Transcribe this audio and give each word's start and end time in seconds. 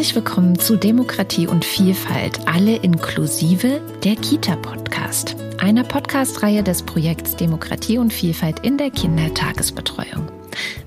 Herzlich 0.00 0.16
willkommen 0.16 0.58
zu 0.58 0.78
Demokratie 0.78 1.46
und 1.46 1.62
Vielfalt, 1.62 2.48
alle 2.48 2.76
inklusive 2.76 3.82
der 4.02 4.16
Kita-Podcast, 4.16 5.36
einer 5.58 5.84
Podcast-Reihe 5.84 6.62
des 6.62 6.84
Projekts 6.84 7.36
Demokratie 7.36 7.98
und 7.98 8.10
Vielfalt 8.10 8.60
in 8.60 8.78
der 8.78 8.90
Kindertagesbetreuung. 8.90 10.26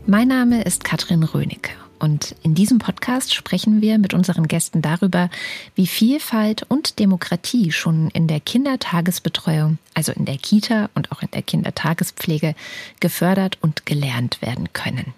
Mein 0.08 0.30
Name 0.30 0.64
ist 0.64 0.84
Katrin 0.84 1.22
Rönecke 1.22 1.70
und 2.00 2.34
in 2.42 2.56
diesem 2.56 2.80
Podcast 2.80 3.36
sprechen 3.36 3.82
wir 3.82 4.00
mit 4.00 4.16
unseren 4.16 4.48
Gästen 4.48 4.82
darüber, 4.82 5.30
wie 5.76 5.86
Vielfalt 5.86 6.66
und 6.68 6.98
Demokratie 6.98 7.72
schon 7.72 8.10
in 8.16 8.26
der 8.26 8.40
Kindertagesbetreuung, 8.40 9.78
also 9.94 10.12
in 10.12 10.26
der 10.26 10.38
Kita 10.38 10.90
und 10.96 11.12
auch 11.12 11.22
in 11.22 11.30
der 11.30 11.44
Kindertagespflege, 11.44 12.56
gefördert 13.00 13.60
und 13.62 13.86
gelernt 13.86 14.42
werden 14.42 14.74
können. 14.74 15.14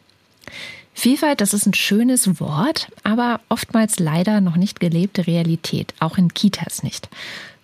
Vielfalt, 0.98 1.42
das 1.42 1.54
ist 1.54 1.66
ein 1.68 1.74
schönes 1.74 2.40
Wort, 2.40 2.88
aber 3.04 3.42
oftmals 3.50 4.00
leider 4.00 4.40
noch 4.40 4.56
nicht 4.56 4.80
gelebte 4.80 5.28
Realität, 5.28 5.94
auch 6.00 6.18
in 6.18 6.34
Kitas 6.34 6.84
nicht. 6.84 7.10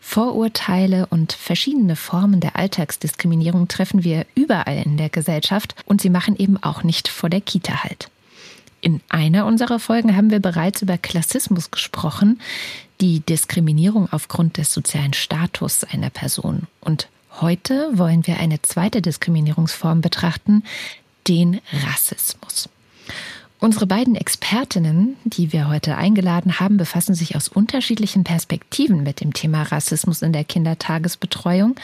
Vorurteile 0.02 1.08
und 1.08 1.32
verschiedene 1.32 1.96
Formen 1.96 2.42
der 2.42 2.58
Alltagsdiskriminierung 2.58 3.70
treffen 3.70 4.04
wir 4.04 4.26
überall 4.36 4.84
in 4.86 4.98
der 4.98 5.10
Gesellschaft 5.10 5.76
und 5.86 6.02
sie 6.02 6.10
machen 6.10 6.36
eben 6.36 6.62
auch 6.62 6.84
nicht 6.84 7.08
vor 7.08 7.30
der 7.30 7.40
Kita 7.40 7.84
halt. 7.84 8.10
In 8.82 9.00
einer 9.10 9.46
unserer 9.46 9.80
Folgen 9.80 10.16
haben 10.16 10.30
wir 10.30 10.40
bereits 10.40 10.82
über 10.82 10.98
Klassismus 10.98 11.72
gesprochen, 11.72 12.42
die 13.00 13.22
Diskriminierung 13.22 14.12
aufgrund 14.12 14.58
des 14.58 14.74
sozialen 14.74 15.14
Status 15.14 15.86
einer 15.86 16.10
Person. 16.10 16.68
Und 16.82 17.08
heute 17.40 17.98
wollen 17.98 18.28
wir 18.28 18.40
eine 18.40 18.62
zweite 18.62 19.02
Diskriminierungsform 19.02 20.02
betrachten, 20.02 20.64
den 21.28 21.62
Rassismus. 21.88 22.70
Unsere 23.64 23.86
beiden 23.86 24.16
Expertinnen, 24.16 25.18
die 25.24 25.54
wir 25.54 25.70
heute 25.70 25.96
eingeladen 25.96 26.60
haben, 26.60 26.78
befassen 26.78 27.14
sich 27.14 27.36
aus 27.36 27.48
unterschiedlichen 27.48 28.24
Perspektiven 28.24 29.04
mit 29.04 29.22
dem 29.22 29.34
Thema 29.34 29.62
Rassismus 29.62 30.24
in 30.24 30.34
der 30.34 30.44
Kindertagesbetreuung. 30.44 31.76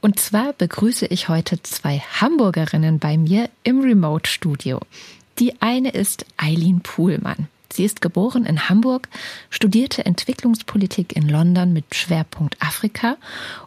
Und 0.00 0.18
zwar 0.18 0.52
begrüße 0.54 1.06
ich 1.06 1.28
heute 1.28 1.62
zwei 1.62 2.00
Hamburgerinnen 2.20 2.98
bei 2.98 3.16
mir 3.16 3.48
im 3.62 3.80
Remote-Studio. 3.80 4.80
Die 5.38 5.62
eine 5.62 5.90
ist 5.90 6.26
Eileen 6.36 6.80
Puhlmann. 6.80 7.46
Sie 7.72 7.84
ist 7.84 8.00
geboren 8.00 8.44
in 8.44 8.68
Hamburg, 8.68 9.08
studierte 9.50 10.04
Entwicklungspolitik 10.04 11.14
in 11.14 11.28
London 11.28 11.72
mit 11.72 11.94
Schwerpunkt 11.94 12.56
Afrika 12.60 13.16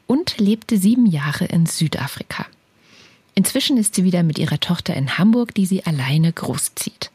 und 0.05 0.37
lebte 0.37 0.77
sieben 0.77 1.05
Jahre 1.05 1.45
in 1.45 1.65
Südafrika. 1.65 2.45
Inzwischen 3.35 3.77
ist 3.77 3.95
sie 3.95 4.03
wieder 4.03 4.23
mit 4.23 4.37
ihrer 4.37 4.59
Tochter 4.59 4.95
in 4.95 5.17
Hamburg, 5.17 5.53
die 5.53 5.65
sie 5.65 5.85
alleine 5.85 6.31
großzieht. 6.31 7.11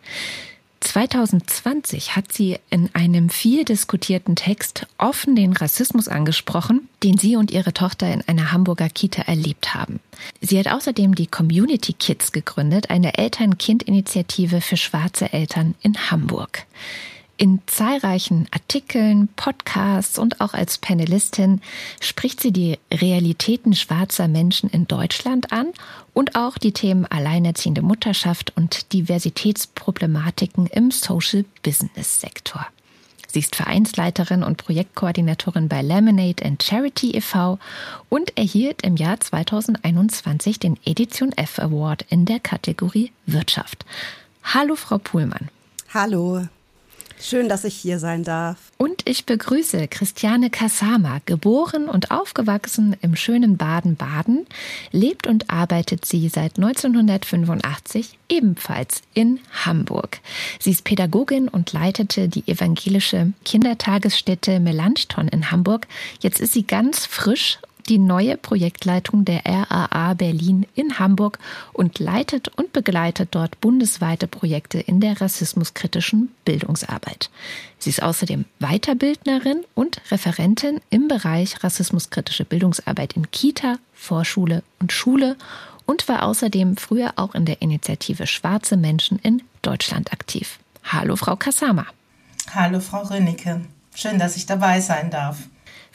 2020 0.80 2.16
hat 2.16 2.32
sie 2.32 2.58
in 2.70 2.88
einem 2.94 3.30
viel 3.30 3.64
diskutierten 3.64 4.36
Text 4.36 4.86
offen 4.96 5.34
den 5.34 5.52
Rassismus 5.52 6.08
angesprochen, 6.08 6.88
den 7.02 7.18
sie 7.18 7.36
und 7.36 7.50
ihre 7.50 7.72
Tochter 7.72 8.12
in 8.12 8.22
einer 8.26 8.52
Hamburger 8.52 8.88
Kita 8.88 9.22
erlebt 9.22 9.74
haben. 9.74 10.00
Sie 10.40 10.58
hat 10.58 10.68
außerdem 10.68 11.14
die 11.14 11.26
Community 11.26 11.92
Kids 11.92 12.32
gegründet, 12.32 12.90
eine 12.90 13.18
Eltern-Kind-Initiative 13.18 14.60
für 14.60 14.76
schwarze 14.76 15.32
Eltern 15.32 15.74
in 15.82 16.10
Hamburg. 16.10 16.64
In 17.40 17.60
zahlreichen 17.66 18.48
Artikeln, 18.50 19.28
Podcasts 19.36 20.18
und 20.18 20.40
auch 20.40 20.54
als 20.54 20.78
Panelistin 20.78 21.60
spricht 22.00 22.40
sie 22.40 22.52
die 22.52 22.80
Realitäten 22.92 23.74
schwarzer 23.74 24.26
Menschen 24.26 24.68
in 24.68 24.88
Deutschland 24.88 25.52
an 25.52 25.68
und 26.12 26.34
auch 26.34 26.58
die 26.58 26.72
Themen 26.72 27.06
alleinerziehende 27.06 27.80
Mutterschaft 27.80 28.52
und 28.56 28.92
Diversitätsproblematiken 28.92 30.66
im 30.66 30.90
Social 30.90 31.44
Business 31.62 32.20
Sektor. 32.20 32.66
Sie 33.28 33.38
ist 33.38 33.54
Vereinsleiterin 33.54 34.42
und 34.42 34.56
Projektkoordinatorin 34.56 35.68
bei 35.68 35.80
Lemonade 35.80 36.44
and 36.44 36.60
Charity 36.60 37.12
e.V. 37.12 37.60
und 38.08 38.36
erhielt 38.36 38.82
im 38.82 38.96
Jahr 38.96 39.20
2021 39.20 40.58
den 40.58 40.76
Edition 40.84 41.30
F 41.36 41.60
Award 41.60 42.04
in 42.08 42.24
der 42.24 42.40
Kategorie 42.40 43.12
Wirtschaft. 43.26 43.84
Hallo, 44.42 44.74
Frau 44.74 44.98
Puhlmann. 44.98 45.50
Hallo. 45.94 46.48
Schön, 47.20 47.48
dass 47.48 47.64
ich 47.64 47.74
hier 47.74 47.98
sein 47.98 48.22
darf. 48.22 48.56
Und 48.76 49.02
ich 49.08 49.26
begrüße 49.26 49.88
Christiane 49.88 50.50
Kasama, 50.50 51.20
geboren 51.26 51.88
und 51.88 52.10
aufgewachsen 52.10 52.96
im 53.02 53.16
schönen 53.16 53.56
Baden-Baden, 53.56 54.46
lebt 54.92 55.26
und 55.26 55.50
arbeitet 55.50 56.04
sie 56.04 56.28
seit 56.28 56.56
1985 56.56 58.18
ebenfalls 58.28 59.02
in 59.14 59.40
Hamburg. 59.64 60.20
Sie 60.60 60.70
ist 60.70 60.84
Pädagogin 60.84 61.48
und 61.48 61.72
leitete 61.72 62.28
die 62.28 62.46
evangelische 62.46 63.32
Kindertagesstätte 63.44 64.60
Melanchthon 64.60 65.28
in 65.28 65.50
Hamburg. 65.50 65.88
Jetzt 66.20 66.40
ist 66.40 66.52
sie 66.52 66.66
ganz 66.66 67.04
frisch 67.04 67.58
die 67.88 67.98
neue 67.98 68.36
Projektleitung 68.36 69.24
der 69.24 69.42
RAA 69.44 70.14
Berlin 70.14 70.66
in 70.74 70.98
Hamburg 70.98 71.38
und 71.72 71.98
leitet 71.98 72.48
und 72.48 72.72
begleitet 72.72 73.30
dort 73.32 73.60
bundesweite 73.60 74.26
Projekte 74.26 74.78
in 74.78 75.00
der 75.00 75.20
rassismuskritischen 75.20 76.30
Bildungsarbeit. 76.44 77.30
Sie 77.78 77.90
ist 77.90 78.02
außerdem 78.02 78.44
Weiterbildnerin 78.58 79.64
und 79.74 80.00
Referentin 80.10 80.80
im 80.90 81.08
Bereich 81.08 81.62
rassismuskritische 81.64 82.44
Bildungsarbeit 82.44 83.14
in 83.14 83.30
Kita, 83.30 83.76
Vorschule 83.94 84.62
und 84.80 84.92
Schule 84.92 85.36
und 85.86 86.06
war 86.08 86.24
außerdem 86.24 86.76
früher 86.76 87.14
auch 87.16 87.34
in 87.34 87.46
der 87.46 87.62
Initiative 87.62 88.26
Schwarze 88.26 88.76
Menschen 88.76 89.18
in 89.22 89.42
Deutschland 89.62 90.12
aktiv. 90.12 90.58
Hallo, 90.84 91.16
Frau 91.16 91.36
Kasama. 91.36 91.86
Hallo, 92.54 92.80
Frau 92.80 93.02
Rönnecke. 93.02 93.62
Schön, 93.94 94.18
dass 94.18 94.36
ich 94.36 94.46
dabei 94.46 94.80
sein 94.80 95.10
darf. 95.10 95.38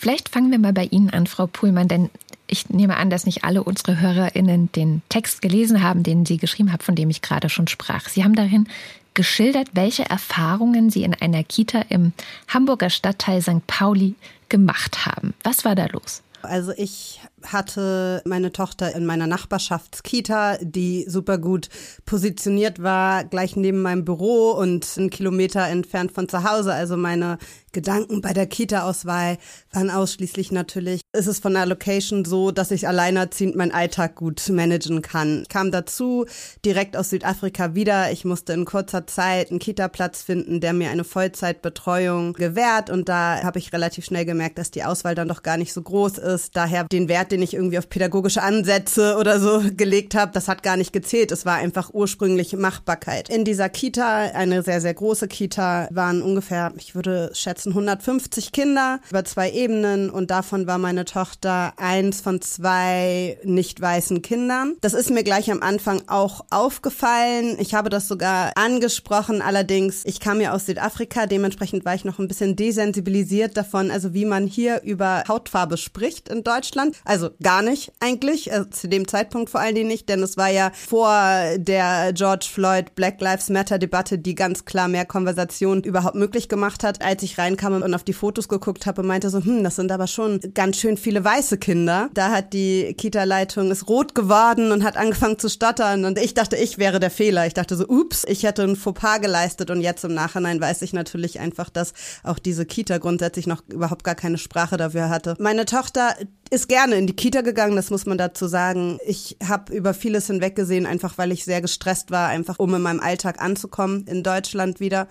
Vielleicht 0.03 0.27
fangen 0.27 0.51
wir 0.51 0.59
mal 0.59 0.73
bei 0.73 0.83
Ihnen 0.83 1.11
an, 1.11 1.27
Frau 1.27 1.47
Puhlmann, 1.47 1.87
denn 1.87 2.09
ich 2.45 2.69
nehme 2.69 2.97
an, 2.97 3.09
dass 3.09 3.25
nicht 3.25 3.45
alle 3.45 3.63
unsere 3.63 4.01
HörerInnen 4.01 4.69
den 4.73 5.01
Text 5.07 5.41
gelesen 5.41 5.81
haben, 5.81 6.03
den 6.03 6.25
Sie 6.25 6.35
geschrieben 6.35 6.73
haben, 6.73 6.83
von 6.83 6.95
dem 6.95 7.09
ich 7.09 7.21
gerade 7.21 7.47
schon 7.47 7.69
sprach. 7.69 8.09
Sie 8.09 8.25
haben 8.25 8.35
darin 8.35 8.67
geschildert, 9.13 9.69
welche 9.75 10.03
Erfahrungen 10.03 10.89
Sie 10.89 11.03
in 11.03 11.13
einer 11.13 11.41
Kita 11.45 11.85
im 11.87 12.11
Hamburger 12.49 12.89
Stadtteil 12.89 13.41
St. 13.41 13.65
Pauli 13.65 14.15
gemacht 14.49 15.05
haben. 15.05 15.33
Was 15.41 15.63
war 15.63 15.73
da 15.73 15.85
los? 15.85 16.21
Also 16.41 16.73
ich 16.75 17.21
hatte 17.45 18.21
meine 18.25 18.51
Tochter 18.51 18.95
in 18.95 19.05
meiner 19.05 19.27
Nachbarschaftskita, 19.27 20.57
die 20.61 21.05
super 21.07 21.37
gut 21.37 21.69
positioniert 22.05 22.81
war, 22.81 23.23
gleich 23.25 23.55
neben 23.55 23.81
meinem 23.81 24.05
Büro 24.05 24.51
und 24.51 24.87
einen 24.97 25.09
Kilometer 25.09 25.67
entfernt 25.67 26.11
von 26.11 26.29
zu 26.29 26.43
Hause. 26.43 26.73
Also 26.73 26.97
meine 26.97 27.37
Gedanken 27.73 28.21
bei 28.21 28.33
der 28.33 28.45
Kita-Auswahl 28.45 29.37
waren 29.71 29.89
ausschließlich 29.89 30.51
natürlich, 30.51 31.01
ist 31.11 31.27
es 31.27 31.39
von 31.39 31.53
der 31.53 31.65
Location 31.65 32.23
so, 32.23 32.51
dass 32.51 32.71
ich 32.71 32.87
alleinerziehend 32.87 33.55
meinen 33.55 33.71
Alltag 33.71 34.15
gut 34.15 34.47
managen 34.49 35.01
kann. 35.01 35.45
Kam 35.49 35.71
dazu 35.71 36.25
direkt 36.63 36.95
aus 36.95 37.09
Südafrika 37.09 37.73
wieder. 37.73 38.11
Ich 38.11 38.25
musste 38.25 38.53
in 38.53 38.65
kurzer 38.65 39.07
Zeit 39.07 39.49
einen 39.49 39.59
Kita-Platz 39.59 40.21
finden, 40.21 40.61
der 40.61 40.73
mir 40.73 40.91
eine 40.91 41.03
Vollzeitbetreuung 41.03 42.33
gewährt 42.33 42.89
und 42.91 43.09
da 43.09 43.43
habe 43.43 43.59
ich 43.59 43.73
relativ 43.73 44.05
schnell 44.05 44.25
gemerkt, 44.25 44.59
dass 44.59 44.71
die 44.71 44.83
Auswahl 44.83 45.15
dann 45.15 45.27
doch 45.27 45.41
gar 45.41 45.57
nicht 45.57 45.73
so 45.73 45.81
groß 45.81 46.19
ist. 46.19 46.55
Daher 46.55 46.85
den 46.85 47.09
Wert, 47.09 47.31
den 47.33 47.41
ich 47.41 47.55
irgendwie 47.55 47.79
auf 47.79 47.89
pädagogische 47.89 48.43
Ansätze 48.43 49.17
oder 49.19 49.39
so 49.39 49.63
gelegt 49.75 50.13
habe, 50.13 50.31
das 50.31 50.47
hat 50.47 50.61
gar 50.61 50.77
nicht 50.77 50.93
gezählt. 50.93 51.31
Es 51.31 51.45
war 51.45 51.55
einfach 51.55 51.89
ursprünglich 51.93 52.53
Machbarkeit. 52.53 53.29
In 53.29 53.43
dieser 53.43 53.69
Kita, 53.69 54.17
eine 54.33 54.61
sehr, 54.61 54.81
sehr 54.81 54.93
große 54.93 55.27
Kita, 55.27 55.87
waren 55.91 56.21
ungefähr, 56.21 56.73
ich 56.77 56.93
würde 56.93 57.31
schätzen, 57.33 57.69
150 57.69 58.51
Kinder 58.51 58.99
über 59.09 59.25
zwei 59.25 59.51
Ebenen 59.51 60.11
und 60.11 60.29
davon 60.29 60.67
war 60.67 60.77
meine 60.77 61.05
Tochter 61.05 61.73
eins 61.77 62.21
von 62.21 62.39
zwei 62.41 63.39
nicht 63.43 63.81
weißen 63.81 64.21
Kindern. 64.21 64.75
Das 64.81 64.93
ist 64.93 65.09
mir 65.09 65.23
gleich 65.23 65.51
am 65.51 65.63
Anfang 65.63 66.03
auch 66.05 66.45
aufgefallen. 66.51 67.57
Ich 67.59 67.73
habe 67.73 67.89
das 67.89 68.07
sogar 68.07 68.51
angesprochen. 68.55 69.41
Allerdings, 69.41 70.03
ich 70.05 70.19
kam 70.19 70.39
ja 70.39 70.53
aus 70.53 70.67
Südafrika, 70.67 71.25
dementsprechend 71.25 71.83
war 71.83 71.95
ich 71.95 72.05
noch 72.05 72.19
ein 72.19 72.27
bisschen 72.27 72.55
desensibilisiert 72.55 73.57
davon, 73.57 73.89
also 73.89 74.13
wie 74.13 74.25
man 74.25 74.45
hier 74.45 74.83
über 74.83 75.23
Hautfarbe 75.27 75.77
spricht 75.77 76.29
in 76.29 76.43
Deutschland. 76.43 76.95
Also 77.05 77.22
gar 77.41 77.61
nicht 77.61 77.91
eigentlich, 77.99 78.51
also 78.51 78.69
zu 78.69 78.89
dem 78.89 79.07
Zeitpunkt 79.07 79.49
vor 79.49 79.61
allen 79.61 79.75
Dingen 79.75 79.87
nicht, 79.87 80.09
denn 80.09 80.21
es 80.21 80.37
war 80.37 80.49
ja 80.49 80.71
vor 80.73 81.17
der 81.57 82.11
George 82.13 82.47
Floyd 82.51 82.95
Black 82.95 83.21
Lives 83.21 83.49
Matter 83.49 83.79
Debatte, 83.79 84.19
die 84.19 84.35
ganz 84.35 84.65
klar 84.65 84.87
mehr 84.87 85.05
Konversation 85.05 85.81
überhaupt 85.81 86.15
möglich 86.15 86.49
gemacht 86.49 86.83
hat. 86.83 87.01
Als 87.01 87.23
ich 87.23 87.37
rein 87.37 87.53
reinkam 87.53 87.81
und 87.81 87.93
auf 87.93 88.03
die 88.03 88.13
Fotos 88.13 88.47
geguckt 88.47 88.85
habe 88.85 89.03
meinte 89.03 89.29
so, 89.29 89.43
hm, 89.43 89.63
das 89.63 89.75
sind 89.75 89.91
aber 89.91 90.07
schon 90.07 90.39
ganz 90.53 90.77
schön 90.77 90.97
viele 90.97 91.23
weiße 91.23 91.57
Kinder. 91.57 92.09
Da 92.13 92.31
hat 92.31 92.53
die 92.53 92.93
Kita-Leitung 92.97 93.71
ist 93.71 93.87
rot 93.87 94.15
geworden 94.15 94.71
und 94.71 94.83
hat 94.83 94.97
angefangen 94.97 95.39
zu 95.39 95.49
stottern 95.49 96.05
und 96.05 96.17
ich 96.19 96.33
dachte, 96.33 96.55
ich 96.55 96.77
wäre 96.77 96.99
der 96.99 97.11
Fehler. 97.11 97.47
Ich 97.47 97.53
dachte 97.53 97.75
so, 97.75 97.87
ups, 97.87 98.25
ich 98.27 98.43
hätte 98.43 98.63
ein 98.63 98.75
Fauxpas 98.75 99.19
geleistet 99.19 99.69
und 99.69 99.81
jetzt 99.81 100.03
im 100.03 100.13
Nachhinein 100.13 100.59
weiß 100.59 100.81
ich 100.81 100.93
natürlich 100.93 101.39
einfach, 101.39 101.69
dass 101.69 101.93
auch 102.23 102.39
diese 102.39 102.65
Kita 102.65 102.97
grundsätzlich 102.97 103.47
noch 103.47 103.63
überhaupt 103.67 104.03
gar 104.03 104.15
keine 104.15 104.37
Sprache 104.37 104.77
dafür 104.77 105.09
hatte. 105.09 105.35
Meine 105.39 105.65
Tochter 105.65 106.15
ist 106.49 106.69
gerne 106.69 106.95
in 106.95 107.07
die 107.07 107.15
Kita 107.15 107.41
gegangen, 107.41 107.75
das 107.75 107.89
muss 107.89 108.05
man 108.05 108.17
dazu 108.17 108.47
sagen. 108.47 108.99
Ich 109.05 109.37
habe 109.43 109.73
über 109.73 109.93
vieles 109.93 110.27
hinweggesehen, 110.27 110.85
einfach 110.85 111.17
weil 111.17 111.31
ich 111.31 111.45
sehr 111.45 111.61
gestresst 111.61 112.11
war, 112.11 112.27
einfach 112.29 112.59
um 112.59 112.73
in 112.75 112.81
meinem 112.81 112.99
Alltag 112.99 113.41
anzukommen 113.41 114.05
in 114.07 114.23
Deutschland 114.23 114.79
wieder 114.79 115.07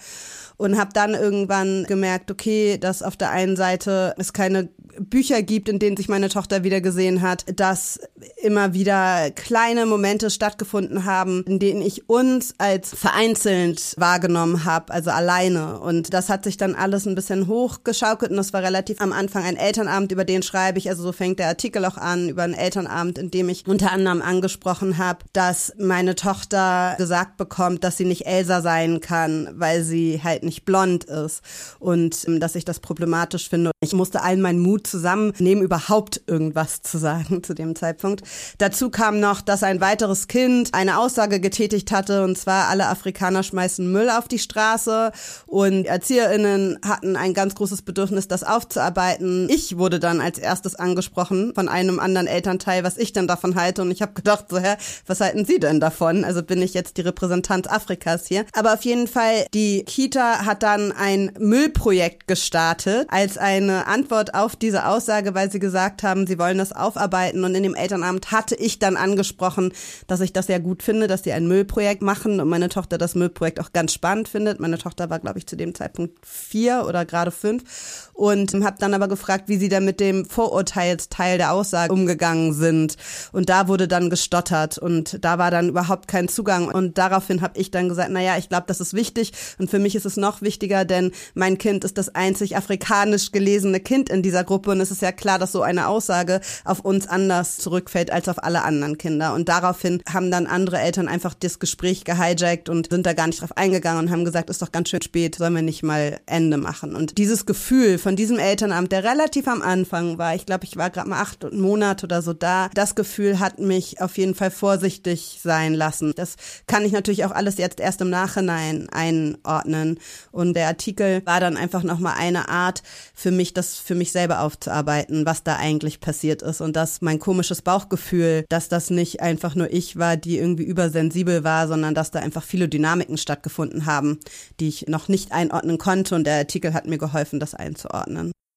und 0.56 0.78
habe 0.78 0.90
dann 0.92 1.14
irgendwann 1.14 1.84
gemerkt, 1.84 2.30
okay, 2.30 2.78
dass 2.78 3.02
auf 3.02 3.16
der 3.16 3.30
einen 3.30 3.56
Seite 3.56 4.14
es 4.18 4.32
keine 4.32 4.68
Bücher 4.98 5.42
gibt, 5.42 5.68
in 5.68 5.78
denen 5.78 5.96
sich 5.96 6.08
meine 6.08 6.28
Tochter 6.28 6.64
wieder 6.64 6.80
gesehen 6.80 7.22
hat, 7.22 7.44
dass 7.56 8.00
immer 8.42 8.74
wieder 8.74 9.30
kleine 9.30 9.86
Momente 9.86 10.30
stattgefunden 10.30 11.04
haben, 11.04 11.44
in 11.46 11.58
denen 11.58 11.82
ich 11.82 12.08
uns 12.08 12.54
als 12.58 12.94
vereinzelt 12.94 13.94
wahrgenommen 13.96 14.64
habe, 14.64 14.92
also 14.92 15.10
alleine. 15.10 15.80
Und 15.80 16.12
das 16.12 16.28
hat 16.28 16.44
sich 16.44 16.56
dann 16.56 16.74
alles 16.74 17.06
ein 17.06 17.14
bisschen 17.14 17.46
hochgeschaukelt 17.46 18.30
und 18.30 18.36
das 18.36 18.52
war 18.52 18.62
relativ 18.62 19.00
am 19.00 19.12
Anfang 19.12 19.44
ein 19.44 19.56
Elternabend, 19.56 20.12
über 20.12 20.24
den 20.24 20.42
schreibe 20.42 20.78
ich, 20.78 20.88
also 20.88 21.02
so 21.02 21.12
fängt 21.12 21.38
der 21.38 21.48
Artikel 21.48 21.84
auch 21.84 21.96
an, 21.96 22.28
über 22.28 22.42
einen 22.42 22.54
Elternabend, 22.54 23.18
in 23.18 23.30
dem 23.30 23.48
ich 23.48 23.66
unter 23.66 23.92
anderem 23.92 24.22
angesprochen 24.22 24.98
habe, 24.98 25.20
dass 25.32 25.72
meine 25.78 26.14
Tochter 26.14 26.94
gesagt 26.98 27.36
bekommt, 27.36 27.84
dass 27.84 27.96
sie 27.96 28.04
nicht 28.04 28.26
Elsa 28.26 28.60
sein 28.60 29.00
kann, 29.00 29.48
weil 29.54 29.82
sie 29.82 30.20
halt 30.22 30.42
nicht 30.42 30.64
blond 30.64 31.04
ist 31.04 31.42
und 31.78 32.24
ähm, 32.26 32.40
dass 32.40 32.54
ich 32.54 32.64
das 32.64 32.80
problematisch 32.80 33.48
finde. 33.48 33.70
Ich 33.80 33.92
musste 33.92 34.22
allen 34.22 34.40
meinen 34.40 34.58
Mut 34.58 34.81
zusammennehmen, 34.82 35.62
überhaupt 35.62 36.22
irgendwas 36.26 36.82
zu 36.82 36.98
sagen 36.98 37.42
zu 37.42 37.54
dem 37.54 37.76
Zeitpunkt. 37.76 38.22
Dazu 38.58 38.90
kam 38.90 39.20
noch, 39.20 39.40
dass 39.40 39.62
ein 39.62 39.80
weiteres 39.80 40.28
Kind 40.28 40.74
eine 40.74 40.98
Aussage 40.98 41.40
getätigt 41.40 41.92
hatte, 41.92 42.24
und 42.24 42.38
zwar 42.38 42.68
alle 42.68 42.88
Afrikaner 42.88 43.42
schmeißen 43.42 43.90
Müll 43.90 44.10
auf 44.10 44.28
die 44.28 44.38
Straße 44.38 45.12
und 45.46 45.86
ErzieherInnen 45.86 46.78
hatten 46.84 47.16
ein 47.16 47.34
ganz 47.34 47.54
großes 47.54 47.82
Bedürfnis, 47.82 48.28
das 48.28 48.44
aufzuarbeiten. 48.44 49.48
Ich 49.50 49.78
wurde 49.78 50.00
dann 50.00 50.20
als 50.20 50.38
erstes 50.38 50.74
angesprochen 50.74 51.52
von 51.54 51.68
einem 51.68 51.98
anderen 51.98 52.26
Elternteil, 52.26 52.84
was 52.84 52.96
ich 52.96 53.12
denn 53.12 53.26
davon 53.26 53.54
halte 53.54 53.82
und 53.82 53.90
ich 53.90 54.02
habe 54.02 54.12
gedacht, 54.12 54.46
so, 54.50 54.58
hä, 54.58 54.76
was 55.06 55.20
halten 55.20 55.44
Sie 55.44 55.58
denn 55.58 55.80
davon? 55.80 56.24
Also 56.24 56.42
bin 56.42 56.62
ich 56.62 56.74
jetzt 56.74 56.96
die 56.96 57.02
Repräsentanz 57.02 57.66
Afrikas 57.66 58.26
hier. 58.26 58.44
Aber 58.52 58.74
auf 58.74 58.82
jeden 58.82 59.06
Fall, 59.06 59.46
die 59.54 59.84
Kita 59.84 60.44
hat 60.44 60.62
dann 60.62 60.92
ein 60.92 61.32
Müllprojekt 61.38 62.26
gestartet 62.26 63.06
als 63.10 63.38
eine 63.38 63.86
Antwort 63.86 64.34
auf 64.34 64.56
diese 64.62 64.86
Aussage, 64.86 65.34
weil 65.34 65.50
sie 65.50 65.58
gesagt 65.58 66.02
haben, 66.02 66.26
sie 66.26 66.38
wollen 66.38 66.58
das 66.58 66.72
aufarbeiten. 66.72 67.44
Und 67.44 67.54
in 67.54 67.62
dem 67.62 67.74
Elternamt 67.74 68.30
hatte 68.30 68.54
ich 68.54 68.78
dann 68.78 68.96
angesprochen, 68.96 69.72
dass 70.06 70.20
ich 70.20 70.32
das 70.32 70.48
ja 70.48 70.58
gut 70.58 70.82
finde, 70.82 71.08
dass 71.08 71.24
sie 71.24 71.32
ein 71.32 71.46
Müllprojekt 71.46 72.02
machen 72.02 72.40
und 72.40 72.48
meine 72.48 72.68
Tochter 72.68 72.98
das 72.98 73.14
Müllprojekt 73.14 73.60
auch 73.60 73.72
ganz 73.72 73.92
spannend 73.92 74.28
findet. 74.28 74.60
Meine 74.60 74.78
Tochter 74.78 75.10
war, 75.10 75.18
glaube 75.18 75.38
ich, 75.38 75.46
zu 75.46 75.56
dem 75.56 75.74
Zeitpunkt 75.74 76.24
vier 76.24 76.84
oder 76.88 77.04
gerade 77.04 77.30
fünf 77.30 77.64
und 78.12 78.52
habe 78.64 78.76
dann 78.78 78.94
aber 78.94 79.08
gefragt, 79.08 79.48
wie 79.48 79.56
sie 79.56 79.68
da 79.68 79.80
mit 79.80 80.00
dem 80.00 80.24
Vorurteilsteil 80.24 81.38
der 81.38 81.52
Aussage 81.52 81.92
umgegangen 81.92 82.52
sind. 82.52 82.96
Und 83.32 83.48
da 83.48 83.68
wurde 83.68 83.88
dann 83.88 84.10
gestottert 84.10 84.78
und 84.78 85.24
da 85.24 85.38
war 85.38 85.50
dann 85.50 85.68
überhaupt 85.68 86.08
kein 86.08 86.28
Zugang. 86.28 86.68
Und 86.68 86.98
daraufhin 86.98 87.40
habe 87.40 87.58
ich 87.58 87.70
dann 87.70 87.88
gesagt, 87.88 88.10
na 88.12 88.20
ja, 88.20 88.36
ich 88.36 88.48
glaube, 88.48 88.64
das 88.66 88.80
ist 88.80 88.94
wichtig 88.94 89.32
und 89.58 89.70
für 89.70 89.78
mich 89.78 89.94
ist 89.94 90.06
es 90.06 90.16
noch 90.16 90.42
wichtiger, 90.42 90.84
denn 90.84 91.12
mein 91.34 91.58
Kind 91.58 91.84
ist 91.84 91.98
das 91.98 92.14
einzig 92.14 92.56
afrikanisch 92.56 93.32
gelesene 93.32 93.80
Kind 93.80 94.08
in 94.10 94.22
dieser 94.22 94.44
Gruppe 94.44 94.70
und 94.70 94.80
es 94.80 94.90
ist 94.90 95.02
ja 95.02 95.12
klar, 95.12 95.38
dass 95.38 95.52
so 95.52 95.62
eine 95.62 95.88
Aussage 95.88 96.40
auf 96.64 96.80
uns 96.80 97.06
anders 97.06 97.56
zurückfällt 97.58 98.12
als 98.12 98.28
auf 98.28 98.42
alle 98.42 98.62
anderen 98.62 98.98
Kinder. 98.98 99.34
Und 99.34 99.48
daraufhin 99.48 100.02
haben 100.12 100.30
dann 100.30 100.46
andere 100.46 100.78
Eltern 100.80 101.08
einfach 101.08 101.34
das 101.34 101.58
Gespräch 101.58 102.04
gehijackt 102.04 102.68
und 102.68 102.90
sind 102.90 103.06
da 103.06 103.14
gar 103.14 103.26
nicht 103.26 103.40
drauf 103.40 103.56
eingegangen 103.56 104.04
und 104.04 104.10
haben 104.10 104.24
gesagt, 104.24 104.50
ist 104.50 104.62
doch 104.62 104.72
ganz 104.72 104.90
schön 104.90 105.02
spät, 105.02 105.36
sollen 105.36 105.54
wir 105.54 105.62
nicht 105.62 105.82
mal 105.82 106.20
Ende 106.26 106.56
machen. 106.56 106.94
Und 106.94 107.18
dieses 107.18 107.46
Gefühl 107.46 107.98
von 108.02 108.16
diesem 108.16 108.38
Elternamt, 108.38 108.90
der 108.90 109.04
relativ 109.04 109.46
am 109.46 109.62
Anfang 109.62 110.18
war, 110.18 110.34
ich 110.34 110.44
glaube, 110.44 110.64
ich 110.64 110.76
war 110.76 110.90
gerade 110.90 111.08
mal 111.08 111.20
acht 111.20 111.52
Monate 111.52 112.06
oder 112.06 112.20
so 112.20 112.32
da, 112.32 112.68
das 112.74 112.96
Gefühl 112.96 113.38
hat 113.38 113.60
mich 113.60 114.00
auf 114.00 114.18
jeden 114.18 114.34
Fall 114.34 114.50
vorsichtig 114.50 115.38
sein 115.42 115.72
lassen. 115.72 116.12
Das 116.16 116.34
kann 116.66 116.84
ich 116.84 116.90
natürlich 116.90 117.24
auch 117.24 117.30
alles 117.30 117.58
jetzt 117.58 117.78
erst 117.78 118.00
im 118.00 118.10
Nachhinein 118.10 118.88
einordnen. 118.90 120.00
Und 120.32 120.54
der 120.54 120.66
Artikel 120.66 121.22
war 121.24 121.38
dann 121.38 121.56
einfach 121.56 121.84
nochmal 121.84 122.14
eine 122.18 122.48
Art 122.48 122.82
für 123.14 123.30
mich, 123.30 123.54
das 123.54 123.76
für 123.76 123.94
mich 123.94 124.10
selber 124.10 124.40
aufzuarbeiten, 124.40 125.24
was 125.24 125.44
da 125.44 125.56
eigentlich 125.56 126.00
passiert 126.00 126.42
ist 126.42 126.60
und 126.60 126.74
dass 126.74 127.02
mein 127.02 127.20
komisches 127.20 127.62
Bauchgefühl, 127.62 128.44
dass 128.48 128.68
das 128.68 128.90
nicht 128.90 129.20
einfach 129.20 129.54
nur 129.54 129.72
ich 129.72 129.96
war, 129.96 130.16
die 130.16 130.38
irgendwie 130.38 130.64
übersensibel 130.64 131.44
war, 131.44 131.68
sondern 131.68 131.94
dass 131.94 132.10
da 132.10 132.18
einfach 132.18 132.42
viele 132.42 132.68
Dynamiken 132.68 133.16
stattgefunden 133.16 133.86
haben, 133.86 134.18
die 134.58 134.68
ich 134.68 134.88
noch 134.88 135.06
nicht 135.06 135.30
einordnen 135.30 135.78
konnte 135.78 136.16
und 136.16 136.24
der 136.24 136.38
Artikel 136.38 136.74
hat 136.74 136.88
mir 136.88 136.98
geholfen, 136.98 137.38
das 137.38 137.54
einzuordnen. 137.54 137.91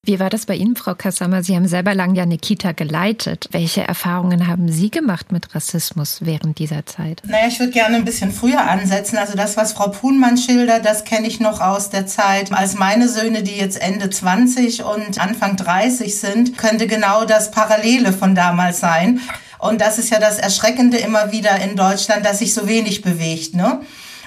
Wie 0.06 0.20
war 0.20 0.30
das 0.30 0.46
bei 0.46 0.54
Ihnen, 0.54 0.76
Frau 0.76 0.94
Kassammer? 0.94 1.42
Sie 1.42 1.56
haben 1.56 1.66
selber 1.66 1.92
lang 1.92 2.14
ja 2.14 2.22
eine 2.22 2.38
Kita 2.38 2.70
geleitet. 2.70 3.48
Welche 3.50 3.82
Erfahrungen 3.82 4.46
haben 4.46 4.70
Sie 4.70 4.88
gemacht 4.88 5.32
mit 5.32 5.52
Rassismus 5.52 6.20
während 6.22 6.60
dieser 6.60 6.86
Zeit? 6.86 7.22
Naja, 7.26 7.48
ich 7.48 7.58
würde 7.58 7.72
gerne 7.72 7.96
ein 7.96 8.04
bisschen 8.04 8.30
früher 8.30 8.70
ansetzen. 8.70 9.16
Also 9.16 9.36
das, 9.36 9.56
was 9.56 9.72
Frau 9.72 9.88
Puhnmann 9.88 10.36
schildert, 10.36 10.86
das 10.86 11.02
kenne 11.02 11.26
ich 11.26 11.40
noch 11.40 11.60
aus 11.60 11.90
der 11.90 12.06
Zeit, 12.06 12.52
als 12.52 12.76
meine 12.76 13.08
Söhne, 13.08 13.42
die 13.42 13.56
jetzt 13.56 13.82
Ende 13.82 14.08
20 14.08 14.84
und 14.84 15.20
Anfang 15.20 15.56
30 15.56 16.16
sind, 16.16 16.56
könnte 16.56 16.86
genau 16.86 17.24
das 17.24 17.50
Parallele 17.50 18.12
von 18.12 18.36
damals 18.36 18.78
sein. 18.78 19.18
Und 19.58 19.80
das 19.80 19.98
ist 19.98 20.10
ja 20.10 20.20
das 20.20 20.38
Erschreckende 20.38 20.98
immer 20.98 21.32
wieder 21.32 21.60
in 21.60 21.74
Deutschland, 21.74 22.24
dass 22.24 22.38
sich 22.38 22.54
so 22.54 22.68
wenig 22.68 23.02
bewegt. 23.02 23.54
Ne? 23.54 23.80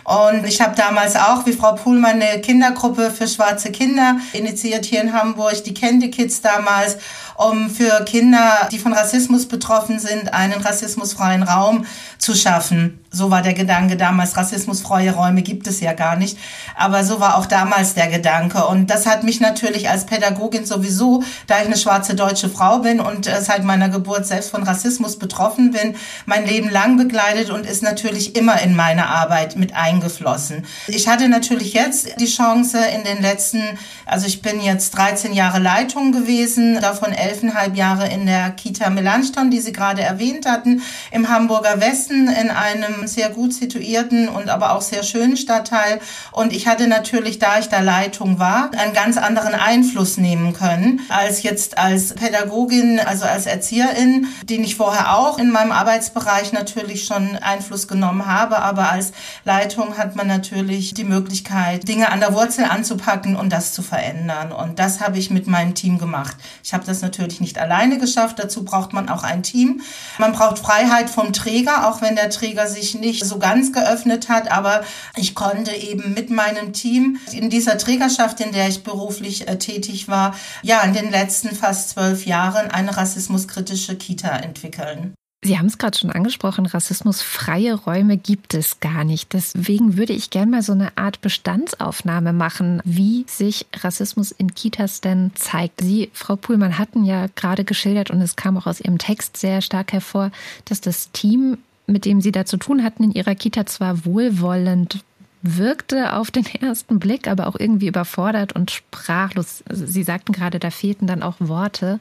Und 0.09 0.43
ich 0.47 0.59
habe 0.59 0.75
damals 0.75 1.15
auch, 1.15 1.45
wie 1.45 1.53
Frau 1.53 1.75
Puhlmann, 1.75 2.19
eine 2.19 2.41
Kindergruppe 2.41 3.11
für 3.11 3.27
schwarze 3.27 3.71
Kinder 3.71 4.17
initiiert 4.33 4.85
hier 4.85 5.01
in 5.01 5.13
Hamburg, 5.13 5.63
die 5.63 5.73
Candy 5.75 6.09
Kids 6.09 6.41
damals, 6.41 6.97
um 7.37 7.69
für 7.69 8.03
Kinder, 8.05 8.67
die 8.71 8.79
von 8.79 8.93
Rassismus 8.93 9.47
betroffen 9.47 9.99
sind, 9.99 10.33
einen 10.33 10.59
rassismusfreien 10.61 11.43
Raum 11.43 11.85
zu 12.17 12.33
schaffen. 12.33 13.05
So 13.11 13.31
war 13.31 13.41
der 13.41 13.53
Gedanke 13.53 13.97
damals. 13.97 14.37
Rassismusfreie 14.37 15.13
Räume 15.13 15.41
gibt 15.41 15.65
es 15.65 15.79
ja 15.79 15.93
gar 15.93 16.15
nicht. 16.15 16.37
Aber 16.75 17.03
so 17.03 17.19
war 17.19 17.37
auch 17.37 17.47
damals 17.47 17.95
der 17.95 18.07
Gedanke. 18.07 18.65
Und 18.65 18.91
das 18.91 19.07
hat 19.07 19.23
mich 19.23 19.39
natürlich 19.39 19.89
als 19.89 20.05
Pädagogin 20.05 20.65
sowieso, 20.65 21.23
da 21.47 21.59
ich 21.59 21.65
eine 21.65 21.77
schwarze 21.77 22.13
deutsche 22.13 22.49
Frau 22.49 22.79
bin 22.79 22.99
und 22.99 23.25
äh, 23.25 23.41
seit 23.41 23.63
meiner 23.63 23.89
Geburt 23.89 24.27
selbst 24.27 24.51
von 24.51 24.61
Rassismus 24.61 25.17
betroffen 25.17 25.71
bin, 25.71 25.95
mein 26.27 26.45
Leben 26.45 26.69
lang 26.69 26.97
begleitet 26.97 27.49
und 27.49 27.65
ist 27.65 27.81
natürlich 27.81 28.35
immer 28.35 28.61
in 28.61 28.75
meine 28.75 29.07
Arbeit 29.07 29.55
mit 29.55 29.75
eingeflossen. 29.75 30.65
Ich 30.87 31.07
hatte 31.07 31.29
natürlich 31.29 31.73
jetzt 31.73 32.19
die 32.19 32.27
Chance 32.27 32.77
in 32.95 33.03
den 33.03 33.23
letzten, 33.23 33.61
also 34.05 34.27
ich 34.27 34.43
bin 34.43 34.61
jetzt 34.61 34.91
13 34.91 35.33
Jahre 35.33 35.59
Leitung 35.59 36.11
gewesen, 36.11 36.79
davon 36.79 37.11
elfeinhalb 37.11 37.75
Jahre 37.75 38.07
in 38.07 38.27
der 38.27 38.51
Kita 38.51 38.91
Melanchthon, 38.91 39.49
die 39.49 39.61
Sie 39.61 39.71
gerade 39.71 40.03
erwähnt 40.03 40.45
hatten, 40.45 40.83
im 41.11 41.29
Hamburger 41.29 41.81
Westen 41.81 42.27
in 42.27 42.51
einem 42.51 42.98
sehr 43.07 43.29
gut 43.29 43.53
situierten 43.53 44.29
und 44.29 44.49
aber 44.49 44.73
auch 44.73 44.81
sehr 44.81 45.03
schönen 45.03 45.37
Stadtteil. 45.37 45.99
Und 46.31 46.53
ich 46.53 46.67
hatte 46.67 46.87
natürlich, 46.87 47.39
da 47.39 47.59
ich 47.59 47.67
da 47.67 47.81
Leitung 47.81 48.39
war, 48.39 48.71
einen 48.77 48.93
ganz 48.93 49.17
anderen 49.17 49.53
Einfluss 49.53 50.17
nehmen 50.17 50.53
können 50.53 51.01
als 51.09 51.43
jetzt 51.43 51.77
als 51.77 52.13
Pädagogin, 52.13 52.99
also 52.99 53.25
als 53.25 53.45
Erzieherin, 53.45 54.27
den 54.43 54.63
ich 54.63 54.75
vorher 54.75 55.15
auch 55.17 55.37
in 55.37 55.51
meinem 55.51 55.71
Arbeitsbereich 55.71 56.53
natürlich 56.53 57.05
schon 57.05 57.35
Einfluss 57.37 57.87
genommen 57.87 58.25
habe. 58.25 58.59
Aber 58.59 58.91
als 58.91 59.11
Leitung 59.45 59.97
hat 59.97 60.15
man 60.15 60.27
natürlich 60.27 60.93
die 60.93 61.03
Möglichkeit, 61.03 61.87
Dinge 61.87 62.11
an 62.11 62.19
der 62.19 62.33
Wurzel 62.33 62.65
anzupacken 62.65 63.35
und 63.35 63.51
das 63.51 63.73
zu 63.73 63.81
verändern. 63.81 64.51
Und 64.51 64.79
das 64.79 65.01
habe 65.01 65.17
ich 65.17 65.29
mit 65.29 65.47
meinem 65.47 65.75
Team 65.75 65.97
gemacht. 65.97 66.35
Ich 66.63 66.73
habe 66.73 66.85
das 66.85 67.01
natürlich 67.01 67.41
nicht 67.41 67.57
alleine 67.57 67.97
geschafft. 67.97 68.39
Dazu 68.39 68.63
braucht 68.63 68.93
man 68.93 69.09
auch 69.09 69.23
ein 69.23 69.43
Team. 69.43 69.81
Man 70.17 70.31
braucht 70.31 70.59
Freiheit 70.59 71.09
vom 71.09 71.33
Träger, 71.33 71.89
auch 71.89 72.01
wenn 72.01 72.15
der 72.15 72.29
Träger 72.29 72.67
sich 72.67 72.88
sich 72.89 72.99
nicht 72.99 73.25
so 73.25 73.39
ganz 73.39 73.71
geöffnet 73.71 74.29
hat, 74.29 74.51
aber 74.51 74.81
ich 75.15 75.35
konnte 75.35 75.75
eben 75.75 76.13
mit 76.13 76.29
meinem 76.29 76.73
Team 76.73 77.19
in 77.31 77.49
dieser 77.49 77.77
Trägerschaft, 77.77 78.39
in 78.39 78.51
der 78.51 78.67
ich 78.67 78.83
beruflich 78.83 79.47
äh, 79.47 79.57
tätig 79.57 80.07
war, 80.07 80.35
ja, 80.63 80.81
in 80.81 80.93
den 80.93 81.11
letzten 81.11 81.55
fast 81.55 81.91
zwölf 81.91 82.25
Jahren 82.25 82.71
eine 82.71 82.95
rassismuskritische 82.95 83.95
Kita 83.95 84.35
entwickeln. 84.37 85.13
Sie 85.41 85.57
haben 85.57 85.67
es 85.67 85.77
gerade 85.77 85.97
schon 85.97 86.11
angesprochen, 86.11 86.65
rassismusfreie 86.65 87.73
Räume 87.73 88.17
gibt 88.17 88.53
es 88.53 88.81
gar 88.81 89.05
nicht. 89.05 89.31
Deswegen 89.31 89.95
würde 89.95 90.11
ich 90.11 90.31
gerne 90.31 90.51
mal 90.51 90.61
so 90.61 90.73
eine 90.73 90.97
Art 90.97 91.21
Bestandsaufnahme 91.21 92.33
machen, 92.33 92.81
wie 92.83 93.23
sich 93.25 93.65
Rassismus 93.73 94.31
in 94.31 94.53
Kitas 94.53 94.99
denn 94.99 95.31
zeigt. 95.35 95.79
Sie, 95.79 96.09
Frau 96.11 96.35
Puhlmann, 96.35 96.77
hatten 96.77 97.05
ja 97.05 97.27
gerade 97.35 97.63
geschildert 97.63 98.11
und 98.11 98.19
es 98.19 98.35
kam 98.35 98.57
auch 98.57 98.67
aus 98.67 98.81
Ihrem 98.81 98.97
Text 98.97 99.37
sehr 99.37 99.61
stark 99.61 99.93
hervor, 99.93 100.31
dass 100.65 100.81
das 100.81 101.11
Team 101.13 101.57
mit 101.91 102.05
dem 102.05 102.21
Sie 102.21 102.31
da 102.31 102.45
zu 102.45 102.57
tun 102.57 102.83
hatten 102.83 103.03
in 103.03 103.11
Ihrer 103.11 103.35
Kita, 103.35 103.65
zwar 103.65 104.05
wohlwollend 104.05 105.03
wirkte 105.41 106.13
auf 106.13 106.31
den 106.31 106.45
ersten 106.61 106.99
Blick, 106.99 107.27
aber 107.27 107.47
auch 107.47 107.55
irgendwie 107.57 107.87
überfordert 107.87 108.53
und 108.53 108.71
sprachlos. 108.71 109.63
Sie 109.69 110.03
sagten 110.03 110.33
gerade, 110.33 110.59
da 110.59 110.69
fehlten 110.69 111.07
dann 111.07 111.23
auch 111.23 111.35
Worte. 111.39 111.99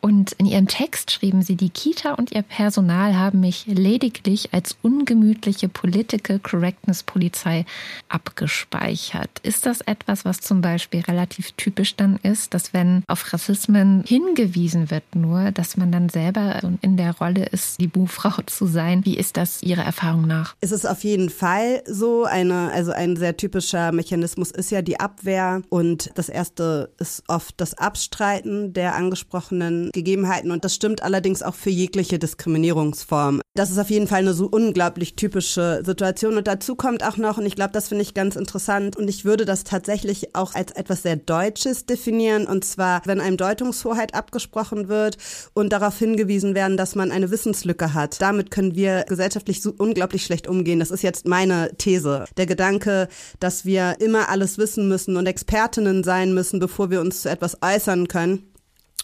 Und 0.00 0.32
in 0.32 0.46
ihrem 0.46 0.66
Text 0.66 1.10
schrieben 1.10 1.42
sie, 1.42 1.56
die 1.56 1.70
Kita 1.70 2.14
und 2.14 2.32
ihr 2.32 2.42
Personal 2.42 3.16
haben 3.16 3.40
mich 3.40 3.66
lediglich 3.66 4.52
als 4.52 4.76
ungemütliche 4.82 5.68
Political 5.68 6.38
Correctness 6.38 7.02
Polizei 7.02 7.66
abgespeichert. 8.08 9.30
Ist 9.42 9.66
das 9.66 9.80
etwas, 9.82 10.24
was 10.24 10.40
zum 10.40 10.60
Beispiel 10.60 11.00
relativ 11.00 11.52
typisch 11.52 11.96
dann 11.96 12.18
ist, 12.22 12.54
dass 12.54 12.72
wenn 12.72 13.02
auf 13.06 13.32
Rassismen 13.32 14.04
hingewiesen 14.06 14.90
wird 14.90 15.14
nur, 15.14 15.50
dass 15.52 15.76
man 15.76 15.92
dann 15.92 16.08
selber 16.08 16.60
in 16.80 16.96
der 16.96 17.16
Rolle 17.16 17.46
ist, 17.46 17.80
die 17.80 17.86
Buhfrau 17.86 18.42
zu 18.46 18.66
sein? 18.66 19.04
Wie 19.04 19.16
ist 19.16 19.36
das 19.36 19.62
Ihrer 19.62 19.84
Erfahrung 19.84 20.26
nach? 20.26 20.54
Es 20.60 20.72
ist 20.72 20.86
auf 20.86 21.04
jeden 21.04 21.30
Fall 21.30 21.82
so. 21.86 22.24
Eine, 22.30 22.70
also 22.72 22.92
ein 22.92 23.16
sehr 23.16 23.36
typischer 23.36 23.92
Mechanismus 23.92 24.50
ist 24.50 24.70
ja 24.70 24.82
die 24.82 25.00
Abwehr 25.00 25.62
und 25.68 26.10
das 26.14 26.28
erste 26.28 26.90
ist 26.98 27.22
oft 27.28 27.60
das 27.60 27.74
Abstreiten 27.74 28.72
der 28.72 28.94
angesprochenen 28.94 29.89
Gegebenheiten 29.92 30.50
und 30.50 30.64
das 30.64 30.74
stimmt 30.74 31.02
allerdings 31.02 31.42
auch 31.42 31.54
für 31.54 31.70
jegliche 31.70 32.18
Diskriminierungsform. 32.18 33.40
Das 33.54 33.70
ist 33.70 33.78
auf 33.78 33.90
jeden 33.90 34.06
Fall 34.06 34.20
eine 34.20 34.32
so 34.32 34.46
unglaublich 34.46 35.16
typische 35.16 35.82
Situation 35.84 36.36
und 36.36 36.46
dazu 36.46 36.76
kommt 36.76 37.04
auch 37.04 37.16
noch, 37.16 37.38
und 37.38 37.46
ich 37.46 37.56
glaube, 37.56 37.72
das 37.72 37.88
finde 37.88 38.02
ich 38.02 38.14
ganz 38.14 38.36
interessant 38.36 38.96
und 38.96 39.08
ich 39.08 39.24
würde 39.24 39.44
das 39.44 39.64
tatsächlich 39.64 40.34
auch 40.34 40.54
als 40.54 40.72
etwas 40.72 41.02
sehr 41.02 41.16
Deutsches 41.16 41.86
definieren 41.86 42.46
und 42.46 42.64
zwar, 42.64 43.02
wenn 43.06 43.20
einem 43.20 43.36
Deutungshoheit 43.36 44.14
abgesprochen 44.14 44.88
wird 44.88 45.16
und 45.54 45.72
darauf 45.72 45.98
hingewiesen 45.98 46.54
werden, 46.54 46.76
dass 46.76 46.94
man 46.94 47.10
eine 47.10 47.30
Wissenslücke 47.30 47.94
hat. 47.94 48.20
Damit 48.22 48.50
können 48.50 48.74
wir 48.74 49.04
gesellschaftlich 49.08 49.62
so 49.62 49.72
unglaublich 49.76 50.24
schlecht 50.24 50.46
umgehen. 50.46 50.78
Das 50.78 50.90
ist 50.90 51.02
jetzt 51.02 51.26
meine 51.26 51.76
These. 51.76 52.24
Der 52.36 52.46
Gedanke, 52.46 53.08
dass 53.40 53.64
wir 53.64 53.96
immer 54.00 54.28
alles 54.28 54.58
wissen 54.58 54.88
müssen 54.88 55.16
und 55.16 55.26
Expertinnen 55.26 56.04
sein 56.04 56.34
müssen, 56.34 56.60
bevor 56.60 56.90
wir 56.90 57.00
uns 57.00 57.22
zu 57.22 57.30
etwas 57.30 57.58
äußern 57.62 58.08
können, 58.08 58.49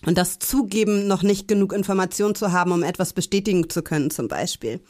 und 0.07 0.17
das 0.17 0.39
Zugeben, 0.39 1.07
noch 1.07 1.23
nicht 1.23 1.49
genug 1.49 1.73
Information 1.73 2.35
zu 2.35 2.53
haben, 2.53 2.73
um 2.73 2.83
etwas 2.83 3.13
bestätigen 3.13 3.69
zu 3.69 3.83
können 3.83 4.11
zum 4.11 4.29
Beispiel. 4.29 4.81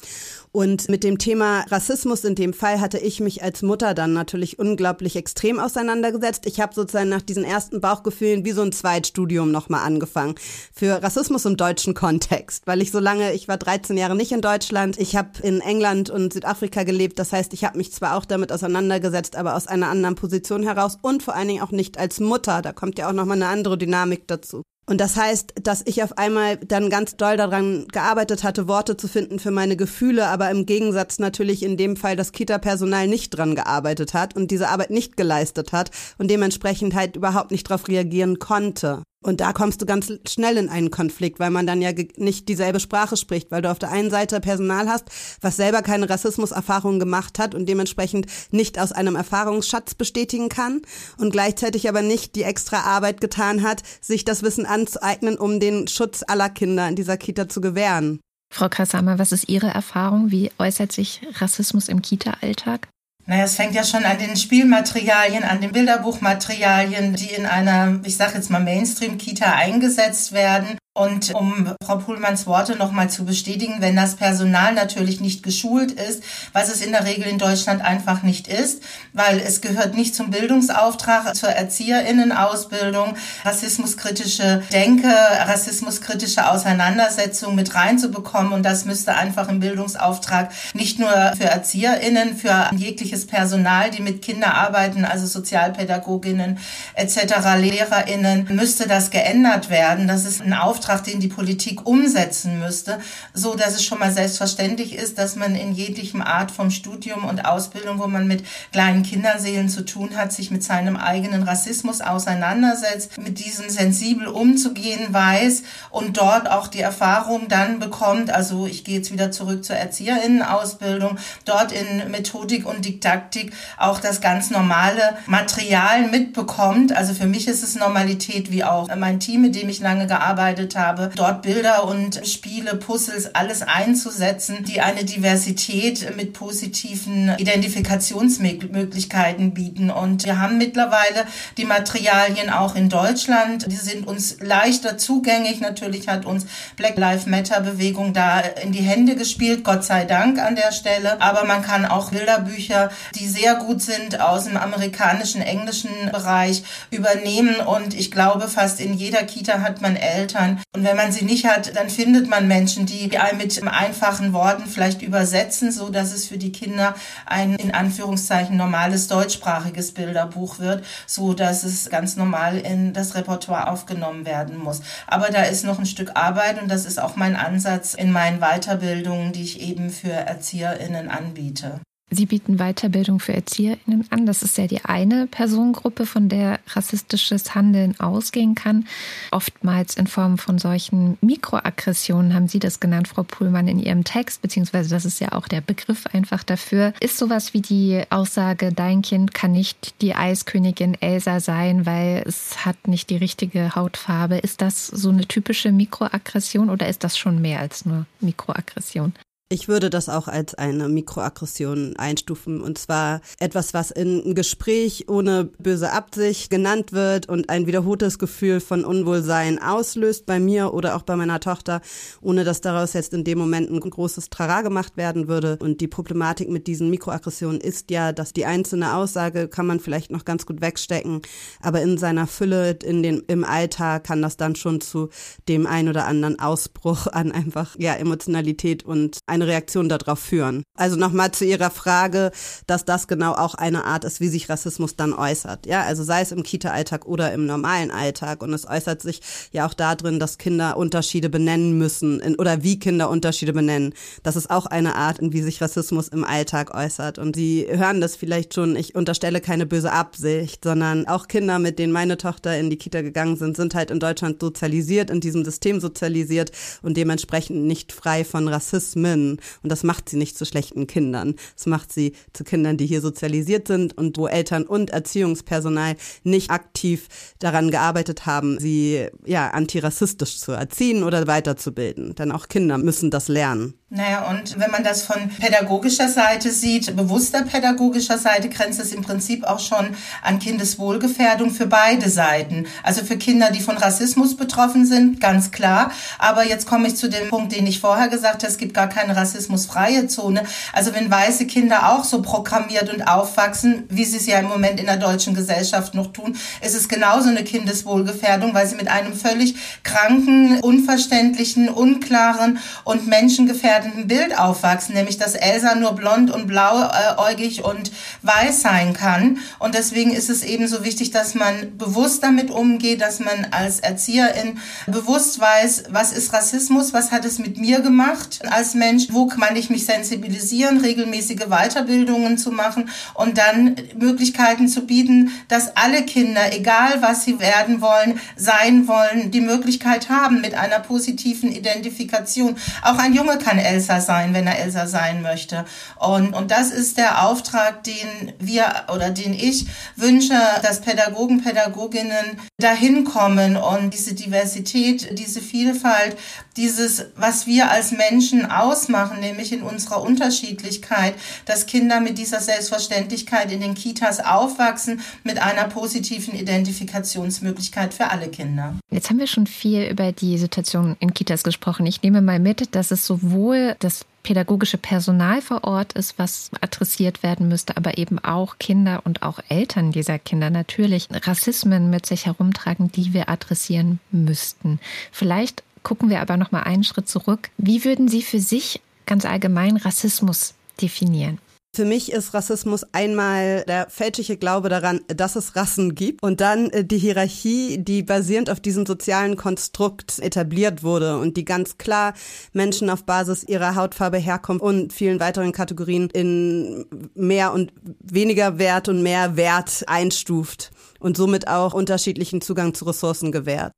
Und 0.52 0.88
mit 0.88 1.04
dem 1.04 1.18
Thema 1.18 1.64
Rassismus 1.68 2.24
in 2.24 2.34
dem 2.34 2.54
Fall 2.54 2.80
hatte 2.80 2.98
ich 2.98 3.20
mich 3.20 3.42
als 3.42 3.60
Mutter 3.60 3.92
dann 3.92 4.14
natürlich 4.14 4.58
unglaublich 4.58 5.16
extrem 5.16 5.58
auseinandergesetzt. 5.58 6.46
Ich 6.46 6.60
habe 6.60 6.74
sozusagen 6.74 7.10
nach 7.10 7.20
diesen 7.20 7.44
ersten 7.44 7.82
Bauchgefühlen 7.82 8.44
wie 8.46 8.52
so 8.52 8.62
ein 8.62 8.72
Zweitstudium 8.72 9.50
nochmal 9.50 9.84
angefangen 9.84 10.36
für 10.72 11.02
Rassismus 11.02 11.44
im 11.44 11.58
deutschen 11.58 11.92
Kontext, 11.92 12.66
weil 12.66 12.80
ich 12.80 12.90
so 12.90 13.00
lange, 13.00 13.34
ich 13.34 13.48
war 13.48 13.58
13 13.58 13.98
Jahre 13.98 14.16
nicht 14.16 14.32
in 14.32 14.40
Deutschland, 14.40 14.98
ich 14.98 15.14
habe 15.14 15.28
in 15.42 15.60
England 15.60 16.08
und 16.08 16.32
Südafrika 16.32 16.84
gelebt. 16.84 17.18
Das 17.18 17.32
heißt, 17.32 17.52
ich 17.52 17.64
habe 17.64 17.76
mich 17.76 17.92
zwar 17.92 18.16
auch 18.16 18.24
damit 18.24 18.50
auseinandergesetzt, 18.50 19.36
aber 19.36 19.56
aus 19.56 19.66
einer 19.66 19.88
anderen 19.88 20.14
Position 20.14 20.62
heraus 20.62 20.98
und 21.02 21.22
vor 21.22 21.34
allen 21.34 21.48
Dingen 21.48 21.62
auch 21.62 21.70
nicht 21.70 21.98
als 21.98 22.18
Mutter. 22.18 22.62
Da 22.62 22.72
kommt 22.72 22.98
ja 22.98 23.08
auch 23.08 23.12
nochmal 23.12 23.36
eine 23.36 23.48
andere 23.48 23.76
Dynamik 23.76 24.26
dazu. 24.26 24.62
Und 24.88 25.00
das 25.00 25.16
heißt, 25.16 25.54
dass 25.62 25.82
ich 25.84 26.04
auf 26.04 26.16
einmal 26.16 26.58
dann 26.58 26.90
ganz 26.90 27.16
doll 27.16 27.36
daran 27.36 27.88
gearbeitet 27.88 28.44
hatte, 28.44 28.68
Worte 28.68 28.96
zu 28.96 29.08
finden 29.08 29.40
für 29.40 29.50
meine 29.50 29.76
Gefühle, 29.76 30.28
aber 30.28 30.48
im 30.50 30.64
Gegensatz 30.64 31.18
natürlich 31.18 31.64
in 31.64 31.76
dem 31.76 31.96
Fall 31.96 32.14
das 32.14 32.30
Kita-Personal 32.30 33.08
nicht 33.08 33.30
dran 33.30 33.56
gearbeitet 33.56 34.14
hat 34.14 34.36
und 34.36 34.52
diese 34.52 34.68
Arbeit 34.68 34.90
nicht 34.90 35.16
geleistet 35.16 35.72
hat 35.72 35.90
und 36.18 36.30
dementsprechend 36.30 36.94
halt 36.94 37.16
überhaupt 37.16 37.50
nicht 37.50 37.68
darauf 37.68 37.88
reagieren 37.88 38.38
konnte. 38.38 39.02
Und 39.24 39.40
da 39.40 39.52
kommst 39.52 39.82
du 39.82 39.86
ganz 39.86 40.12
schnell 40.28 40.56
in 40.56 40.68
einen 40.68 40.90
Konflikt, 40.90 41.40
weil 41.40 41.50
man 41.50 41.66
dann 41.66 41.82
ja 41.82 41.90
nicht 42.16 42.48
dieselbe 42.48 42.80
Sprache 42.80 43.16
spricht, 43.16 43.50
weil 43.50 43.62
du 43.62 43.70
auf 43.70 43.78
der 43.78 43.90
einen 43.90 44.10
Seite 44.10 44.40
Personal 44.40 44.88
hast, 44.88 45.06
was 45.40 45.56
selber 45.56 45.82
keine 45.82 46.08
Rassismuserfahrung 46.08 46.98
gemacht 46.98 47.38
hat 47.38 47.54
und 47.54 47.68
dementsprechend 47.68 48.26
nicht 48.50 48.78
aus 48.78 48.92
einem 48.92 49.16
Erfahrungsschatz 49.16 49.94
bestätigen 49.94 50.48
kann 50.48 50.82
und 51.18 51.30
gleichzeitig 51.30 51.88
aber 51.88 52.02
nicht 52.02 52.36
die 52.36 52.42
extra 52.42 52.80
Arbeit 52.80 53.20
getan 53.20 53.62
hat, 53.62 53.82
sich 54.00 54.24
das 54.24 54.42
Wissen 54.42 54.66
anzueignen, 54.66 55.36
um 55.38 55.60
den 55.60 55.88
Schutz 55.88 56.22
aller 56.26 56.50
Kinder 56.50 56.88
in 56.88 56.94
dieser 56.94 57.16
Kita 57.16 57.48
zu 57.48 57.60
gewähren. 57.60 58.20
Frau 58.52 58.68
Kasama, 58.68 59.18
was 59.18 59.32
ist 59.32 59.48
Ihre 59.48 59.68
Erfahrung? 59.68 60.30
Wie 60.30 60.52
äußert 60.58 60.92
sich 60.92 61.20
Rassismus 61.40 61.88
im 61.88 62.00
Kita-Alltag? 62.00 62.88
Naja, 63.26 63.44
es 63.44 63.56
fängt 63.56 63.74
ja 63.74 63.82
schon 63.82 64.04
an 64.04 64.18
den 64.18 64.36
Spielmaterialien, 64.36 65.42
an 65.42 65.60
den 65.60 65.72
Bilderbuchmaterialien, 65.72 67.14
die 67.14 67.30
in 67.30 67.44
einer, 67.44 68.00
ich 68.04 68.16
sag 68.16 68.34
jetzt 68.34 68.50
mal 68.50 68.60
Mainstream-Kita 68.60 69.52
eingesetzt 69.52 70.32
werden. 70.32 70.78
Und 70.96 71.34
um 71.34 71.74
Frau 71.84 71.98
Puhlmanns 71.98 72.46
Worte 72.46 72.74
nochmal 72.74 73.10
zu 73.10 73.26
bestätigen, 73.26 73.76
wenn 73.80 73.94
das 73.94 74.14
Personal 74.14 74.72
natürlich 74.72 75.20
nicht 75.20 75.42
geschult 75.42 75.92
ist, 75.92 76.22
was 76.54 76.70
es 76.72 76.80
in 76.80 76.92
der 76.92 77.04
Regel 77.04 77.26
in 77.26 77.36
Deutschland 77.36 77.84
einfach 77.84 78.22
nicht 78.22 78.48
ist, 78.48 78.82
weil 79.12 79.38
es 79.38 79.60
gehört 79.60 79.94
nicht 79.94 80.14
zum 80.14 80.30
Bildungsauftrag, 80.30 81.36
zur 81.36 81.50
Erzieherinnenausbildung, 81.50 83.14
rassismuskritische 83.44 84.62
Denke, 84.72 85.08
rassismuskritische 85.08 86.48
Auseinandersetzung 86.48 87.54
mit 87.54 87.74
reinzubekommen. 87.74 88.52
Und 88.52 88.62
das 88.62 88.86
müsste 88.86 89.14
einfach 89.14 89.50
im 89.50 89.60
Bildungsauftrag 89.60 90.50
nicht 90.72 90.98
nur 90.98 91.10
für 91.36 91.44
Erzieherinnen, 91.44 92.38
für 92.38 92.70
jegliches 92.74 93.26
Personal, 93.26 93.90
die 93.90 94.00
mit 94.00 94.22
Kindern 94.22 94.52
arbeiten, 94.52 95.04
also 95.04 95.26
Sozialpädagoginnen 95.26 96.58
etc., 96.94 97.34
Lehrerinnen, 97.58 98.48
müsste 98.50 98.88
das 98.88 99.10
geändert 99.10 99.68
werden. 99.68 100.08
Das 100.08 100.24
ist 100.24 100.40
ein 100.40 100.54
Auftrag, 100.54 100.85
Auftrag, 100.86 101.04
den 101.04 101.18
die 101.18 101.28
Politik 101.28 101.84
umsetzen 101.86 102.60
müsste, 102.60 103.00
so 103.34 103.56
dass 103.56 103.74
es 103.74 103.84
schon 103.84 103.98
mal 103.98 104.12
selbstverständlich 104.12 104.94
ist, 104.94 105.18
dass 105.18 105.34
man 105.34 105.56
in 105.56 105.72
jeglichem 105.72 106.22
Art 106.22 106.52
vom 106.52 106.70
Studium 106.70 107.24
und 107.24 107.44
Ausbildung, 107.44 107.98
wo 107.98 108.06
man 108.06 108.28
mit 108.28 108.44
kleinen 108.70 109.02
Kinderseelen 109.02 109.68
zu 109.68 109.84
tun 109.84 110.16
hat, 110.16 110.32
sich 110.32 110.52
mit 110.52 110.62
seinem 110.62 110.96
eigenen 110.96 111.42
Rassismus 111.42 112.00
auseinandersetzt, 112.00 113.18
mit 113.18 113.44
diesem 113.44 113.68
sensibel 113.68 114.28
umzugehen 114.28 115.12
weiß 115.12 115.64
und 115.90 116.18
dort 116.18 116.48
auch 116.48 116.68
die 116.68 116.80
Erfahrung 116.80 117.48
dann 117.48 117.80
bekommt, 117.80 118.30
also 118.30 118.66
ich 118.66 118.84
gehe 118.84 118.98
jetzt 118.98 119.12
wieder 119.12 119.32
zurück 119.32 119.64
zur 119.64 119.76
Erzieherinnenausbildung, 119.76 121.18
dort 121.44 121.72
in 121.72 122.10
Methodik 122.12 122.64
und 122.64 122.84
Didaktik 122.84 123.52
auch 123.76 123.98
das 123.98 124.20
ganz 124.20 124.50
normale 124.50 125.16
Material 125.26 126.08
mitbekommt. 126.08 126.94
Also 126.94 127.12
für 127.12 127.26
mich 127.26 127.48
ist 127.48 127.64
es 127.64 127.74
Normalität, 127.74 128.52
wie 128.52 128.62
auch 128.62 128.88
mein 128.94 129.18
Team, 129.18 129.42
mit 129.42 129.56
dem 129.56 129.68
ich 129.68 129.80
lange 129.80 130.06
gearbeitet 130.06 130.75
habe, 130.76 131.10
dort 131.14 131.42
Bilder 131.42 131.84
und 131.84 132.26
Spiele, 132.26 132.76
Puzzles, 132.76 133.34
alles 133.34 133.62
einzusetzen, 133.62 134.64
die 134.64 134.80
eine 134.80 135.04
Diversität 135.04 136.16
mit 136.16 136.32
positiven 136.32 137.34
Identifikationsmöglichkeiten 137.38 139.54
bieten. 139.54 139.90
Und 139.90 140.24
wir 140.24 140.40
haben 140.40 140.58
mittlerweile 140.58 141.26
die 141.56 141.64
Materialien 141.64 142.50
auch 142.50 142.74
in 142.74 142.88
Deutschland. 142.88 143.70
Die 143.70 143.76
sind 143.76 144.06
uns 144.06 144.38
leichter 144.40 144.98
zugänglich. 144.98 145.60
Natürlich 145.60 146.08
hat 146.08 146.26
uns 146.26 146.46
Black 146.76 146.96
Lives 146.96 147.26
Matter 147.26 147.60
Bewegung 147.60 148.12
da 148.12 148.40
in 148.40 148.72
die 148.72 148.82
Hände 148.82 149.16
gespielt, 149.16 149.64
Gott 149.64 149.84
sei 149.84 150.04
Dank 150.04 150.38
an 150.38 150.56
der 150.56 150.72
Stelle. 150.72 151.20
Aber 151.20 151.44
man 151.44 151.62
kann 151.62 151.84
auch 151.84 152.10
Bilderbücher, 152.10 152.90
die 153.14 153.26
sehr 153.26 153.56
gut 153.56 153.82
sind, 153.82 154.20
aus 154.20 154.44
dem 154.44 154.56
amerikanischen, 154.56 155.40
englischen 155.40 155.90
Bereich 156.10 156.62
übernehmen. 156.90 157.56
Und 157.56 157.94
ich 157.94 158.10
glaube, 158.10 158.48
fast 158.48 158.80
in 158.80 158.94
jeder 158.94 159.22
Kita 159.22 159.60
hat 159.60 159.80
man 159.80 159.96
Eltern, 159.96 160.60
und 160.76 160.84
wenn 160.84 160.96
man 160.96 161.10
sie 161.10 161.24
nicht 161.24 161.46
hat, 161.46 161.74
dann 161.74 161.88
findet 161.88 162.28
man 162.28 162.48
Menschen, 162.48 162.84
die 162.84 163.16
einem 163.16 163.38
mit 163.38 163.66
einfachen 163.66 164.34
Worten 164.34 164.66
vielleicht 164.66 165.00
übersetzen, 165.00 165.72
so 165.72 165.88
dass 165.88 166.12
es 166.12 166.28
für 166.28 166.36
die 166.36 166.52
Kinder 166.52 166.94
ein 167.24 167.54
in 167.54 167.72
Anführungszeichen 167.72 168.58
normales 168.58 169.08
deutschsprachiges 169.08 169.92
Bilderbuch 169.92 170.58
wird, 170.58 170.84
so 171.06 171.32
dass 171.32 171.64
es 171.64 171.88
ganz 171.88 172.16
normal 172.16 172.58
in 172.58 172.92
das 172.92 173.14
Repertoire 173.14 173.70
aufgenommen 173.70 174.26
werden 174.26 174.58
muss. 174.58 174.82
Aber 175.06 175.30
da 175.30 175.44
ist 175.44 175.64
noch 175.64 175.78
ein 175.78 175.86
Stück 175.86 176.10
Arbeit 176.14 176.60
und 176.60 176.70
das 176.70 176.84
ist 176.84 177.00
auch 177.00 177.16
mein 177.16 177.36
Ansatz 177.36 177.94
in 177.94 178.12
meinen 178.12 178.40
Weiterbildungen, 178.40 179.32
die 179.32 179.44
ich 179.44 179.62
eben 179.62 179.88
für 179.88 180.10
ErzieherInnen 180.10 181.08
anbiete. 181.08 181.80
Sie 182.16 182.26
bieten 182.26 182.56
Weiterbildung 182.56 183.20
für 183.20 183.34
ErzieherInnen 183.34 184.06
an. 184.10 184.24
Das 184.24 184.42
ist 184.42 184.56
ja 184.56 184.66
die 184.66 184.84
eine 184.84 185.26
Personengruppe, 185.26 186.06
von 186.06 186.28
der 186.28 186.60
rassistisches 186.68 187.54
Handeln 187.54 188.00
ausgehen 188.00 188.54
kann. 188.54 188.86
Oftmals 189.30 189.96
in 189.96 190.06
Form 190.06 190.38
von 190.38 190.58
solchen 190.58 191.18
Mikroaggressionen 191.20 192.34
haben 192.34 192.48
Sie 192.48 192.58
das 192.58 192.80
genannt, 192.80 193.08
Frau 193.08 193.22
Puhlmann, 193.22 193.68
in 193.68 193.78
Ihrem 193.78 194.04
Text, 194.04 194.40
beziehungsweise 194.40 194.88
das 194.88 195.04
ist 195.04 195.20
ja 195.20 195.32
auch 195.32 195.46
der 195.46 195.60
Begriff 195.60 196.06
einfach 196.06 196.42
dafür. 196.42 196.94
Ist 197.00 197.18
sowas 197.18 197.52
wie 197.52 197.60
die 197.60 198.02
Aussage, 198.08 198.72
dein 198.72 199.02
Kind 199.02 199.34
kann 199.34 199.52
nicht 199.52 200.00
die 200.00 200.14
Eiskönigin 200.14 200.94
Elsa 201.00 201.40
sein, 201.40 201.84
weil 201.84 202.22
es 202.26 202.64
hat 202.64 202.88
nicht 202.88 203.10
die 203.10 203.16
richtige 203.16 203.74
Hautfarbe. 203.74 204.38
Ist 204.38 204.62
das 204.62 204.86
so 204.86 205.10
eine 205.10 205.26
typische 205.26 205.70
Mikroaggression 205.70 206.70
oder 206.70 206.88
ist 206.88 207.04
das 207.04 207.18
schon 207.18 207.42
mehr 207.42 207.60
als 207.60 207.84
nur 207.84 208.06
Mikroaggression? 208.20 209.12
Ich 209.48 209.68
würde 209.68 209.90
das 209.90 210.08
auch 210.08 210.26
als 210.26 210.56
eine 210.56 210.88
Mikroaggression 210.88 211.94
einstufen. 211.96 212.60
Und 212.60 212.78
zwar 212.78 213.20
etwas, 213.38 213.74
was 213.74 213.92
in 213.92 214.22
einem 214.22 214.34
Gespräch 214.34 215.04
ohne 215.08 215.44
böse 215.44 215.92
Absicht 215.92 216.50
genannt 216.50 216.92
wird 216.92 217.28
und 217.28 217.48
ein 217.48 217.68
wiederholtes 217.68 218.18
Gefühl 218.18 218.58
von 218.58 218.84
Unwohlsein 218.84 219.62
auslöst 219.62 220.26
bei 220.26 220.40
mir 220.40 220.74
oder 220.74 220.96
auch 220.96 221.02
bei 221.02 221.14
meiner 221.14 221.38
Tochter, 221.38 221.80
ohne 222.20 222.42
dass 222.42 222.60
daraus 222.60 222.92
jetzt 222.94 223.14
in 223.14 223.22
dem 223.22 223.38
Moment 223.38 223.70
ein 223.70 223.78
großes 223.78 224.30
Trara 224.30 224.62
gemacht 224.62 224.96
werden 224.96 225.28
würde. 225.28 225.58
Und 225.60 225.80
die 225.80 225.86
Problematik 225.86 226.48
mit 226.48 226.66
diesen 226.66 226.90
Mikroaggressionen 226.90 227.60
ist 227.60 227.92
ja, 227.92 228.10
dass 228.10 228.32
die 228.32 228.46
einzelne 228.46 228.96
Aussage 228.96 229.46
kann 229.46 229.68
man 229.68 229.78
vielleicht 229.78 230.10
noch 230.10 230.24
ganz 230.24 230.44
gut 230.44 230.60
wegstecken, 230.60 231.22
aber 231.60 231.82
in 231.82 231.98
seiner 231.98 232.26
Fülle, 232.26 232.78
in 232.82 233.04
den, 233.04 233.22
im 233.28 233.44
Alltag 233.44 234.02
kann 234.02 234.22
das 234.22 234.36
dann 234.36 234.56
schon 234.56 234.80
zu 234.80 235.08
dem 235.46 235.68
ein 235.68 235.88
oder 235.88 236.06
anderen 236.06 236.40
Ausbruch 236.40 237.06
an 237.06 237.30
einfach, 237.30 237.76
ja, 237.78 237.94
Emotionalität 237.94 238.82
und 238.82 239.18
eine 239.36 239.46
Reaktion 239.46 239.88
darauf 239.88 240.18
führen. 240.18 240.62
Also 240.76 240.96
nochmal 240.96 241.30
zu 241.32 241.44
Ihrer 241.44 241.70
Frage, 241.70 242.32
dass 242.66 242.84
das 242.84 243.08
genau 243.08 243.32
auch 243.32 243.54
eine 243.54 243.84
Art 243.84 244.04
ist, 244.04 244.20
wie 244.20 244.28
sich 244.28 244.48
Rassismus 244.48 244.96
dann 244.96 245.12
äußert. 245.12 245.66
Ja, 245.66 245.82
also 245.82 246.04
sei 246.04 246.20
es 246.20 246.32
im 246.32 246.42
Kita-Alltag 246.42 247.06
oder 247.06 247.32
im 247.32 247.46
normalen 247.46 247.90
Alltag. 247.90 248.42
Und 248.42 248.52
es 248.52 248.68
äußert 248.68 249.02
sich 249.02 249.20
ja 249.52 249.66
auch 249.66 249.74
darin, 249.74 250.18
dass 250.18 250.38
Kinder 250.38 250.76
Unterschiede 250.76 251.28
benennen 251.28 251.78
müssen 251.78 252.20
in, 252.20 252.34
oder 252.36 252.62
wie 252.62 252.78
Kinder 252.78 253.08
Unterschiede 253.08 253.52
benennen. 253.52 253.94
Das 254.22 254.36
ist 254.36 254.50
auch 254.50 254.66
eine 254.66 254.96
Art, 254.96 255.18
in 255.18 255.32
wie 255.32 255.42
sich 255.42 255.60
Rassismus 255.60 256.08
im 256.08 256.24
Alltag 256.24 256.74
äußert. 256.74 257.18
Und 257.18 257.36
Sie 257.36 257.66
hören 257.68 258.00
das 258.00 258.16
vielleicht 258.16 258.54
schon. 258.54 258.76
Ich 258.76 258.94
unterstelle 258.94 259.40
keine 259.40 259.66
böse 259.66 259.92
Absicht, 259.92 260.64
sondern 260.64 261.06
auch 261.06 261.28
Kinder, 261.28 261.58
mit 261.58 261.78
denen 261.78 261.92
meine 261.92 262.16
Tochter 262.16 262.58
in 262.58 262.70
die 262.70 262.76
Kita 262.76 263.02
gegangen 263.02 263.36
sind, 263.36 263.56
sind 263.56 263.74
halt 263.74 263.90
in 263.90 264.00
Deutschland 264.00 264.40
sozialisiert, 264.40 265.10
in 265.10 265.20
diesem 265.20 265.44
System 265.44 265.80
sozialisiert 265.80 266.52
und 266.82 266.96
dementsprechend 266.96 267.64
nicht 267.64 267.92
frei 267.92 268.24
von 268.24 268.48
Rassismen. 268.48 269.25
Und 269.62 269.70
das 269.70 269.82
macht 269.82 270.08
sie 270.08 270.16
nicht 270.16 270.38
zu 270.38 270.44
schlechten 270.44 270.86
Kindern. 270.86 271.34
Das 271.56 271.66
macht 271.66 271.92
sie 271.92 272.14
zu 272.32 272.44
Kindern, 272.44 272.76
die 272.76 272.86
hier 272.86 273.00
sozialisiert 273.00 273.68
sind 273.68 273.96
und 273.96 274.16
wo 274.18 274.26
Eltern 274.26 274.64
und 274.64 274.90
Erziehungspersonal 274.90 275.96
nicht 276.22 276.50
aktiv 276.50 277.08
daran 277.38 277.70
gearbeitet 277.70 278.26
haben, 278.26 278.58
sie 278.58 279.08
ja 279.24 279.50
antirassistisch 279.50 280.38
zu 280.38 280.52
erziehen 280.52 281.02
oder 281.02 281.26
weiterzubilden. 281.26 282.14
Denn 282.14 282.32
auch 282.32 282.48
Kinder 282.48 282.78
müssen 282.78 283.10
das 283.10 283.28
lernen. 283.28 283.74
Naja, 283.88 284.28
und 284.28 284.58
wenn 284.58 284.72
man 284.72 284.82
das 284.82 285.04
von 285.04 285.28
pädagogischer 285.28 286.08
Seite 286.08 286.50
sieht, 286.50 286.96
bewusster 286.96 287.42
pädagogischer 287.42 288.18
Seite, 288.18 288.48
grenzt 288.48 288.80
es 288.80 288.92
im 288.92 289.02
Prinzip 289.02 289.44
auch 289.44 289.60
schon 289.60 289.94
an 290.22 290.40
Kindeswohlgefährdung 290.40 291.52
für 291.52 291.66
beide 291.66 292.10
Seiten. 292.10 292.66
Also 292.82 293.04
für 293.04 293.16
Kinder, 293.16 293.52
die 293.52 293.60
von 293.60 293.76
Rassismus 293.76 294.36
betroffen 294.36 294.86
sind, 294.86 295.20
ganz 295.20 295.52
klar. 295.52 295.92
Aber 296.18 296.44
jetzt 296.44 296.66
komme 296.66 296.88
ich 296.88 296.96
zu 296.96 297.08
dem 297.08 297.28
Punkt, 297.28 297.54
den 297.54 297.66
ich 297.68 297.78
vorher 297.78 298.08
gesagt 298.08 298.42
habe, 298.42 298.50
es 298.50 298.58
gibt 298.58 298.74
gar 298.74 298.88
keine 298.88 299.15
rassismusfreie 299.16 300.06
Zone. 300.06 300.44
Also 300.72 300.94
wenn 300.94 301.10
weiße 301.10 301.46
Kinder 301.46 301.92
auch 301.92 302.04
so 302.04 302.22
programmiert 302.22 302.92
und 302.92 303.02
aufwachsen, 303.02 303.84
wie 303.88 304.04
sie 304.04 304.18
es 304.18 304.26
ja 304.26 304.38
im 304.38 304.48
Moment 304.48 304.78
in 304.78 304.86
der 304.86 304.96
deutschen 304.96 305.34
Gesellschaft 305.34 305.94
noch 305.94 306.12
tun, 306.12 306.36
ist 306.60 306.76
es 306.76 306.88
genauso 306.88 307.28
eine 307.28 307.44
Kindeswohlgefährdung, 307.44 308.54
weil 308.54 308.66
sie 308.66 308.76
mit 308.76 308.88
einem 308.88 309.14
völlig 309.14 309.56
kranken, 309.82 310.60
unverständlichen, 310.60 311.68
unklaren 311.68 312.58
und 312.84 313.06
menschengefährdeten 313.06 313.56
gefährdenden 313.56 314.06
Bild 314.06 314.38
aufwachsen, 314.38 314.94
nämlich 314.94 315.18
dass 315.18 315.34
Elsa 315.34 315.74
nur 315.74 315.92
blond 315.92 316.30
und 316.30 316.46
blauäugig 316.46 317.64
und 317.64 317.90
weiß 318.22 318.62
sein 318.62 318.92
kann. 318.92 319.38
Und 319.58 319.74
deswegen 319.74 320.12
ist 320.12 320.30
es 320.30 320.42
eben 320.42 320.68
so 320.68 320.84
wichtig, 320.84 321.10
dass 321.10 321.34
man 321.34 321.76
bewusst 321.78 322.22
damit 322.22 322.50
umgeht, 322.50 323.00
dass 323.00 323.20
man 323.20 323.46
als 323.50 323.80
Erzieherin 323.80 324.58
bewusst 324.86 325.40
weiß, 325.40 325.84
was 325.90 326.12
ist 326.12 326.32
Rassismus, 326.32 326.92
was 326.92 327.10
hat 327.10 327.24
es 327.24 327.38
mit 327.38 327.58
mir 327.58 327.80
gemacht 327.80 328.40
als 328.50 328.74
Mensch, 328.74 329.05
wo 329.12 329.26
kann 329.26 329.56
ich 329.56 329.70
mich 329.70 329.86
sensibilisieren, 329.86 330.80
regelmäßige 330.80 331.46
Weiterbildungen 331.48 332.38
zu 332.38 332.50
machen 332.50 332.90
und 333.14 333.38
dann 333.38 333.76
Möglichkeiten 333.98 334.68
zu 334.68 334.86
bieten, 334.86 335.30
dass 335.48 335.76
alle 335.76 336.04
Kinder, 336.04 336.52
egal 336.52 337.02
was 337.02 337.24
sie 337.24 337.38
werden 337.38 337.80
wollen, 337.80 338.20
sein 338.36 338.88
wollen, 338.88 339.30
die 339.30 339.40
Möglichkeit 339.40 340.08
haben 340.08 340.40
mit 340.40 340.54
einer 340.54 340.80
positiven 340.80 341.52
Identifikation. 341.52 342.56
Auch 342.82 342.98
ein 342.98 343.14
Junge 343.14 343.38
kann 343.38 343.58
Elsa 343.58 344.00
sein, 344.00 344.34
wenn 344.34 344.46
er 344.46 344.58
Elsa 344.58 344.86
sein 344.86 345.22
möchte. 345.22 345.64
Und, 345.98 346.34
und 346.34 346.50
das 346.50 346.70
ist 346.70 346.98
der 346.98 347.24
Auftrag, 347.24 347.84
den 347.84 348.32
wir 348.38 348.66
oder 348.92 349.10
den 349.10 349.34
ich 349.34 349.66
wünsche, 349.96 350.38
dass 350.62 350.80
Pädagogen, 350.80 351.42
Pädagoginnen 351.42 352.40
dahin 352.58 353.04
kommen 353.04 353.56
und 353.56 353.92
diese 353.92 354.14
Diversität, 354.14 355.18
diese 355.18 355.40
Vielfalt, 355.40 356.16
dieses, 356.56 357.06
was 357.16 357.46
wir 357.46 357.70
als 357.70 357.92
Menschen 357.92 358.50
ausmachen, 358.50 359.20
nämlich 359.20 359.52
in 359.52 359.62
unserer 359.62 360.02
Unterschiedlichkeit, 360.02 361.14
dass 361.44 361.66
Kinder 361.66 362.00
mit 362.00 362.18
dieser 362.18 362.40
Selbstverständlichkeit 362.40 363.52
in 363.52 363.60
den 363.60 363.74
Kitas 363.74 364.20
aufwachsen, 364.20 365.00
mit 365.24 365.40
einer 365.40 365.64
positiven 365.64 366.34
Identifikationsmöglichkeit 366.34 367.94
für 367.94 368.10
alle 368.10 368.28
Kinder. 368.28 368.74
Jetzt 368.90 369.10
haben 369.10 369.18
wir 369.18 369.26
schon 369.26 369.46
viel 369.46 369.84
über 369.84 370.12
die 370.12 370.38
Situation 370.38 370.96
in 371.00 371.14
Kitas 371.14 371.42
gesprochen. 371.42 371.86
Ich 371.86 372.02
nehme 372.02 372.22
mal 372.22 372.38
mit, 372.38 372.74
dass 372.74 372.90
es 372.90 373.06
sowohl 373.06 373.76
das 373.78 374.04
pädagogische 374.26 374.76
Personal 374.76 375.40
vor 375.40 375.62
Ort 375.62 375.92
ist, 375.92 376.18
was 376.18 376.50
adressiert 376.60 377.22
werden 377.22 377.46
müsste, 377.46 377.76
aber 377.76 377.96
eben 377.96 378.18
auch 378.18 378.58
Kinder 378.58 379.02
und 379.04 379.22
auch 379.22 379.38
Eltern 379.48 379.92
dieser 379.92 380.18
Kinder 380.18 380.50
natürlich 380.50 381.06
Rassismen 381.12 381.90
mit 381.90 382.06
sich 382.06 382.26
herumtragen, 382.26 382.90
die 382.90 383.12
wir 383.12 383.28
adressieren 383.28 384.00
müssten. 384.10 384.80
Vielleicht 385.12 385.62
gucken 385.86 386.10
wir 386.10 386.20
aber 386.20 386.36
noch 386.36 386.50
mal 386.50 386.64
einen 386.64 386.82
Schritt 386.82 387.08
zurück. 387.08 387.50
Wie 387.58 387.84
würden 387.84 388.08
Sie 388.08 388.22
für 388.22 388.40
sich 388.40 388.82
ganz 389.06 389.24
allgemein 389.24 389.76
Rassismus 389.76 390.54
definieren? 390.82 391.38
Für 391.76 391.84
mich 391.84 392.10
ist 392.10 392.34
Rassismus 392.34 392.84
einmal 392.92 393.62
der 393.68 393.88
fälschliche 393.88 394.36
Glaube 394.36 394.68
daran, 394.68 395.02
dass 395.06 395.36
es 395.36 395.54
Rassen 395.54 395.94
gibt 395.94 396.24
und 396.24 396.40
dann 396.40 396.70
äh, 396.70 396.84
die 396.84 396.98
Hierarchie, 396.98 397.78
die 397.78 398.02
basierend 398.02 398.50
auf 398.50 398.58
diesem 398.58 398.84
sozialen 398.84 399.36
Konstrukt 399.36 400.18
etabliert 400.18 400.82
wurde 400.82 401.18
und 401.18 401.36
die 401.36 401.44
ganz 401.44 401.78
klar 401.78 402.14
Menschen 402.52 402.90
auf 402.90 403.04
Basis 403.04 403.44
ihrer 403.44 403.76
Hautfarbe, 403.76 404.18
Herkunft 404.18 404.64
und 404.64 404.92
vielen 404.92 405.20
weiteren 405.20 405.52
Kategorien 405.52 406.10
in 406.10 406.86
mehr 407.14 407.52
und 407.52 407.72
weniger 408.00 408.58
Wert 408.58 408.88
und 408.88 409.04
mehr 409.04 409.36
Wert 409.36 409.84
einstuft 409.86 410.72
und 410.98 411.16
somit 411.16 411.46
auch 411.46 411.74
unterschiedlichen 411.74 412.40
Zugang 412.40 412.74
zu 412.74 412.86
Ressourcen 412.86 413.30
gewährt. 413.30 413.70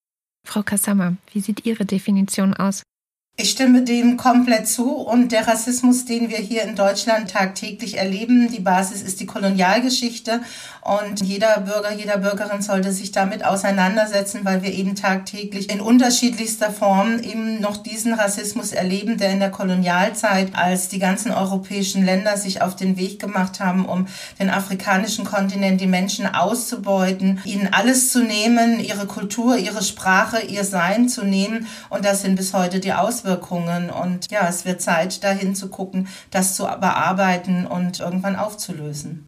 Frau 0.49 0.63
Kassama, 0.63 1.15
wie 1.31 1.41
sieht 1.41 1.67
Ihre 1.67 1.85
Definition 1.85 2.55
aus? 2.55 2.83
Ich 3.41 3.51
stimme 3.51 3.83
dem 3.83 4.17
komplett 4.17 4.67
zu 4.67 4.97
und 4.97 5.31
der 5.31 5.47
Rassismus, 5.47 6.05
den 6.05 6.29
wir 6.29 6.39
hier 6.39 6.65
in 6.65 6.75
Deutschland 6.75 7.31
tagtäglich 7.31 7.97
erleben, 7.97 8.51
die 8.51 8.59
Basis 8.59 9.01
ist 9.01 9.21
die 9.21 9.27
Kolonialgeschichte 9.27 10.41
und 10.83 11.21
jeder 11.23 11.61
Bürger, 11.61 11.93
jeder 11.93 12.19
Bürgerin 12.19 12.63
sollte 12.63 12.91
sich 12.91 13.13
damit 13.13 13.45
auseinandersetzen, 13.45 14.41
weil 14.43 14.65
wir 14.65 14.73
eben 14.73 14.97
tagtäglich 14.97 15.71
in 15.73 15.81
unterschiedlichster 15.81 16.73
Form 16.73 17.21
eben 17.21 17.61
noch 17.61 17.77
diesen 17.77 18.13
Rassismus 18.13 18.73
erleben, 18.73 19.19
der 19.19 19.31
in 19.31 19.39
der 19.39 19.53
Kolonialzeit, 19.53 20.57
als 20.57 20.89
die 20.89 20.99
ganzen 20.99 21.31
europäischen 21.31 22.05
Länder 22.05 22.37
sich 22.37 22.61
auf 22.61 22.75
den 22.75 22.97
Weg 22.97 23.21
gemacht 23.21 23.61
haben, 23.61 23.87
um 23.87 24.09
den 24.41 24.51
afrikanischen 24.51 25.25
Kontinent, 25.25 25.81
die 25.81 25.87
Menschen 25.87 26.27
auszubeuten, 26.27 27.41
ihnen 27.45 27.69
alles 27.71 28.11
zu 28.11 28.25
nehmen, 28.25 28.81
ihre 28.81 29.07
Kultur, 29.07 29.57
ihre 29.59 29.85
Sprache, 29.85 30.41
ihr 30.41 30.65
Sein 30.65 31.09
zu 31.09 31.23
nehmen. 31.25 31.69
Und 31.89 32.05
das 32.05 32.23
sind 32.23 32.35
bis 32.35 32.53
heute 32.53 32.81
die 32.81 32.95
Auswirkungen 32.95 33.28
Auswirkungen. 33.29 33.91
Und 33.91 34.31
ja, 34.31 34.49
es 34.49 34.65
wird 34.65 34.81
Zeit, 34.81 35.23
dahin 35.23 35.55
zu 35.55 35.69
gucken, 35.69 36.09
das 36.31 36.57
zu 36.57 36.65
bearbeiten 36.65 37.67
und 37.67 38.01
irgendwann 38.01 38.37
aufzulösen. 38.37 39.27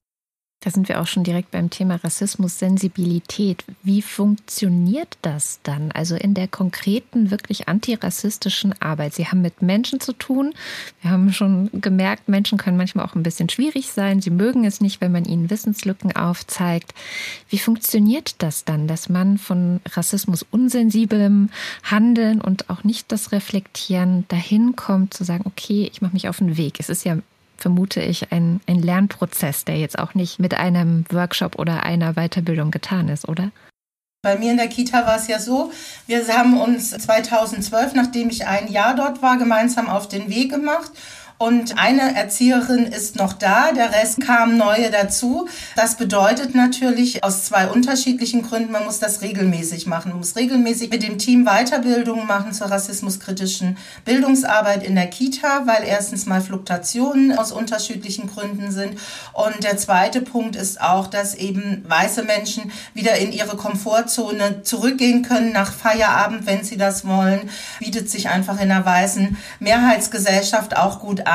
Da 0.62 0.70
sind 0.70 0.90
wir 0.90 1.01
auch 1.01 1.07
schon 1.07 1.25
direkt 1.25 1.53
beim 1.53 1.70
Thema 1.70 1.96
Rassismus, 1.96 2.59
Sensibilität. 2.59 3.64
Wie 3.83 4.03
funktioniert 4.03 5.16
das 5.23 5.61
dann? 5.62 5.90
Also 5.90 6.16
in 6.16 6.35
der 6.35 6.49
konkreten, 6.49 7.31
wirklich 7.31 7.66
antirassistischen 7.66 8.75
Arbeit. 8.79 9.14
Sie 9.14 9.27
haben 9.27 9.40
mit 9.40 9.62
Menschen 9.62 10.01
zu 10.01 10.12
tun. 10.12 10.53
Wir 11.01 11.12
haben 11.12 11.33
schon 11.33 11.70
gemerkt, 11.73 12.29
Menschen 12.29 12.59
können 12.59 12.77
manchmal 12.77 13.07
auch 13.07 13.14
ein 13.14 13.23
bisschen 13.23 13.49
schwierig 13.49 13.90
sein. 13.90 14.20
Sie 14.20 14.29
mögen 14.29 14.66
es 14.66 14.83
nicht, 14.83 15.01
wenn 15.01 15.12
man 15.12 15.25
ihnen 15.25 15.49
Wissenslücken 15.49 16.14
aufzeigt. 16.14 16.92
Wie 17.49 17.59
funktioniert 17.59 18.35
das 18.42 18.66
dann, 18.66 18.87
dass 18.87 19.09
man 19.09 19.38
von 19.38 19.81
Rassismus 19.90 20.44
unsensiblem 20.51 21.49
Handeln 21.85 22.38
und 22.38 22.68
auch 22.68 22.85
nicht 22.85 23.11
das 23.12 23.33
Reflektieren 23.33 24.27
dahin 24.29 24.77
kommt, 24.77 25.14
zu 25.14 25.25
sagen, 25.25 25.44
okay, 25.46 25.88
ich 25.90 26.03
mache 26.03 26.12
mich 26.12 26.29
auf 26.29 26.37
den 26.37 26.59
Weg. 26.59 26.81
Es 26.81 26.90
ist 26.90 27.05
ja 27.05 27.16
vermute 27.61 28.01
ich, 28.01 28.33
ein, 28.33 28.61
ein 28.66 28.81
Lernprozess, 28.81 29.64
der 29.64 29.77
jetzt 29.77 29.99
auch 29.99 30.14
nicht 30.14 30.38
mit 30.38 30.55
einem 30.55 31.05
Workshop 31.11 31.59
oder 31.59 31.85
einer 31.85 32.14
Weiterbildung 32.14 32.70
getan 32.70 33.09
ist, 33.09 33.29
oder? 33.29 33.51
Bei 34.23 34.37
mir 34.37 34.51
in 34.51 34.59
der 34.59 34.68
Kita 34.68 35.07
war 35.07 35.16
es 35.16 35.29
ja 35.29 35.38
so, 35.38 35.73
wir 36.07 36.27
haben 36.29 36.61
uns 36.61 36.90
2012, 36.90 37.94
nachdem 37.94 38.29
ich 38.29 38.46
ein 38.46 38.70
Jahr 38.70 38.94
dort 38.94 39.23
war, 39.23 39.38
gemeinsam 39.38 39.88
auf 39.88 40.09
den 40.09 40.29
Weg 40.29 40.51
gemacht 40.51 40.90
Und 41.42 41.79
eine 41.79 42.14
Erzieherin 42.16 42.85
ist 42.85 43.16
noch 43.16 43.33
da, 43.33 43.72
der 43.72 43.94
Rest 43.94 44.20
kam 44.20 44.59
neue 44.59 44.90
dazu. 44.90 45.48
Das 45.74 45.96
bedeutet 45.96 46.55
natürlich 46.55 47.24
aus 47.24 47.46
zwei 47.46 47.68
unterschiedlichen 47.68 48.42
Gründen, 48.42 48.72
man 48.72 48.85
muss 48.85 48.98
das 48.98 49.22
regelmäßig 49.22 49.87
machen. 49.87 50.11
Man 50.11 50.18
muss 50.18 50.37
regelmäßig 50.37 50.90
mit 50.90 51.03
dem 51.03 51.16
Team 51.16 51.46
Weiterbildungen 51.46 52.26
machen 52.26 52.53
zur 52.53 52.70
rassismuskritischen 52.70 53.79
Bildungsarbeit 54.05 54.83
in 54.83 54.94
der 54.94 55.07
Kita, 55.07 55.62
weil 55.64 55.85
erstens 55.87 56.26
mal 56.26 56.42
Fluktuationen 56.42 57.38
aus 57.38 57.53
unterschiedlichen 57.53 58.29
Gründen 58.29 58.70
sind. 58.70 58.98
Und 59.33 59.64
der 59.64 59.79
zweite 59.79 60.20
Punkt 60.20 60.57
ist 60.57 60.79
auch, 60.83 61.07
dass 61.07 61.35
eben 61.35 61.87
weiße 61.88 62.22
Menschen 62.22 62.70
wieder 62.92 63.16
in 63.16 63.33
ihre 63.33 63.57
Komfortzone 63.57 64.62
zurückgehen 64.62 65.22
können 65.22 65.53
nach 65.53 65.72
Feierabend, 65.72 66.44
wenn 66.44 66.64
sie 66.64 66.76
das 66.76 67.07
wollen. 67.07 67.48
Bietet 67.79 68.11
sich 68.11 68.29
einfach 68.29 68.61
in 68.61 68.70
einer 68.70 68.85
weißen 68.85 69.38
Mehrheitsgesellschaft 69.59 70.76
auch 70.76 71.00
gut 71.00 71.26
an. 71.26 71.29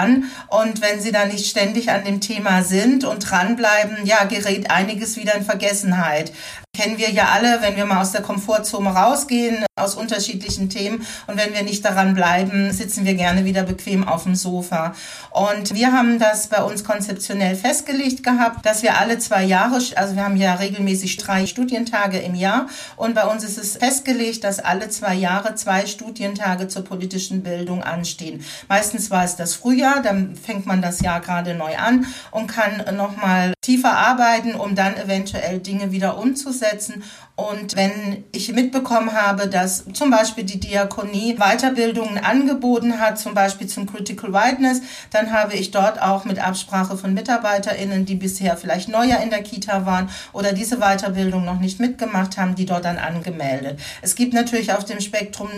Und 0.47 0.81
wenn 0.81 1.01
sie 1.01 1.11
da 1.11 1.25
nicht 1.25 1.47
ständig 1.47 1.89
an 1.91 2.03
dem 2.03 2.21
Thema 2.21 2.63
sind 2.63 3.03
und 3.03 3.19
dranbleiben, 3.19 4.05
ja, 4.05 4.23
gerät 4.25 4.69
einiges 4.69 5.17
wieder 5.17 5.35
in 5.35 5.45
Vergessenheit. 5.45 6.31
Kennen 6.75 6.97
wir 6.97 7.09
ja 7.09 7.29
alle, 7.33 7.61
wenn 7.61 7.77
wir 7.77 7.85
mal 7.85 8.01
aus 8.01 8.11
der 8.11 8.21
Komfortzone 8.21 8.89
rausgehen, 8.89 9.65
aus 9.77 9.95
unterschiedlichen 9.95 10.69
Themen. 10.69 11.05
Und 11.27 11.35
wenn 11.37 11.53
wir 11.53 11.61
nicht 11.61 11.83
daran 11.83 12.13
bleiben, 12.13 12.71
sitzen 12.71 13.03
wir 13.03 13.13
gerne 13.15 13.43
wieder 13.43 13.63
bequem 13.63 14.07
auf 14.07 14.23
dem 14.23 14.33
Sofa. 14.33 14.95
Und 15.31 15.73
wir 15.73 15.91
haben 15.91 16.17
das 16.17 16.47
bei 16.47 16.63
uns 16.63 16.85
konzeptionell 16.85 17.57
festgelegt 17.57 18.23
gehabt, 18.23 18.65
dass 18.65 18.83
wir 18.83 18.97
alle 18.97 19.19
zwei 19.19 19.43
Jahre, 19.43 19.81
also 19.97 20.15
wir 20.15 20.23
haben 20.23 20.37
ja 20.37 20.53
regelmäßig 20.53 21.17
drei 21.17 21.45
Studientage 21.45 22.19
im 22.19 22.35
Jahr. 22.35 22.67
Und 22.95 23.15
bei 23.15 23.25
uns 23.25 23.43
ist 23.43 23.57
es 23.57 23.75
festgelegt, 23.75 24.45
dass 24.45 24.59
alle 24.59 24.87
zwei 24.87 25.13
Jahre 25.13 25.55
zwei 25.55 25.85
Studientage 25.85 26.69
zur 26.69 26.85
politischen 26.85 27.43
Bildung 27.43 27.83
anstehen. 27.83 28.45
Meistens 28.69 29.11
war 29.11 29.25
es 29.25 29.35
das 29.35 29.55
Frühjahr, 29.55 30.01
dann 30.01 30.37
fängt 30.37 30.65
man 30.65 30.81
das 30.81 31.01
Jahr 31.01 31.19
gerade 31.19 31.53
neu 31.53 31.75
an 31.75 32.05
und 32.31 32.47
kann 32.47 32.95
nochmal 32.95 33.53
tiefer 33.59 33.91
arbeiten, 33.91 34.55
um 34.55 34.73
dann 34.73 34.95
eventuell 34.95 35.59
Dinge 35.59 35.91
wieder 35.91 36.17
umzusetzen. 36.17 37.03
Und 37.37 37.75
wenn 37.75 38.23
ich 38.31 38.53
mitbekommen 38.53 39.11
habe, 39.11 39.49
dass 39.49 39.83
zum 39.91 40.09
Beispiel 40.09 40.45
die 40.45 40.59
Diakonie 40.59 41.35
Weiterbildungen 41.35 42.17
angeboten 42.17 42.97
hat, 43.01 43.19
zum 43.19 43.33
Beispiel 43.33 43.67
zum 43.67 43.91
Critical 43.91 44.31
Whiteness, 44.31 44.81
dann 45.11 45.33
habe 45.33 45.53
ich 45.53 45.71
dort 45.71 46.01
auch 46.01 46.23
mit 46.23 46.39
Absprache 46.39 46.95
von 46.97 47.13
MitarbeiterInnen, 47.13 48.05
die 48.05 48.15
bisher 48.15 48.55
vielleicht 48.55 48.87
neuer 48.87 49.19
in 49.19 49.31
der 49.31 49.43
Kita 49.43 49.85
waren 49.85 50.09
oder 50.31 50.53
diese 50.53 50.77
Weiterbildung 50.77 51.43
noch 51.43 51.59
nicht 51.59 51.81
mitgemacht 51.81 52.37
haben, 52.37 52.55
die 52.55 52.65
dort 52.65 52.85
dann 52.85 52.97
angemeldet. 52.97 53.81
Es 54.01 54.15
gibt 54.15 54.33
natürlich 54.33 54.71
auf 54.71 54.85
dem 54.85 55.01
Spektrum 55.01 55.49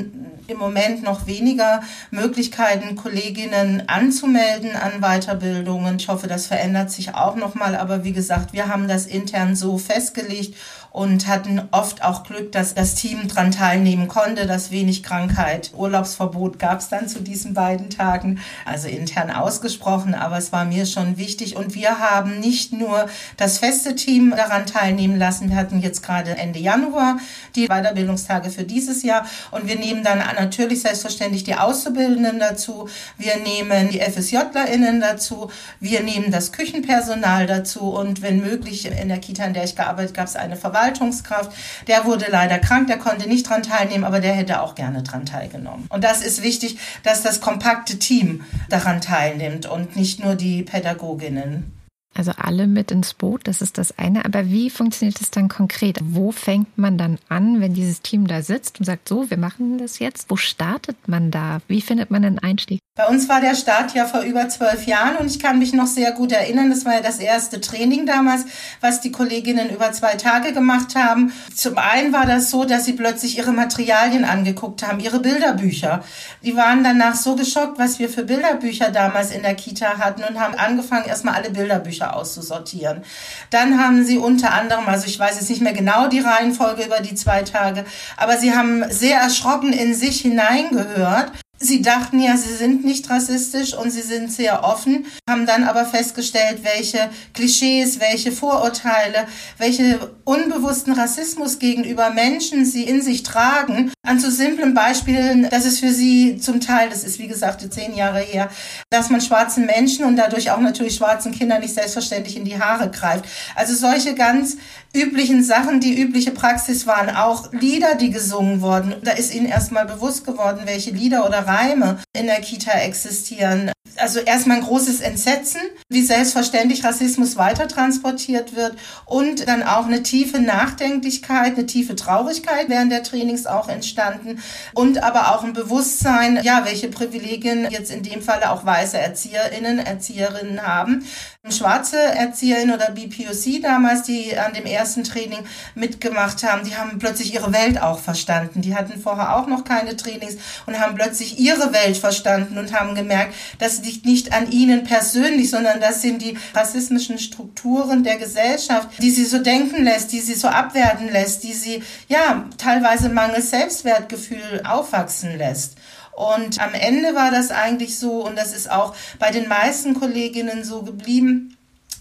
im 0.48 0.58
Moment 0.58 1.04
noch 1.04 1.28
weniger 1.28 1.82
Möglichkeiten, 2.10 2.96
Kolleginnen 2.96 3.84
anzumelden 3.86 4.72
an 4.76 5.02
Weiterbildungen. 5.02 5.98
Ich 5.98 6.08
hoffe, 6.08 6.26
das 6.26 6.48
verändert 6.48 6.90
sich 6.90 7.14
auch 7.14 7.36
nochmal. 7.36 7.76
Aber 7.76 8.04
wie 8.04 8.14
gesagt, 8.14 8.54
wir 8.54 8.68
haben 8.68 8.88
das 8.88 9.06
intern 9.06 9.56
so 9.56 9.78
festgelegt 9.78 10.56
und 10.98 11.28
hatten 11.28 11.62
oft 11.70 12.04
auch 12.04 12.24
Glück, 12.24 12.52
dass 12.52 12.74
das 12.74 12.96
Team 12.96 13.28
dran 13.28 13.52
teilnehmen 13.52 14.08
konnte, 14.08 14.48
dass 14.48 14.72
wenig 14.72 15.04
Krankheit. 15.04 15.72
Urlaubsverbot 15.78 16.58
gab 16.58 16.80
es 16.80 16.90
dann 16.90 17.08
zu 17.08 17.22
diesen 17.22 17.54
beiden 17.54 17.92
Tagen, 17.92 18.40
also 18.66 18.88
intern 18.88 19.30
ausgesprochen, 19.30 20.16
aber 20.16 20.40
es 20.40 20.52
war 20.52 20.66
mir 20.66 20.88
schon 20.88 21.20
wichtig. 21.20 21.56
Und 21.56 21.76
wir 21.76 22.00
haben 22.00 22.40
nicht 22.40 22.74
nur 22.74 23.06
das 23.38 23.60
feste 23.60 23.94
Team 23.94 24.34
daran 24.36 24.66
teilnehmen 24.66 25.20
lassen, 25.20 25.52
wir 25.52 25.58
hatten 25.58 25.82
jetzt 25.82 26.02
gerade 26.02 26.36
Ende 26.36 26.58
Januar 26.58 27.20
die 27.56 27.68
Weiterbildungstage 27.68 28.50
für 28.50 28.64
dieses 28.64 29.04
Jahr. 29.04 29.28
Und 29.52 29.68
wir 29.68 29.78
nehmen 29.78 30.04
dann 30.04 30.18
natürlich 30.18 30.82
selbstverständlich 30.82 31.44
die 31.44 31.54
Auszubildenden 31.54 32.40
dazu, 32.40 32.90
wir 33.20 33.38
nehmen 33.38 33.90
die 33.90 34.00
FSJlerInnen 34.00 35.00
dazu, 35.00 35.52
wir 35.80 36.02
nehmen 36.02 36.32
das 36.32 36.52
Küchenpersonal 36.54 37.46
dazu. 37.46 37.82
Und 37.82 38.24
wenn 38.24 38.40
möglich 38.40 38.88
in 38.88 39.10
der 39.10 39.20
Kita, 39.20 39.46
in 39.46 39.54
der 39.54 39.66
ich 39.66 39.76
gearbeitet, 39.76 40.16
gab 40.16 40.26
es 40.26 40.36
eine 40.36 40.56
Verwaltung 40.56 40.87
Verwaltungskraft. 40.88 41.52
Der 41.88 42.06
wurde 42.06 42.26
leider 42.30 42.60
krank, 42.60 42.88
der 42.88 42.98
konnte 42.98 43.28
nicht 43.28 43.50
dran 43.50 43.64
teilnehmen, 43.64 44.04
aber 44.04 44.20
der 44.20 44.34
hätte 44.34 44.62
auch 44.62 44.76
gerne 44.76 45.04
dran 45.04 45.26
teilgenommen. 45.26 45.88
Und 45.90 46.04
das 46.04 46.22
ist 46.22 46.44
wichtig, 46.44 46.78
dass 47.04 47.24
das 47.24 47.42
kompakte 47.42 48.00
Team 48.00 48.44
daran 48.70 49.02
teilnimmt 49.02 49.66
und 49.66 49.96
nicht 49.96 50.24
nur 50.24 50.36
die 50.36 50.64
Pädagoginnen. 50.64 51.74
Also 52.14 52.32
alle 52.36 52.66
mit 52.66 52.90
ins 52.90 53.14
Boot, 53.14 53.42
das 53.48 53.62
ist 53.62 53.78
das 53.78 54.00
eine. 54.00 54.26
Aber 54.26 54.48
wie 54.48 54.72
funktioniert 54.72 55.20
das 55.22 55.30
dann 55.30 55.50
konkret? 55.50 56.00
Wo 56.02 56.32
fängt 56.32 56.76
man 56.78 56.98
dann 56.98 57.20
an, 57.30 57.62
wenn 57.62 57.76
dieses 57.76 58.02
Team 58.02 58.26
da 58.26 58.42
sitzt 58.42 58.80
und 58.80 58.86
sagt, 58.86 59.08
so, 59.08 59.30
wir 59.30 59.38
machen 59.38 59.78
das 59.78 60.00
jetzt? 60.00 60.30
Wo 60.30 60.36
startet 60.36 61.08
man 61.08 61.30
da? 61.30 61.60
Wie 61.68 61.82
findet 61.82 62.10
man 62.10 62.26
einen 62.26 62.40
Einstieg? 62.40 62.80
Bei 62.98 63.06
uns 63.06 63.30
war 63.30 63.42
der 63.42 63.54
Start 63.54 63.94
ja 63.94 64.06
vor 64.06 64.22
über 64.22 64.50
zwölf 64.50 64.88
Jahren 64.88 65.18
und 65.18 65.28
ich 65.28 65.40
kann 65.40 65.60
mich 65.60 65.72
noch 65.72 65.86
sehr 65.86 66.14
gut 66.14 66.32
erinnern. 66.32 66.72
Das 66.72 66.84
war 66.84 66.96
ja 66.96 67.02
das 67.02 67.20
erste 67.20 67.62
Training 67.62 68.08
damals, 68.08 68.46
was 68.82 69.02
die 69.02 69.12
Kolleginnen 69.12 69.70
über 69.70 69.92
zwei 69.92 70.16
Tage 70.16 70.52
gemacht 70.52 70.96
haben. 70.96 71.32
Zum 71.54 71.78
einen 71.78 72.12
war 72.12 72.26
das 72.26 72.50
so, 72.50 72.66
dass 72.66 72.86
sie 72.86 72.94
plötzlich 72.94 73.38
ihre 73.38 73.52
Materialien 73.52 74.26
angeguckt 74.26 74.82
haben, 74.82 75.00
ihre 75.00 75.20
Bilderbücher. 75.20 76.04
Die 76.42 76.56
waren 76.56 76.84
danach 76.84 77.14
so 77.14 77.36
geschockt, 77.36 77.78
was 77.78 78.00
wir 78.00 78.10
für 78.10 78.24
Bilderbücher 78.24 78.90
damals 78.90 79.30
in 79.30 79.44
der 79.44 79.54
Kita 79.54 80.00
hatten 80.00 80.24
und 80.24 80.40
haben 80.40 80.56
angefangen, 80.56 81.06
erstmal 81.06 81.36
alle 81.36 81.52
Bilderbücher 81.52 82.16
auszusortieren. 82.16 83.04
Dann 83.52 83.80
haben 83.80 84.04
sie 84.06 84.18
unter 84.18 84.54
anderem, 84.56 84.88
also 84.88 85.06
ich 85.06 85.20
weiß 85.20 85.36
jetzt 85.36 85.52
nicht 85.52 85.62
mehr 85.62 85.74
genau 85.74 86.08
die 86.08 86.22
Reihenfolge 86.22 86.86
über 86.86 87.00
die 87.02 87.14
zwei 87.14 87.44
Tage, 87.44 87.86
aber 88.18 88.38
sie 88.38 88.56
haben 88.56 88.84
sehr 88.90 89.20
erschrocken 89.20 89.72
in 89.72 89.94
sich 89.94 90.22
hineingehört 90.22 91.32
Sie 91.60 91.82
dachten 91.82 92.20
ja, 92.20 92.38
sie 92.38 92.54
sind 92.54 92.86
nicht 92.86 93.10
rassistisch 93.10 93.74
und 93.74 93.90
sie 93.90 94.02
sind 94.02 94.32
sehr 94.32 94.64
offen, 94.64 95.08
haben 95.28 95.48
dann 95.48 95.64
aber 95.64 95.86
festgestellt, 95.86 96.60
welche 96.62 97.10
Klischees, 97.34 98.00
welche 98.00 98.32
Vorurteile, 98.32 99.26
welche 99.58 100.12
unbewussten 100.24 100.94
Rassismus 100.94 101.58
gegenüber 101.58 102.12
Menschen 102.12 102.64
sie 102.64 102.84
in 102.84 103.02
sich 103.02 103.24
tragen. 103.24 103.92
An 104.06 104.20
so 104.20 104.30
simplen 104.30 104.76
Beispielen, 104.76 105.50
dass 105.50 105.66
es 105.66 105.80
für 105.80 105.92
sie 105.92 106.38
zum 106.38 106.62
Teil, 106.62 106.90
das 106.90 107.04
ist 107.04 107.18
wie 107.18 107.28
gesagt 107.28 107.66
zehn 107.74 107.96
Jahre 107.96 108.20
her, 108.20 108.50
dass 108.92 109.10
man 109.10 109.20
schwarzen 109.20 109.66
Menschen 109.66 110.06
und 110.06 110.16
dadurch 110.16 110.52
auch 110.52 110.60
natürlich 110.60 110.96
schwarzen 110.96 111.32
Kindern 111.32 111.62
nicht 111.62 111.74
selbstverständlich 111.74 112.38
in 112.38 112.46
die 112.46 112.60
Haare 112.60 112.92
greift. 112.92 113.26
Also 113.56 113.74
solche 113.74 114.14
ganz 114.14 114.58
üblichen 114.98 115.44
Sachen, 115.44 115.80
die 115.80 116.00
übliche 116.00 116.32
Praxis 116.32 116.88
waren, 116.88 117.10
auch 117.16 117.52
Lieder, 117.54 117.96
die 117.96 118.10
gesungen 118.10 118.62
wurden. 118.62 118.96
Da 119.04 119.12
ist 119.12 119.34
ihnen 119.34 119.46
erstmal 119.46 119.86
bewusst 119.86 120.26
geworden, 120.26 120.62
welche 120.66 120.92
Lieder 120.92 121.26
oder 121.26 121.48
Reime 121.48 122.00
in 122.14 122.26
der 122.26 122.42
Kita 122.42 122.72
existieren. 122.72 123.72
Also 123.96 124.20
erstmal 124.20 124.58
ein 124.58 124.64
großes 124.64 125.02
Entsetzen, 125.02 125.62
wie 125.90 126.04
selbstverständlich 126.04 126.84
Rassismus 126.84 127.38
weitertransportiert 127.38 128.56
wird 128.56 128.76
und 129.06 129.48
dann 129.48 129.64
auch 129.64 129.86
eine 129.86 130.04
tiefe 130.04 130.40
Nachdenklichkeit, 130.40 131.56
eine 131.56 131.66
tiefe 131.66 131.96
Traurigkeit 131.96 132.70
während 132.70 132.92
der 132.92 133.04
Trainings 133.04 133.46
auch 133.46 133.70
entstanden 133.70 134.42
und 134.74 135.02
aber 135.04 135.36
auch 135.36 135.44
ein 135.44 135.54
Bewusstsein, 135.54 136.40
ja, 136.44 136.66
welche 136.66 136.90
Privilegien 136.90 137.68
jetzt 137.72 137.92
in 137.92 138.04
dem 138.04 138.22
Falle 138.22 138.52
auch 138.52 138.66
weiße 138.66 138.98
Erzieherinnen, 138.98 139.80
Erzieherinnen 139.80 140.62
haben. 140.62 141.06
Schwarze 141.52 141.98
Erzieherinnen 141.98 142.76
oder 142.76 142.92
BPOC 142.92 143.62
damals, 143.62 144.04
die 144.04 144.38
an 144.38 144.54
dem 144.54 144.66
ersten 144.66 145.04
Training 145.04 145.40
mitgemacht 145.76 146.44
haben, 146.44 146.68
die 146.68 146.76
haben 146.76 147.00
plötzlich 147.00 147.34
ihre 147.34 147.54
Welt 147.54 147.82
auch 147.82 148.00
verstanden. 148.00 148.62
Die 148.62 148.76
hatten 148.76 149.00
vorher 149.00 149.36
auch 149.36 149.48
noch 149.48 149.64
keine 149.64 149.96
Trainings 149.96 150.38
und 150.66 150.80
haben 150.80 150.96
plötzlich 150.96 151.40
ihre 151.40 151.74
Welt 151.74 151.98
verstanden 151.98 152.58
und 152.58 152.78
haben 152.78 152.96
gemerkt, 152.96 153.34
das 153.60 153.84
liegt 153.84 154.06
nicht 154.06 154.34
an 154.34 154.52
ihnen 154.52 154.84
persönlich, 154.84 155.50
sondern 155.50 155.80
das 155.80 156.02
sind 156.02 156.22
die 156.22 156.38
rassismischen 156.54 157.20
Strukturen 157.20 158.04
der 158.04 158.18
Gesellschaft, 158.18 158.90
die 159.02 159.12
sie 159.12 159.26
so 159.26 159.40
denken 159.40 159.84
lässt, 159.84 160.12
die 160.12 160.20
sie 160.20 160.36
so 160.36 160.48
abwerten 160.48 161.12
lässt, 161.12 161.44
die 161.44 161.54
sie 161.54 161.84
ja 162.08 162.46
teilweise 162.58 163.10
mangels 163.10 163.50
Selbstwertgefühl 163.50 164.62
aufwachsen 164.66 165.38
lässt. 165.38 165.77
Und 166.18 166.60
am 166.60 166.74
Ende 166.74 167.14
war 167.14 167.30
das 167.30 167.52
eigentlich 167.52 168.00
so, 168.00 168.26
und 168.26 168.36
das 168.36 168.52
ist 168.52 168.72
auch 168.72 168.96
bei 169.20 169.30
den 169.30 169.48
meisten 169.48 169.94
Kolleginnen 169.94 170.64
so 170.64 170.82
geblieben, 170.82 171.56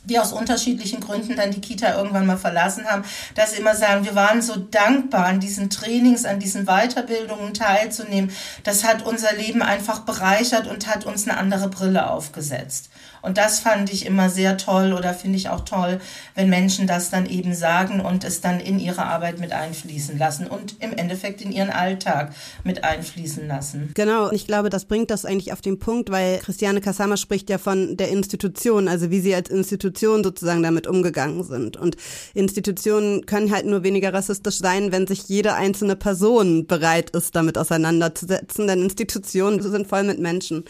die 0.04 0.18
aus 0.18 0.32
unterschiedlichen 0.32 1.00
Gründen 1.00 1.36
dann 1.36 1.50
die 1.50 1.60
Kita 1.60 1.98
irgendwann 1.98 2.24
mal 2.24 2.38
verlassen 2.38 2.86
haben, 2.86 3.04
dass 3.34 3.50
sie 3.52 3.58
immer 3.58 3.74
sagen, 3.74 4.06
wir 4.06 4.14
waren 4.14 4.40
so 4.40 4.56
dankbar, 4.56 5.26
an 5.26 5.38
diesen 5.38 5.68
Trainings, 5.68 6.24
an 6.24 6.40
diesen 6.40 6.64
Weiterbildungen 6.64 7.52
teilzunehmen. 7.52 8.30
Das 8.64 8.84
hat 8.84 9.04
unser 9.04 9.34
Leben 9.34 9.60
einfach 9.60 10.00
bereichert 10.00 10.66
und 10.66 10.86
hat 10.86 11.04
uns 11.04 11.28
eine 11.28 11.36
andere 11.36 11.68
Brille 11.68 12.08
aufgesetzt. 12.08 12.88
Und 13.26 13.38
das 13.38 13.58
fand 13.58 13.92
ich 13.92 14.06
immer 14.06 14.30
sehr 14.30 14.56
toll 14.56 14.92
oder 14.92 15.12
finde 15.12 15.36
ich 15.36 15.48
auch 15.48 15.64
toll, 15.64 15.98
wenn 16.36 16.48
Menschen 16.48 16.86
das 16.86 17.10
dann 17.10 17.26
eben 17.26 17.54
sagen 17.54 18.00
und 18.00 18.22
es 18.22 18.40
dann 18.40 18.60
in 18.60 18.78
ihre 18.78 19.04
Arbeit 19.04 19.40
mit 19.40 19.50
einfließen 19.52 20.16
lassen 20.16 20.46
und 20.46 20.76
im 20.78 20.92
Endeffekt 20.92 21.42
in 21.42 21.50
ihren 21.50 21.70
Alltag 21.70 22.32
mit 22.62 22.84
einfließen 22.84 23.48
lassen. 23.48 23.90
Genau, 23.94 24.30
ich 24.30 24.46
glaube, 24.46 24.70
das 24.70 24.84
bringt 24.84 25.10
das 25.10 25.24
eigentlich 25.24 25.52
auf 25.52 25.60
den 25.60 25.80
Punkt, 25.80 26.08
weil 26.08 26.38
Christiane 26.38 26.80
Kassama 26.80 27.16
spricht 27.16 27.50
ja 27.50 27.58
von 27.58 27.96
der 27.96 28.10
Institution, 28.10 28.86
also 28.86 29.10
wie 29.10 29.18
sie 29.18 29.34
als 29.34 29.50
Institution 29.50 30.22
sozusagen 30.22 30.62
damit 30.62 30.86
umgegangen 30.86 31.42
sind. 31.42 31.76
Und 31.76 31.96
Institutionen 32.32 33.26
können 33.26 33.50
halt 33.50 33.66
nur 33.66 33.82
weniger 33.82 34.14
rassistisch 34.14 34.58
sein, 34.58 34.92
wenn 34.92 35.08
sich 35.08 35.24
jede 35.26 35.54
einzelne 35.54 35.96
Person 35.96 36.68
bereit 36.68 37.10
ist, 37.10 37.34
damit 37.34 37.58
auseinanderzusetzen, 37.58 38.68
denn 38.68 38.82
Institutionen 38.82 39.60
sind 39.60 39.88
voll 39.88 40.04
mit 40.04 40.20
Menschen. 40.20 40.62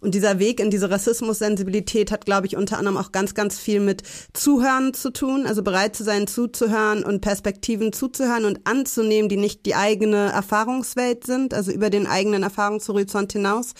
Und 0.00 0.14
dieser 0.14 0.38
Weg 0.38 0.60
in 0.60 0.70
diese 0.70 0.90
Rassismus-Sensibilität 0.90 2.10
hat, 2.10 2.24
glaube 2.24 2.46
ich, 2.46 2.56
unter 2.56 2.78
anderem 2.78 2.96
auch 2.96 3.12
ganz, 3.12 3.34
ganz 3.34 3.58
viel 3.58 3.80
mit 3.80 4.02
Zuhören 4.32 4.94
zu 4.94 5.12
tun, 5.12 5.46
also 5.46 5.62
bereit 5.62 5.94
zu 5.94 6.04
sein, 6.04 6.26
zuzuhören 6.26 7.04
und 7.04 7.20
Perspektiven 7.20 7.92
zuzuhören 7.92 8.46
und 8.46 8.66
anzunehmen, 8.66 9.28
die 9.28 9.36
nicht 9.36 9.66
die 9.66 9.74
eigene 9.74 10.30
Erfahrungswelt 10.32 11.26
sind, 11.26 11.52
also 11.52 11.70
über 11.70 11.90
den 11.90 12.06
eigenen 12.06 12.42
Erfahrungshorizont 12.42 13.32
hinaus 13.32 13.74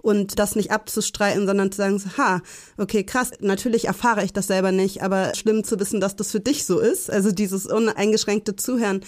und 0.00 0.38
das 0.38 0.56
nicht 0.56 0.70
abzustreiten, 0.70 1.46
sondern 1.46 1.70
zu 1.70 1.78
sagen, 1.78 2.02
ha, 2.16 2.40
okay, 2.78 3.04
krass, 3.04 3.32
natürlich 3.40 3.86
erfahre 3.86 4.24
ich 4.24 4.32
das 4.32 4.46
selber 4.46 4.72
nicht, 4.72 5.02
aber 5.02 5.34
schlimm 5.34 5.64
zu 5.64 5.78
wissen, 5.80 6.00
dass 6.00 6.16
das 6.16 6.30
für 6.30 6.40
dich 6.40 6.64
so 6.64 6.78
ist, 6.78 7.10
also 7.10 7.30
dieses 7.30 7.66
uneingeschränkte 7.66 8.56
Zuhören. 8.56 9.02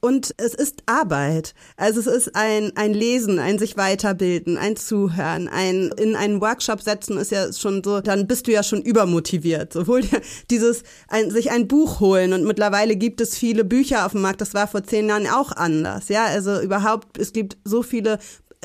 Und 0.00 0.34
es 0.36 0.54
ist 0.54 0.82
Arbeit. 0.86 1.54
Also 1.76 2.00
es 2.00 2.06
ist 2.06 2.36
ein, 2.36 2.72
ein 2.76 2.92
Lesen, 2.92 3.38
ein 3.38 3.58
sich 3.58 3.76
weiterbilden, 3.76 4.58
ein 4.58 4.76
Zuhören, 4.76 5.48
ein 5.48 5.90
in 5.96 6.14
einen 6.16 6.40
Workshop 6.40 6.82
setzen 6.82 7.16
ist 7.16 7.30
ja 7.30 7.52
schon 7.52 7.82
so, 7.82 8.00
dann 8.00 8.26
bist 8.26 8.46
du 8.46 8.52
ja 8.52 8.62
schon 8.62 8.82
übermotiviert. 8.82 9.72
Sowohl 9.72 10.02
dieses 10.50 10.82
ein, 11.08 11.30
sich 11.30 11.50
ein 11.50 11.66
Buch 11.66 12.00
holen 12.00 12.32
und 12.34 12.44
mittlerweile 12.44 12.96
gibt 12.96 13.20
es 13.20 13.36
viele 13.38 13.64
Bücher 13.64 14.06
auf 14.06 14.12
dem 14.12 14.20
Markt. 14.20 14.40
Das 14.40 14.54
war 14.54 14.68
vor 14.68 14.84
zehn 14.84 15.08
Jahren 15.08 15.26
auch 15.26 15.52
anders. 15.52 16.08
Ja, 16.08 16.26
also 16.26 16.60
überhaupt, 16.60 17.18
es 17.18 17.32
gibt 17.32 17.56
so 17.64 17.82
viele 17.82 18.18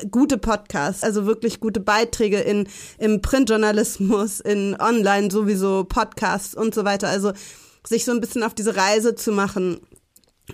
gute 0.10 0.38
Podcasts, 0.38 1.04
also 1.04 1.26
wirklich 1.26 1.60
gute 1.60 1.80
Beiträge 1.80 2.40
in, 2.40 2.68
im 2.98 3.22
Printjournalismus, 3.22 4.40
in 4.40 4.76
Online 4.80 5.30
sowieso, 5.32 5.86
Podcasts 5.86 6.56
und 6.56 6.74
so 6.74 6.86
weiter. 6.86 7.08
Also 7.08 7.34
sich 7.88 8.06
so 8.06 8.12
ein 8.12 8.22
bisschen 8.22 8.44
auf 8.44 8.54
diese 8.54 8.76
Reise 8.76 9.16
zu 9.16 9.32
machen 9.32 9.80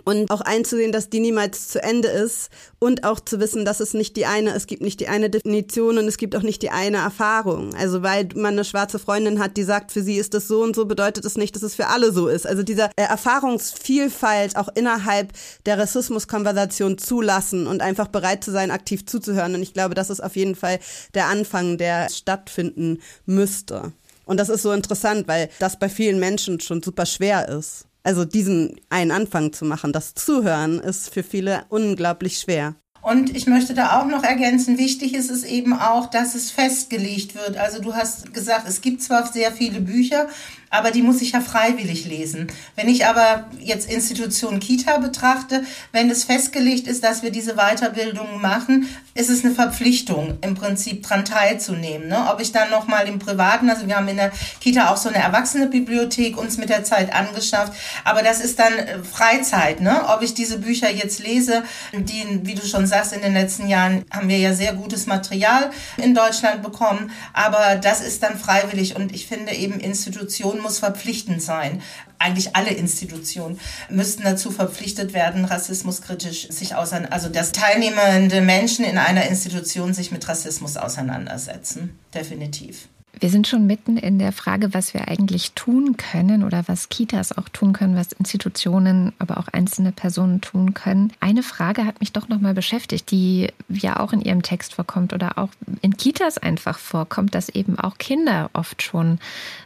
und 0.06 0.30
auch 0.32 0.42
einzusehen, 0.42 0.92
dass 0.92 1.10
die 1.10 1.20
niemals 1.20 1.68
zu 1.70 1.82
Ende 1.82 2.08
ist 2.08 2.50
und 2.80 3.04
auch 3.04 3.20
zu 3.20 3.40
wissen, 3.40 3.66
dass 3.66 3.80
es 3.80 3.94
nicht 3.94 4.16
die 4.18 4.26
eine, 4.26 4.54
es 4.54 4.68
gibt 4.68 4.82
nicht 4.82 5.00
die 5.00 5.08
eine 5.08 5.30
Definition 5.30 5.98
und 5.98 6.06
es 6.06 6.18
gibt 6.18 6.36
auch 6.36 6.42
nicht 6.42 6.62
die 6.62 6.72
eine 6.72 6.98
Erfahrung. 6.98 7.74
Also 7.76 8.04
weil 8.04 8.30
man 8.36 8.54
eine 8.54 8.66
schwarze 8.66 9.00
Freundin 9.00 9.40
hat, 9.40 9.58
die 9.58 9.64
sagt, 9.64 9.92
für 9.92 10.02
sie 10.02 10.16
ist 10.16 10.34
das 10.34 10.48
so 10.48 10.62
und 10.62 10.76
so, 10.76 10.86
bedeutet 10.86 11.26
es 11.26 11.34
das 11.34 11.38
nicht, 11.38 11.56
dass 11.56 11.64
es 11.64 11.76
für 11.76 11.88
alle 11.88 12.12
so 12.12 12.28
ist. 12.28 12.48
Also 12.48 12.64
dieser 12.64 12.90
äh, 12.96 13.04
Erfahrungsvielfalt 13.04 14.56
auch 14.56 14.70
innerhalb 14.76 15.34
der 15.66 15.78
Rassismuskonversation 15.78 16.98
zulassen 16.98 17.68
und 17.68 17.82
einfach 17.82 18.08
bereit 18.08 18.44
zu 18.44 18.52
sein, 18.52 18.72
aktiv 18.72 19.06
zuzuhören. 19.06 19.56
Und 19.56 19.62
ich 19.62 19.74
glaube, 19.74 19.94
das 19.94 20.10
ist 20.10 20.24
auf 20.24 20.36
jeden 20.36 20.56
Fall 20.56 20.80
der 21.14 21.28
Anfang, 21.28 21.78
der 21.78 22.10
stattfinden 22.10 23.00
müsste. 23.26 23.92
Und 24.26 24.38
das 24.38 24.50
ist 24.50 24.62
so 24.62 24.72
interessant, 24.72 25.28
weil 25.28 25.50
das 25.60 25.80
bei 25.80 25.90
vielen 25.90 26.20
Menschen 26.20 26.60
schon 26.60 26.84
super 26.84 27.06
schwer 27.06 27.48
ist. 27.48 27.86
Also 28.08 28.24
diesen 28.24 28.80
einen 28.90 29.12
Anfang 29.12 29.52
zu 29.52 29.66
machen, 29.66 29.92
das 29.92 30.14
Zuhören 30.14 30.80
ist 30.80 31.14
für 31.14 31.24
viele 31.24 31.66
unglaublich 31.68 32.38
schwer. 32.40 32.76
Und 33.02 33.36
ich 33.36 33.48
möchte 33.48 33.74
da 33.74 34.00
auch 34.00 34.06
noch 34.06 34.24
ergänzen, 34.24 34.78
wichtig 34.78 35.14
ist 35.14 35.30
es 35.30 35.44
eben 35.44 35.74
auch, 35.74 36.10
dass 36.10 36.34
es 36.34 36.50
festgelegt 36.50 37.36
wird. 37.36 37.58
Also 37.58 37.82
du 37.82 37.96
hast 37.96 38.34
gesagt, 38.34 38.66
es 38.66 38.80
gibt 38.80 39.02
zwar 39.02 39.28
sehr 39.28 39.52
viele 39.52 39.82
Bücher, 39.82 40.28
aber 40.70 40.92
die 40.92 41.02
muss 41.02 41.22
ich 41.22 41.32
ja 41.32 41.42
freiwillig 41.42 42.06
lesen. 42.06 42.48
Wenn 42.76 42.90
ich 42.90 43.06
aber 43.06 43.48
jetzt 43.60 43.90
Institution 43.90 44.60
Kita 44.60 44.98
betrachte, 44.98 45.64
wenn 45.92 46.10
es 46.10 46.26
festgelegt 46.26 46.88
ist, 46.88 47.04
dass 47.04 47.24
wir 47.24 47.32
diese 47.32 47.56
Weiterbildungen 47.56 48.42
machen, 48.42 48.88
ist 49.14 49.30
es 49.30 49.44
eine 49.44 49.54
Verpflichtung, 49.54 50.38
im 50.42 50.56
Prinzip 50.56 51.04
dran 51.04 51.26
teilzunehmen. 51.26 52.08
Ne? 52.08 52.28
Ob 52.32 52.42
ich 52.42 52.52
dann 52.52 52.70
nochmal 52.70 53.08
im 53.08 53.20
Privaten, 53.20 53.70
also 53.70 53.88
wir 53.88 53.96
haben 53.96 54.08
in 54.08 54.18
der 54.18 54.32
Kita 54.60 54.92
auch 54.92 54.98
so 54.98 55.10
eine 55.10 55.20
Erwachsene-Bibliothek 55.20 56.38
uns 56.38 56.58
mit 56.58 56.70
der 56.70 56.84
Zeit 56.84 57.14
angeschafft, 57.14 57.74
aber 58.04 58.22
das 58.22 58.42
ist 58.42 58.60
dann 58.60 58.74
äh, 58.74 59.00
Freizeit. 59.04 59.82
Ne? 59.82 60.08
Ob 60.10 60.22
ich 60.22 60.34
diese 60.34 60.60
Bücher 60.60 60.92
jetzt 60.92 61.20
lese, 61.20 61.64
die, 61.94 62.42
wie 62.44 62.56
du 62.56 62.66
schon 62.66 62.86
sagst, 62.86 63.14
in 63.14 63.22
den 63.22 63.34
letzten 63.34 63.68
Jahren 63.68 64.06
haben 64.12 64.30
wir 64.30 64.38
ja 64.38 64.54
sehr 64.54 64.74
gutes 64.74 65.08
Material 65.08 65.72
in 65.98 66.14
Deutschland 66.14 66.62
bekommen, 66.62 67.12
aber 67.34 67.76
das 67.76 68.02
ist 68.02 68.22
dann 68.24 68.38
freiwillig 68.38 68.96
und 68.96 69.14
ich 69.14 69.28
finde 69.28 69.54
eben 69.54 69.80
Institutionen 69.80 70.57
Institution 70.58 70.62
muss 70.62 70.80
verpflichtend 70.80 71.42
sein. 71.42 71.82
Eigentlich 72.20 72.56
alle 72.56 72.72
Institutionen 72.72 73.60
müssten 73.90 74.24
dazu 74.24 74.52
verpflichtet 74.52 75.14
werden, 75.14 75.46
rassismuskritisch 75.46 76.50
sich 76.50 76.76
auseinander, 76.76 77.14
also 77.14 77.30
dass 77.30 77.52
teilnehmende 77.52 78.42
Menschen 78.42 78.86
in 78.86 78.98
einer 78.98 79.28
Institution 79.28 79.94
sich 79.94 80.12
mit 80.12 80.28
Rassismus 80.28 80.78
auseinandersetzen. 80.78 81.98
Definitiv. 82.14 82.88
Wir 83.20 83.30
sind 83.30 83.48
schon 83.48 83.66
mitten 83.66 83.98
in 83.98 84.20
der 84.20 84.32
Frage, 84.32 84.74
was 84.74 84.94
wir 84.94 85.08
eigentlich 85.08 85.54
tun 85.54 85.98
können 85.98 86.44
oder 86.44 86.64
was 86.68 86.90
Kitas 86.90 87.36
auch 87.38 87.50
tun 87.50 87.74
können, 87.74 87.96
was 87.96 88.12
Institutionen, 88.12 89.14
aber 89.20 89.38
auch 89.38 89.48
einzelne 89.48 89.92
Personen 89.92 90.42
tun 90.42 90.74
können. 90.74 91.12
Eine 91.20 91.44
Frage 91.44 91.86
hat 91.86 92.00
mich 92.00 92.12
doch 92.12 92.28
noch 92.28 92.40
mal 92.40 92.54
beschäftigt, 92.54 93.10
die 93.12 93.48
ja 93.70 94.00
auch 94.00 94.14
in 94.14 94.22
Ihrem 94.22 94.44
Text 94.44 94.76
vorkommt 94.76 95.14
oder 95.14 95.38
auch 95.38 95.50
in 95.82 95.98
Kitas 95.98 96.38
einfach 96.38 96.78
vorkommt, 96.78 97.34
dass 97.34 97.50
eben 97.50 97.80
auch 97.80 97.98
Kinder 97.98 98.50
oft 98.54 98.82
schon 98.82 99.20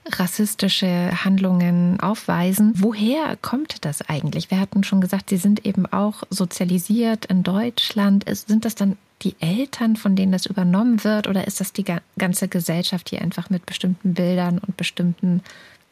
rassistische 0.07 1.11
Handlungen 1.25 1.99
aufweisen. 1.99 2.73
Woher 2.75 3.37
kommt 3.41 3.83
das 3.85 4.01
eigentlich? 4.07 4.49
Wir 4.49 4.59
hatten 4.59 4.83
schon 4.83 5.01
gesagt, 5.01 5.29
Sie 5.29 5.37
sind 5.37 5.65
eben 5.65 5.85
auch 5.85 6.23
sozialisiert 6.29 7.25
in 7.25 7.43
Deutschland. 7.43 8.25
Sind 8.47 8.65
das 8.65 8.75
dann 8.75 8.97
die 9.21 9.35
Eltern, 9.39 9.95
von 9.95 10.15
denen 10.15 10.31
das 10.31 10.45
übernommen 10.45 11.03
wird, 11.03 11.27
oder 11.27 11.47
ist 11.47 11.59
das 11.59 11.73
die 11.73 11.85
ganze 12.17 12.47
Gesellschaft, 12.47 13.11
die 13.11 13.19
einfach 13.19 13.49
mit 13.49 13.65
bestimmten 13.65 14.13
Bildern 14.13 14.57
und 14.57 14.77
bestimmten 14.77 15.41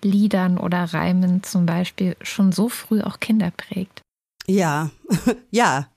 Liedern 0.01 0.57
oder 0.57 0.83
Reimen 0.85 1.43
zum 1.43 1.65
Beispiel 1.65 2.15
schon 2.21 2.51
so 2.51 2.69
früh 2.69 3.01
auch 3.01 3.19
Kinder 3.19 3.51
prägt? 3.51 4.01
Ja, 4.47 4.89
ja, 5.51 5.87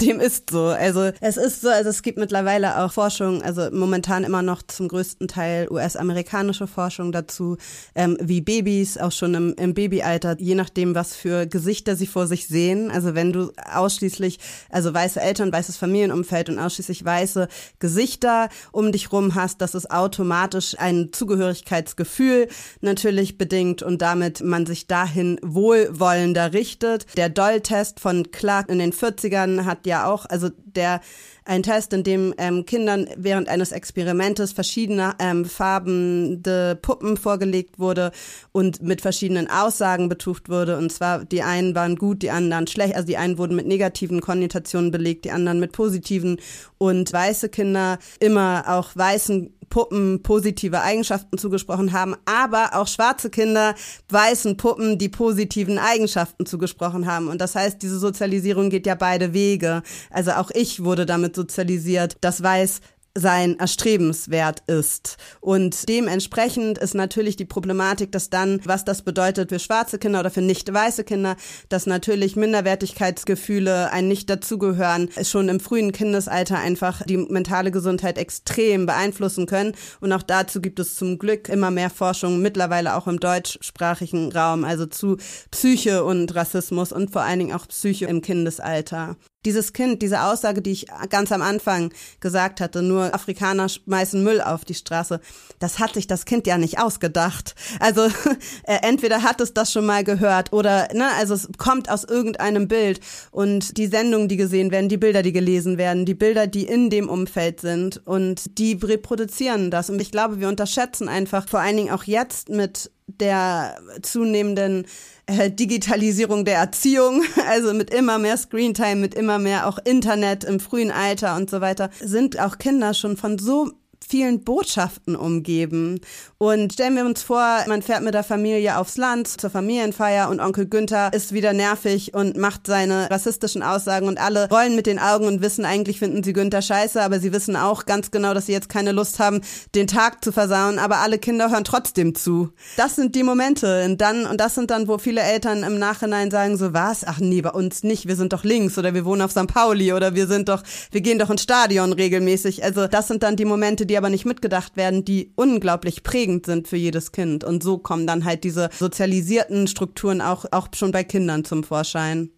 dem 0.00 0.20
ist 0.20 0.50
so. 0.50 0.66
Also 0.66 1.10
es 1.20 1.36
ist 1.36 1.60
so, 1.60 1.68
also 1.68 1.90
es 1.90 2.02
gibt 2.02 2.18
mittlerweile 2.18 2.82
auch 2.82 2.92
Forschung, 2.92 3.42
also 3.42 3.68
momentan 3.70 4.24
immer 4.24 4.42
noch 4.42 4.62
zum 4.62 4.88
größten 4.88 5.28
Teil 5.28 5.68
US-amerikanische 5.70 6.66
Forschung 6.66 7.12
dazu, 7.12 7.56
ähm, 7.94 8.18
wie 8.20 8.40
Babys 8.40 8.98
auch 8.98 9.12
schon 9.12 9.34
im, 9.34 9.54
im 9.54 9.74
Babyalter, 9.74 10.36
je 10.38 10.54
nachdem, 10.54 10.94
was 10.94 11.14
für 11.14 11.46
Gesichter 11.46 11.94
sie 11.94 12.06
vor 12.06 12.26
sich 12.26 12.48
sehen. 12.48 12.90
Also 12.90 13.14
wenn 13.14 13.32
du 13.32 13.52
ausschließlich, 13.72 14.38
also 14.70 14.92
weiße 14.92 15.20
Eltern, 15.20 15.52
weißes 15.52 15.76
Familienumfeld 15.76 16.48
und 16.48 16.58
ausschließlich 16.58 17.04
weiße 17.04 17.48
Gesichter 17.78 18.48
um 18.72 18.92
dich 18.92 19.12
rum 19.12 19.34
hast, 19.34 19.60
dass 19.60 19.74
es 19.74 19.88
automatisch 19.88 20.74
ein 20.78 21.10
Zugehörigkeitsgefühl 21.12 22.48
natürlich 22.80 23.38
bedingt 23.38 23.82
und 23.82 24.02
damit 24.02 24.42
man 24.42 24.66
sich 24.66 24.86
dahin 24.86 25.38
wohlwollender 25.42 26.52
richtet. 26.52 27.06
Der 27.16 27.28
Doll-Test 27.28 28.00
von 28.00 28.30
Clark 28.38 28.70
in 28.70 28.78
den 28.78 28.92
40ern 28.92 29.64
hat 29.64 29.84
ja 29.84 30.06
auch, 30.06 30.24
also 30.26 30.48
der 30.64 31.00
ein 31.48 31.62
Test, 31.62 31.92
in 31.92 32.04
dem 32.04 32.34
ähm, 32.38 32.66
Kindern 32.66 33.08
während 33.16 33.48
eines 33.48 33.72
Experimentes 33.72 34.52
verschiedene 34.52 35.14
ähm, 35.18 35.44
farbende 35.44 36.78
Puppen 36.80 37.16
vorgelegt 37.16 37.78
wurde 37.78 38.12
und 38.52 38.82
mit 38.82 39.00
verschiedenen 39.00 39.48
Aussagen 39.50 40.08
betucht 40.08 40.48
wurde. 40.48 40.76
Und 40.76 40.92
zwar 40.92 41.24
die 41.24 41.42
einen 41.42 41.74
waren 41.74 41.96
gut, 41.96 42.22
die 42.22 42.30
anderen 42.30 42.66
schlecht. 42.66 42.94
Also 42.94 43.06
die 43.06 43.16
einen 43.16 43.38
wurden 43.38 43.56
mit 43.56 43.66
negativen 43.66 44.20
Konnotationen 44.20 44.90
belegt, 44.90 45.24
die 45.24 45.30
anderen 45.30 45.58
mit 45.58 45.72
positiven. 45.72 46.38
Und 46.76 47.12
weiße 47.12 47.48
Kinder 47.48 47.98
immer 48.20 48.64
auch 48.68 48.94
weißen 48.94 49.52
Puppen 49.68 50.22
positive 50.22 50.80
Eigenschaften 50.80 51.38
zugesprochen 51.38 51.92
haben, 51.92 52.16
aber 52.24 52.70
auch 52.74 52.86
schwarze 52.86 53.30
Kinder 53.30 53.74
weißen 54.08 54.56
Puppen 54.56 54.98
die 54.98 55.08
positiven 55.08 55.78
Eigenschaften 55.78 56.46
zugesprochen 56.46 57.06
haben. 57.06 57.28
Und 57.28 57.40
das 57.40 57.54
heißt, 57.54 57.82
diese 57.82 57.98
Sozialisierung 57.98 58.70
geht 58.70 58.86
ja 58.86 58.94
beide 58.94 59.32
Wege. 59.32 59.82
Also 60.10 60.32
auch 60.32 60.50
ich 60.52 60.84
wurde 60.84 61.06
damit 61.06 61.34
sozialisiert, 61.38 62.16
dass 62.20 62.42
weiß 62.42 62.80
sein 63.18 63.58
erstrebenswert 63.58 64.62
ist. 64.66 65.16
Und 65.40 65.88
dementsprechend 65.88 66.78
ist 66.78 66.94
natürlich 66.94 67.36
die 67.36 67.44
Problematik, 67.44 68.12
dass 68.12 68.30
dann, 68.30 68.60
was 68.64 68.84
das 68.84 69.02
bedeutet 69.02 69.50
für 69.50 69.58
schwarze 69.58 69.98
Kinder 69.98 70.20
oder 70.20 70.30
für 70.30 70.42
nicht 70.42 70.72
weiße 70.72 71.04
Kinder, 71.04 71.36
dass 71.68 71.86
natürlich 71.86 72.36
Minderwertigkeitsgefühle 72.36 73.90
ein 73.92 74.08
nicht 74.08 74.30
dazugehören, 74.30 75.10
schon 75.22 75.48
im 75.48 75.60
frühen 75.60 75.92
Kindesalter 75.92 76.58
einfach 76.58 77.02
die 77.04 77.16
mentale 77.16 77.70
Gesundheit 77.70 78.18
extrem 78.18 78.86
beeinflussen 78.86 79.46
können. 79.46 79.74
Und 80.00 80.12
auch 80.12 80.22
dazu 80.22 80.60
gibt 80.60 80.78
es 80.78 80.96
zum 80.96 81.18
Glück 81.18 81.48
immer 81.48 81.70
mehr 81.70 81.90
Forschung, 81.90 82.40
mittlerweile 82.40 82.94
auch 82.94 83.06
im 83.06 83.20
deutschsprachigen 83.20 84.32
Raum, 84.32 84.64
also 84.64 84.86
zu 84.86 85.16
Psyche 85.50 86.04
und 86.04 86.34
Rassismus 86.34 86.92
und 86.92 87.10
vor 87.10 87.22
allen 87.22 87.40
Dingen 87.40 87.54
auch 87.54 87.66
Psyche 87.66 88.06
im 88.06 88.22
Kindesalter 88.22 89.16
dieses 89.44 89.72
Kind, 89.72 90.02
diese 90.02 90.22
Aussage, 90.22 90.62
die 90.62 90.72
ich 90.72 90.86
ganz 91.10 91.30
am 91.30 91.42
Anfang 91.42 91.92
gesagt 92.20 92.60
hatte, 92.60 92.82
nur 92.82 93.14
Afrikaner 93.14 93.68
schmeißen 93.68 94.22
Müll 94.22 94.40
auf 94.40 94.64
die 94.64 94.74
Straße, 94.74 95.20
das 95.60 95.78
hat 95.78 95.94
sich 95.94 96.06
das 96.06 96.24
Kind 96.24 96.46
ja 96.46 96.58
nicht 96.58 96.80
ausgedacht. 96.80 97.54
Also 97.78 98.06
äh, 98.64 98.78
entweder 98.82 99.22
hat 99.22 99.40
es 99.40 99.54
das 99.54 99.72
schon 99.72 99.86
mal 99.86 100.02
gehört 100.02 100.52
oder, 100.52 100.88
ne, 100.92 101.06
also 101.18 101.34
es 101.34 101.48
kommt 101.56 101.88
aus 101.88 102.04
irgendeinem 102.04 102.66
Bild 102.68 103.00
und 103.30 103.76
die 103.76 103.86
Sendungen, 103.86 104.28
die 104.28 104.36
gesehen 104.36 104.72
werden, 104.72 104.88
die 104.88 104.96
Bilder, 104.96 105.22
die 105.22 105.32
gelesen 105.32 105.78
werden, 105.78 106.04
die 106.04 106.14
Bilder, 106.14 106.46
die 106.46 106.66
in 106.66 106.90
dem 106.90 107.08
Umfeld 107.08 107.60
sind 107.60 108.04
und 108.06 108.58
die 108.58 108.78
reproduzieren 108.82 109.70
das. 109.70 109.88
Und 109.88 110.00
ich 110.00 110.10
glaube, 110.10 110.40
wir 110.40 110.48
unterschätzen 110.48 111.08
einfach 111.08 111.48
vor 111.48 111.60
allen 111.60 111.76
Dingen 111.76 111.90
auch 111.90 112.04
jetzt 112.04 112.48
mit 112.48 112.90
der 113.06 113.78
zunehmenden 114.02 114.86
äh, 115.28 115.50
Digitalisierung 115.50 116.44
der 116.44 116.56
Erziehung, 116.56 117.22
also 117.48 117.74
mit 117.74 117.92
immer 117.92 118.18
mehr 118.18 118.36
Screentime, 118.36 118.96
mit 118.96 119.14
immer 119.14 119.38
mehr 119.38 119.68
auch 119.68 119.78
Internet 119.84 120.42
im 120.42 120.58
frühen 120.58 120.90
Alter 120.90 121.36
und 121.36 121.50
so 121.50 121.60
weiter, 121.60 121.90
sind 122.00 122.40
auch 122.40 122.58
Kinder 122.58 122.94
schon 122.94 123.16
von 123.16 123.38
so 123.38 123.70
vielen 124.08 124.42
Botschaften 124.42 125.16
umgeben. 125.16 126.00
Und 126.38 126.72
stellen 126.72 126.96
wir 126.96 127.04
uns 127.04 127.22
vor, 127.22 127.64
man 127.66 127.82
fährt 127.82 128.02
mit 128.02 128.14
der 128.14 128.24
Familie 128.24 128.78
aufs 128.78 128.96
Land 128.96 129.28
zur 129.28 129.50
Familienfeier 129.50 130.30
und 130.30 130.40
Onkel 130.40 130.66
Günther 130.66 131.12
ist 131.12 131.32
wieder 131.32 131.52
nervig 131.52 132.14
und 132.14 132.36
macht 132.36 132.66
seine 132.66 133.10
rassistischen 133.10 133.62
Aussagen 133.62 134.08
und 134.08 134.18
alle 134.18 134.48
rollen 134.48 134.76
mit 134.76 134.86
den 134.86 134.98
Augen 134.98 135.26
und 135.26 135.42
wissen, 135.42 135.64
eigentlich 135.64 135.98
finden 135.98 136.22
sie 136.22 136.32
Günther 136.32 136.62
scheiße, 136.62 137.02
aber 137.02 137.20
sie 137.20 137.32
wissen 137.32 137.56
auch 137.56 137.84
ganz 137.84 138.10
genau, 138.10 138.34
dass 138.34 138.46
sie 138.46 138.52
jetzt 138.52 138.68
keine 138.68 138.92
Lust 138.92 139.18
haben, 139.18 139.42
den 139.74 139.86
Tag 139.86 140.24
zu 140.24 140.32
versauen, 140.32 140.78
aber 140.78 140.98
alle 140.98 141.18
Kinder 141.18 141.50
hören 141.50 141.64
trotzdem 141.64 142.14
zu. 142.14 142.50
Das 142.76 142.96
sind 142.96 143.14
die 143.14 143.22
Momente 143.22 143.84
und 143.84 144.00
dann, 144.00 144.24
und 144.24 144.40
das 144.40 144.54
sind 144.54 144.70
dann, 144.70 144.88
wo 144.88 144.98
viele 144.98 145.20
Eltern 145.20 145.62
im 145.64 145.78
Nachhinein 145.78 146.30
sagen 146.30 146.56
so, 146.56 146.72
was? 146.72 147.04
Ach 147.04 147.18
nee, 147.18 147.42
bei 147.42 147.50
uns 147.50 147.82
nicht, 147.82 148.08
wir 148.08 148.16
sind 148.16 148.32
doch 148.32 148.44
links 148.44 148.78
oder 148.78 148.94
wir 148.94 149.04
wohnen 149.04 149.22
auf 149.22 149.32
St. 149.32 149.48
Pauli 149.48 149.92
oder 149.92 150.14
wir 150.14 150.26
sind 150.26 150.48
doch, 150.48 150.62
wir 150.92 151.02
gehen 151.02 151.18
doch 151.18 151.30
ins 151.30 151.42
Stadion 151.42 151.92
regelmäßig. 151.92 152.64
Also 152.64 152.86
das 152.86 153.08
sind 153.08 153.22
dann 153.22 153.36
die 153.36 153.44
Momente, 153.44 153.84
die 153.84 153.97
aber 153.98 154.10
nicht 154.10 154.24
mitgedacht 154.24 154.76
werden, 154.76 155.04
die 155.04 155.32
unglaublich 155.36 156.02
prägend 156.02 156.46
sind 156.46 156.68
für 156.68 156.76
jedes 156.76 157.12
Kind. 157.12 157.44
Und 157.44 157.62
so 157.62 157.78
kommen 157.78 158.06
dann 158.06 158.24
halt 158.24 158.44
diese 158.44 158.70
sozialisierten 158.72 159.66
Strukturen 159.66 160.20
auch, 160.22 160.46
auch 160.50 160.68
schon 160.74 160.92
bei 160.92 161.04
Kindern 161.04 161.44
zum 161.44 161.64
Vorschein. 161.64 162.30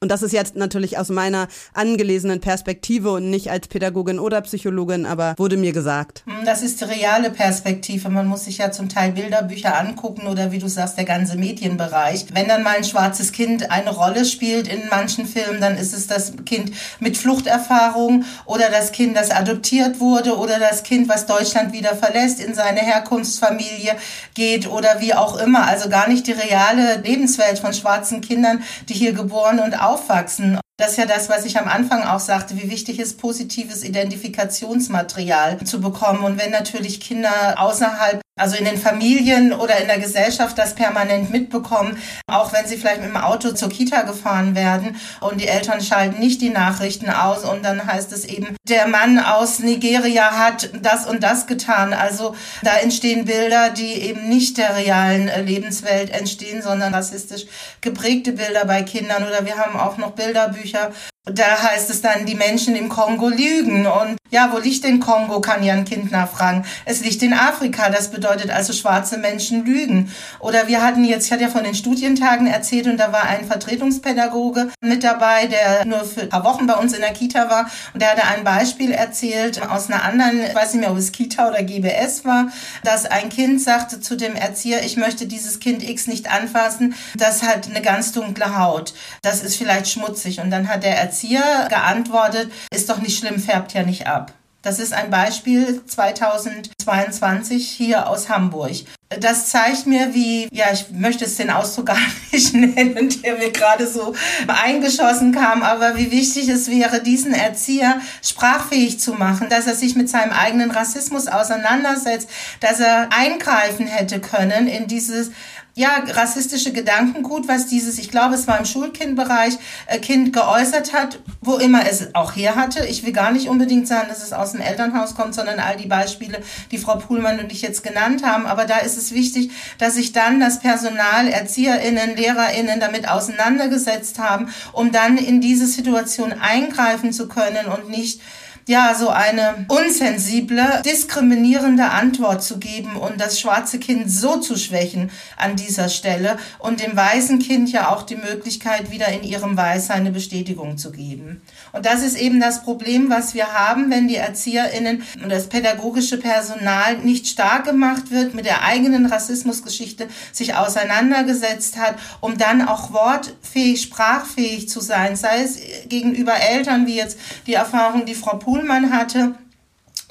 Und 0.00 0.10
das 0.10 0.22
ist 0.22 0.32
jetzt 0.32 0.56
natürlich 0.56 0.98
aus 0.98 1.08
meiner 1.08 1.48
angelesenen 1.72 2.40
Perspektive 2.40 3.12
und 3.12 3.30
nicht 3.30 3.50
als 3.50 3.68
Pädagogin 3.68 4.18
oder 4.18 4.40
Psychologin, 4.42 5.06
aber 5.06 5.34
wurde 5.38 5.56
mir 5.56 5.72
gesagt. 5.72 6.22
Hm, 6.26 6.44
das 6.44 6.62
ist 6.62 6.80
die 6.80 6.84
reale 6.84 7.30
Perspektive. 7.30 8.10
Man 8.10 8.26
muss 8.26 8.44
sich 8.44 8.58
ja 8.58 8.70
zum 8.70 8.88
Teil 8.88 9.12
Bilderbücher 9.12 9.78
angucken 9.78 10.26
oder 10.26 10.52
wie 10.52 10.58
du 10.58 10.68
sagst, 10.68 10.98
der 10.98 11.04
ganze 11.04 11.36
Medienbereich. 11.36 12.26
Wenn 12.32 12.48
dann 12.48 12.62
mal 12.62 12.76
ein 12.76 12.84
schwarzes 12.84 13.32
Kind 13.32 13.70
eine 13.70 13.90
Rolle 13.90 14.24
spielt 14.26 14.68
in 14.68 14.88
manchen 14.90 15.26
Filmen, 15.26 15.60
dann 15.60 15.78
ist 15.78 15.94
es 15.94 16.06
das 16.06 16.34
Kind 16.44 16.72
mit 17.00 17.16
Fluchterfahrung 17.16 18.24
oder 18.44 18.68
das 18.70 18.92
Kind, 18.92 19.16
das 19.16 19.30
adoptiert 19.30 19.98
wurde 19.98 20.36
oder 20.36 20.58
das 20.58 20.82
Kind, 20.82 21.08
was 21.08 21.26
Deutschland 21.26 21.72
wieder 21.72 21.96
verlässt, 21.96 22.40
in 22.40 22.54
seine 22.54 22.80
Herkunftsfamilie 22.80 23.96
geht 24.34 24.68
oder 24.68 25.00
wie 25.00 25.14
auch 25.14 25.38
immer. 25.38 25.66
Also 25.66 25.88
gar 25.88 26.08
nicht 26.08 26.26
die 26.26 26.32
reale 26.32 27.00
Lebenswelt 27.02 27.58
von 27.58 27.72
schwarzen 27.72 28.20
Kindern, 28.20 28.62
die 28.88 28.94
hier 28.94 29.12
geboren 29.12 29.58
und 29.58 29.85
aufwachsen. 29.88 30.58
Das 30.78 30.90
ist 30.90 30.98
ja 30.98 31.06
das, 31.06 31.30
was 31.30 31.46
ich 31.46 31.58
am 31.58 31.68
Anfang 31.68 32.04
auch 32.04 32.20
sagte, 32.20 32.56
wie 32.56 32.70
wichtig 32.70 32.98
ist, 32.98 33.18
positives 33.18 33.82
Identifikationsmaterial 33.82 35.64
zu 35.64 35.80
bekommen. 35.80 36.22
Und 36.22 36.38
wenn 36.38 36.50
natürlich 36.50 37.00
Kinder 37.00 37.54
außerhalb, 37.56 38.20
also 38.38 38.56
in 38.56 38.64
den 38.64 38.76
Familien 38.76 39.52
oder 39.52 39.78
in 39.78 39.88
der 39.88 39.98
Gesellschaft 39.98 40.58
das 40.58 40.74
permanent 40.74 41.30
mitbekommen, 41.30 41.98
auch 42.26 42.52
wenn 42.52 42.66
sie 42.66 42.76
vielleicht 42.76 43.00
mit 43.00 43.10
dem 43.10 43.16
Auto 43.16 43.52
zur 43.52 43.70
Kita 43.70 44.02
gefahren 44.02 44.54
werden 44.54 44.96
und 45.20 45.40
die 45.40 45.48
Eltern 45.48 45.80
schalten 45.80 46.20
nicht 46.20 46.40
die 46.42 46.50
Nachrichten 46.50 47.08
aus 47.10 47.44
und 47.44 47.64
dann 47.64 47.86
heißt 47.86 48.12
es 48.12 48.24
eben, 48.24 48.56
der 48.68 48.88
Mann 48.88 49.18
aus 49.18 49.60
Nigeria 49.60 50.32
hat 50.32 50.70
das 50.82 51.06
und 51.06 51.22
das 51.22 51.46
getan. 51.46 51.92
Also 51.94 52.34
da 52.62 52.76
entstehen 52.76 53.24
Bilder, 53.24 53.70
die 53.70 53.92
eben 53.92 54.28
nicht 54.28 54.58
der 54.58 54.76
realen 54.76 55.30
Lebenswelt 55.46 56.10
entstehen, 56.10 56.62
sondern 56.62 56.94
rassistisch 56.94 57.46
geprägte 57.80 58.32
Bilder 58.32 58.64
bei 58.64 58.82
Kindern. 58.82 59.26
Oder 59.26 59.46
wir 59.46 59.56
haben 59.56 59.78
auch 59.78 59.96
noch 59.96 60.12
Bilderbücher 60.12 60.56
Bücher. 60.56 60.92
Da 61.28 61.60
heißt 61.60 61.90
es 61.90 62.02
dann, 62.02 62.24
die 62.24 62.36
Menschen 62.36 62.76
im 62.76 62.88
Kongo 62.88 63.28
lügen. 63.28 63.84
Und 63.84 64.16
ja, 64.30 64.52
wo 64.52 64.58
liegt 64.58 64.84
denn 64.84 65.00
Kongo, 65.00 65.40
kann 65.40 65.64
ja 65.64 65.74
ein 65.74 65.84
Kind 65.84 66.12
nachfragen. 66.12 66.64
Es 66.84 67.00
liegt 67.00 67.20
in 67.20 67.32
Afrika. 67.32 67.90
Das 67.90 68.12
bedeutet 68.12 68.50
also, 68.50 68.72
schwarze 68.72 69.18
Menschen 69.18 69.64
lügen. 69.64 70.12
Oder 70.38 70.68
wir 70.68 70.84
hatten 70.84 71.02
jetzt, 71.02 71.26
ich 71.26 71.32
hatte 71.32 71.42
ja 71.42 71.48
von 71.48 71.64
den 71.64 71.74
Studientagen 71.74 72.46
erzählt 72.46 72.86
und 72.86 72.98
da 72.98 73.10
war 73.10 73.24
ein 73.24 73.44
Vertretungspädagoge 73.44 74.70
mit 74.80 75.02
dabei, 75.02 75.46
der 75.46 75.84
nur 75.84 76.04
für 76.04 76.20
ein 76.20 76.28
paar 76.28 76.44
Wochen 76.44 76.68
bei 76.68 76.74
uns 76.74 76.92
in 76.92 77.00
der 77.00 77.12
Kita 77.12 77.50
war. 77.50 77.68
Und 77.92 78.00
der 78.00 78.12
hatte 78.12 78.24
ein 78.24 78.44
Beispiel 78.44 78.92
erzählt 78.92 79.60
aus 79.68 79.90
einer 79.90 80.04
anderen, 80.04 80.40
ich 80.40 80.54
weiß 80.54 80.74
nicht 80.74 80.82
mehr, 80.82 80.92
ob 80.92 80.98
es 80.98 81.10
Kita 81.10 81.48
oder 81.48 81.64
GBS 81.64 82.24
war, 82.24 82.52
dass 82.84 83.04
ein 83.04 83.30
Kind 83.30 83.60
sagte 83.60 84.00
zu 84.00 84.16
dem 84.16 84.36
Erzieher, 84.36 84.84
ich 84.84 84.96
möchte 84.96 85.26
dieses 85.26 85.58
Kind 85.58 85.82
X 85.82 86.06
nicht 86.06 86.30
anfassen. 86.30 86.94
Das 87.16 87.42
hat 87.42 87.68
eine 87.68 87.82
ganz 87.82 88.12
dunkle 88.12 88.56
Haut. 88.56 88.94
Das 89.22 89.42
ist 89.42 89.56
vielleicht 89.56 89.88
schmutzig. 89.88 90.38
Und 90.38 90.52
dann 90.52 90.68
hat 90.68 90.84
der 90.84 90.96
Erzieher 90.96 91.15
geantwortet, 91.22 92.50
ist 92.70 92.88
doch 92.88 92.98
nicht 92.98 93.18
schlimm, 93.18 93.38
färbt 93.38 93.72
ja 93.72 93.82
nicht 93.82 94.06
ab. 94.06 94.32
Das 94.66 94.80
ist 94.80 94.92
ein 94.92 95.10
Beispiel 95.10 95.80
2022 95.86 97.68
hier 97.68 98.08
aus 98.08 98.28
Hamburg. 98.28 98.72
Das 99.20 99.48
zeigt 99.48 99.86
mir, 99.86 100.12
wie, 100.12 100.48
ja, 100.50 100.72
ich 100.72 100.86
möchte 100.90 101.24
es 101.24 101.36
den 101.36 101.50
Ausdruck 101.50 101.86
gar 101.86 101.98
nicht 102.32 102.52
nennen, 102.52 103.08
der 103.22 103.38
mir 103.38 103.52
gerade 103.52 103.86
so 103.86 104.12
eingeschossen 104.48 105.30
kam, 105.30 105.62
aber 105.62 105.96
wie 105.96 106.10
wichtig 106.10 106.48
es 106.48 106.68
wäre, 106.68 107.00
diesen 107.00 107.32
Erzieher 107.32 108.00
sprachfähig 108.20 108.98
zu 108.98 109.12
machen, 109.12 109.48
dass 109.48 109.68
er 109.68 109.76
sich 109.76 109.94
mit 109.94 110.10
seinem 110.10 110.32
eigenen 110.32 110.72
Rassismus 110.72 111.28
auseinandersetzt, 111.28 112.28
dass 112.58 112.80
er 112.80 113.10
eingreifen 113.12 113.86
hätte 113.86 114.20
können 114.20 114.66
in 114.66 114.88
dieses 114.88 115.30
ja, 115.78 116.02
rassistische 116.08 116.72
Gedankengut, 116.72 117.48
was 117.48 117.66
dieses, 117.66 117.98
ich 117.98 118.10
glaube, 118.10 118.34
es 118.34 118.46
war 118.46 118.58
im 118.58 118.64
Schulkindbereich, 118.64 119.58
äh, 119.86 119.98
Kind 119.98 120.32
geäußert 120.32 120.94
hat, 120.94 121.20
wo 121.42 121.58
immer 121.58 121.86
es 121.86 122.14
auch 122.14 122.34
her 122.34 122.56
hatte. 122.56 122.86
Ich 122.86 123.04
will 123.04 123.12
gar 123.12 123.30
nicht 123.30 123.50
unbedingt 123.50 123.86
sagen, 123.86 124.08
dass 124.08 124.22
es 124.22 124.32
aus 124.32 124.52
dem 124.52 124.62
Elternhaus 124.62 125.14
kommt, 125.14 125.34
sondern 125.34 125.60
all 125.60 125.76
die 125.76 125.86
Beispiele, 125.86 126.42
die 126.70 126.78
Frau 126.78 126.96
Puhlmann 126.96 127.40
und 127.40 127.52
ich 127.52 127.60
jetzt 127.60 127.84
genannt 127.84 128.24
haben. 128.24 128.46
Aber 128.46 128.64
da 128.64 128.78
ist 128.78 128.96
es 128.96 129.12
wichtig, 129.12 129.50
dass 129.76 129.96
sich 129.96 130.12
dann 130.12 130.40
das 130.40 130.60
Personal, 130.60 131.28
ErzieherInnen, 131.28 132.16
LehrerInnen 132.16 132.80
damit 132.80 133.06
auseinandergesetzt 133.06 134.18
haben, 134.18 134.48
um 134.72 134.92
dann 134.92 135.18
in 135.18 135.42
diese 135.42 135.66
Situation 135.66 136.32
eingreifen 136.32 137.12
zu 137.12 137.28
können 137.28 137.66
und 137.66 137.90
nicht 137.90 138.22
ja, 138.68 138.94
so 138.98 139.10
eine 139.10 139.64
unsensible, 139.68 140.82
diskriminierende 140.84 141.84
Antwort 141.84 142.42
zu 142.42 142.58
geben 142.58 142.96
und 142.96 143.20
das 143.20 143.38
schwarze 143.38 143.78
Kind 143.78 144.10
so 144.10 144.40
zu 144.40 144.56
schwächen 144.56 145.10
an 145.36 145.54
dieser 145.54 145.88
Stelle 145.88 146.36
und 146.58 146.80
dem 146.80 146.96
weißen 146.96 147.38
Kind 147.38 147.70
ja 147.70 147.90
auch 147.90 148.02
die 148.02 148.16
Möglichkeit, 148.16 148.90
wieder 148.90 149.08
in 149.08 149.22
ihrem 149.22 149.56
Weißsein 149.56 150.00
eine 150.00 150.10
Bestätigung 150.10 150.78
zu 150.78 150.90
geben. 150.90 151.42
Und 151.76 151.86
das 151.86 152.02
ist 152.02 152.18
eben 152.18 152.40
das 152.40 152.62
Problem, 152.62 153.08
was 153.10 153.34
wir 153.34 153.52
haben, 153.52 153.90
wenn 153.90 154.08
die 154.08 154.16
ErzieherInnen 154.16 155.02
und 155.22 155.30
das 155.30 155.46
pädagogische 155.46 156.18
Personal 156.18 156.98
nicht 156.98 157.28
stark 157.28 157.64
gemacht 157.64 158.10
wird, 158.10 158.34
mit 158.34 158.46
der 158.46 158.64
eigenen 158.64 159.06
Rassismusgeschichte 159.06 160.08
sich 160.32 160.56
auseinandergesetzt 160.56 161.76
hat, 161.76 161.94
um 162.20 162.36
dann 162.36 162.66
auch 162.66 162.92
wortfähig, 162.92 163.82
sprachfähig 163.82 164.68
zu 164.68 164.80
sein, 164.80 165.14
sei 165.14 165.42
es 165.42 165.58
gegenüber 165.88 166.34
Eltern, 166.34 166.86
wie 166.86 166.96
jetzt 166.96 167.18
die 167.46 167.54
Erfahrung, 167.54 168.06
die 168.06 168.14
Frau 168.14 168.36
Pohl 168.36 168.56
Pohlmann 168.56 168.90
hatte 168.90 169.34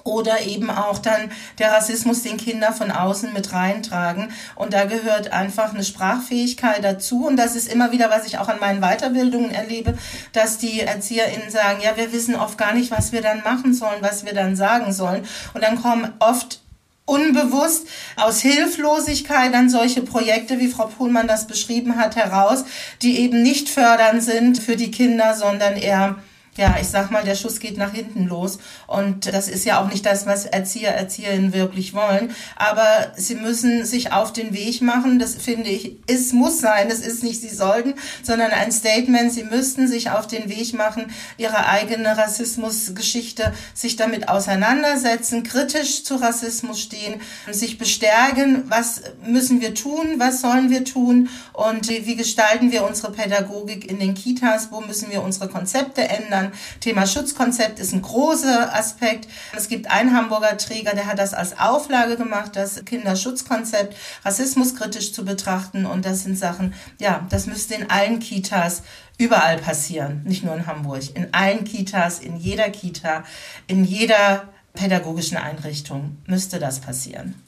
oder 0.05 0.41
eben 0.41 0.69
auch 0.69 0.99
dann 0.99 1.31
der 1.57 1.73
Rassismus, 1.73 2.21
den 2.21 2.37
Kinder 2.37 2.71
von 2.71 2.91
außen 2.91 3.33
mit 3.33 3.51
reintragen. 3.51 4.31
Und 4.55 4.71
da 4.71 4.85
gehört 4.85 5.33
einfach 5.33 5.73
eine 5.73 5.83
Sprachfähigkeit 5.83 6.83
dazu. 6.83 7.25
Und 7.25 7.37
das 7.37 7.55
ist 7.55 7.67
immer 7.67 7.91
wieder, 7.91 8.09
was 8.11 8.25
ich 8.27 8.37
auch 8.37 8.47
an 8.47 8.59
meinen 8.59 8.81
Weiterbildungen 8.81 9.51
erlebe, 9.51 9.97
dass 10.31 10.59
die 10.59 10.81
ErzieherInnen 10.81 11.49
sagen, 11.49 11.79
ja, 11.81 11.97
wir 11.97 12.13
wissen 12.13 12.35
oft 12.35 12.57
gar 12.57 12.73
nicht, 12.73 12.91
was 12.91 13.11
wir 13.11 13.21
dann 13.21 13.43
machen 13.43 13.73
sollen, 13.73 14.01
was 14.01 14.25
wir 14.25 14.33
dann 14.33 14.55
sagen 14.55 14.93
sollen. 14.93 15.25
Und 15.55 15.63
dann 15.63 15.81
kommen 15.81 16.13
oft 16.19 16.59
unbewusst 17.05 17.87
aus 18.15 18.41
Hilflosigkeit 18.41 19.53
an 19.55 19.69
solche 19.69 20.01
Projekte, 20.01 20.59
wie 20.59 20.67
Frau 20.67 20.85
Pohlmann 20.85 21.27
das 21.27 21.47
beschrieben 21.47 21.97
hat, 21.97 22.15
heraus, 22.15 22.63
die 23.01 23.19
eben 23.19 23.41
nicht 23.41 23.69
fördernd 23.69 24.23
sind 24.23 24.59
für 24.59 24.75
die 24.75 24.91
Kinder, 24.91 25.33
sondern 25.35 25.75
eher 25.75 26.17
ja, 26.57 26.77
ich 26.79 26.87
sag 26.87 27.11
mal, 27.11 27.23
der 27.23 27.35
Schuss 27.35 27.59
geht 27.59 27.77
nach 27.77 27.91
hinten 27.91 28.27
los. 28.27 28.59
Und 28.87 29.33
das 29.33 29.49
ist 29.49 29.65
ja 29.65 29.81
auch 29.81 29.89
nicht 29.89 30.05
das, 30.05 30.25
was 30.25 30.45
Erzieher, 30.45 30.95
Erzieherinnen 30.95 31.53
wirklich 31.53 31.93
wollen. 31.93 32.33
Aber 32.55 33.11
sie 33.17 33.35
müssen 33.35 33.85
sich 33.85 34.13
auf 34.13 34.31
den 34.31 34.53
Weg 34.53 34.81
machen. 34.81 35.19
Das 35.19 35.35
finde 35.35 35.69
ich, 35.69 35.97
es 36.07 36.31
muss 36.31 36.61
sein. 36.61 36.87
Es 36.89 36.99
ist 36.99 37.23
nicht, 37.23 37.41
sie 37.41 37.53
sollten, 37.53 37.95
sondern 38.23 38.51
ein 38.51 38.71
Statement. 38.71 39.33
Sie 39.33 39.43
müssten 39.43 39.89
sich 39.89 40.11
auf 40.11 40.27
den 40.27 40.49
Weg 40.49 40.73
machen, 40.73 41.11
ihre 41.37 41.67
eigene 41.67 42.17
Rassismusgeschichte, 42.17 43.53
sich 43.73 43.97
damit 43.97 44.29
auseinandersetzen, 44.29 45.43
kritisch 45.43 46.05
zu 46.05 46.15
Rassismus 46.15 46.79
stehen, 46.79 47.19
sich 47.51 47.77
bestärken. 47.77 48.63
Was 48.69 49.01
müssen 49.25 49.59
wir 49.59 49.73
tun? 49.73 50.15
Was 50.19 50.39
sollen 50.39 50.69
wir 50.69 50.85
tun? 50.85 51.27
Und 51.51 51.89
wie 51.89 52.15
gestalten 52.15 52.71
wir 52.71 52.85
unsere 52.85 53.11
Pädagogik 53.11 53.89
in 53.91 53.99
den 53.99 54.13
Kitas? 54.13 54.71
Wo 54.71 54.79
müssen 54.79 55.11
wir 55.11 55.21
unsere 55.21 55.49
Konzepte 55.49 56.07
ändern? 56.07 56.44
Kindern. 56.45 56.79
Thema 56.79 57.07
Schutzkonzept 57.07 57.79
ist 57.79 57.93
ein 57.93 58.01
großer 58.01 58.73
Aspekt. 58.73 59.27
Es 59.55 59.67
gibt 59.67 59.89
einen 59.89 60.15
Hamburger 60.15 60.57
Träger, 60.57 60.93
der 60.93 61.07
hat 61.07 61.19
das 61.19 61.33
als 61.33 61.59
Auflage 61.59 62.17
gemacht, 62.17 62.55
das 62.55 62.83
Kinderschutzkonzept 62.85 63.95
rassismuskritisch 64.23 65.13
zu 65.13 65.25
betrachten. 65.25 65.85
Und 65.85 66.05
das 66.05 66.23
sind 66.23 66.37
Sachen, 66.37 66.73
ja, 66.99 67.25
das 67.29 67.47
müsste 67.47 67.75
in 67.75 67.89
allen 67.89 68.19
Kitas 68.19 68.83
überall 69.17 69.57
passieren, 69.57 70.23
nicht 70.25 70.43
nur 70.43 70.55
in 70.55 70.67
Hamburg. 70.67 71.15
In 71.15 71.33
allen 71.33 71.63
Kitas, 71.63 72.19
in 72.19 72.37
jeder 72.37 72.69
Kita, 72.69 73.23
in 73.67 73.83
jeder 73.83 74.49
pädagogischen 74.73 75.37
Einrichtung 75.37 76.17
müsste 76.27 76.59
das 76.59 76.79
passieren. 76.79 77.44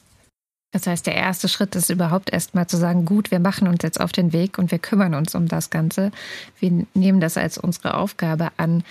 Das 0.70 0.86
heißt, 0.86 1.06
der 1.06 1.14
erste 1.14 1.48
Schritt 1.48 1.74
ist 1.76 1.88
überhaupt 1.88 2.30
erstmal 2.30 2.66
zu 2.66 2.76
sagen, 2.76 3.06
gut, 3.06 3.30
wir 3.30 3.40
machen 3.40 3.68
uns 3.68 3.82
jetzt 3.82 4.00
auf 4.00 4.12
den 4.12 4.32
Weg 4.34 4.58
und 4.58 4.70
wir 4.70 4.78
kümmern 4.78 5.14
uns 5.14 5.34
um 5.34 5.48
das 5.48 5.70
Ganze. 5.70 6.10
Wir 6.60 6.86
nehmen 6.94 7.20
das 7.20 7.38
als 7.38 7.56
unsere 7.56 7.94
Aufgabe 7.94 8.50
an. 8.58 8.84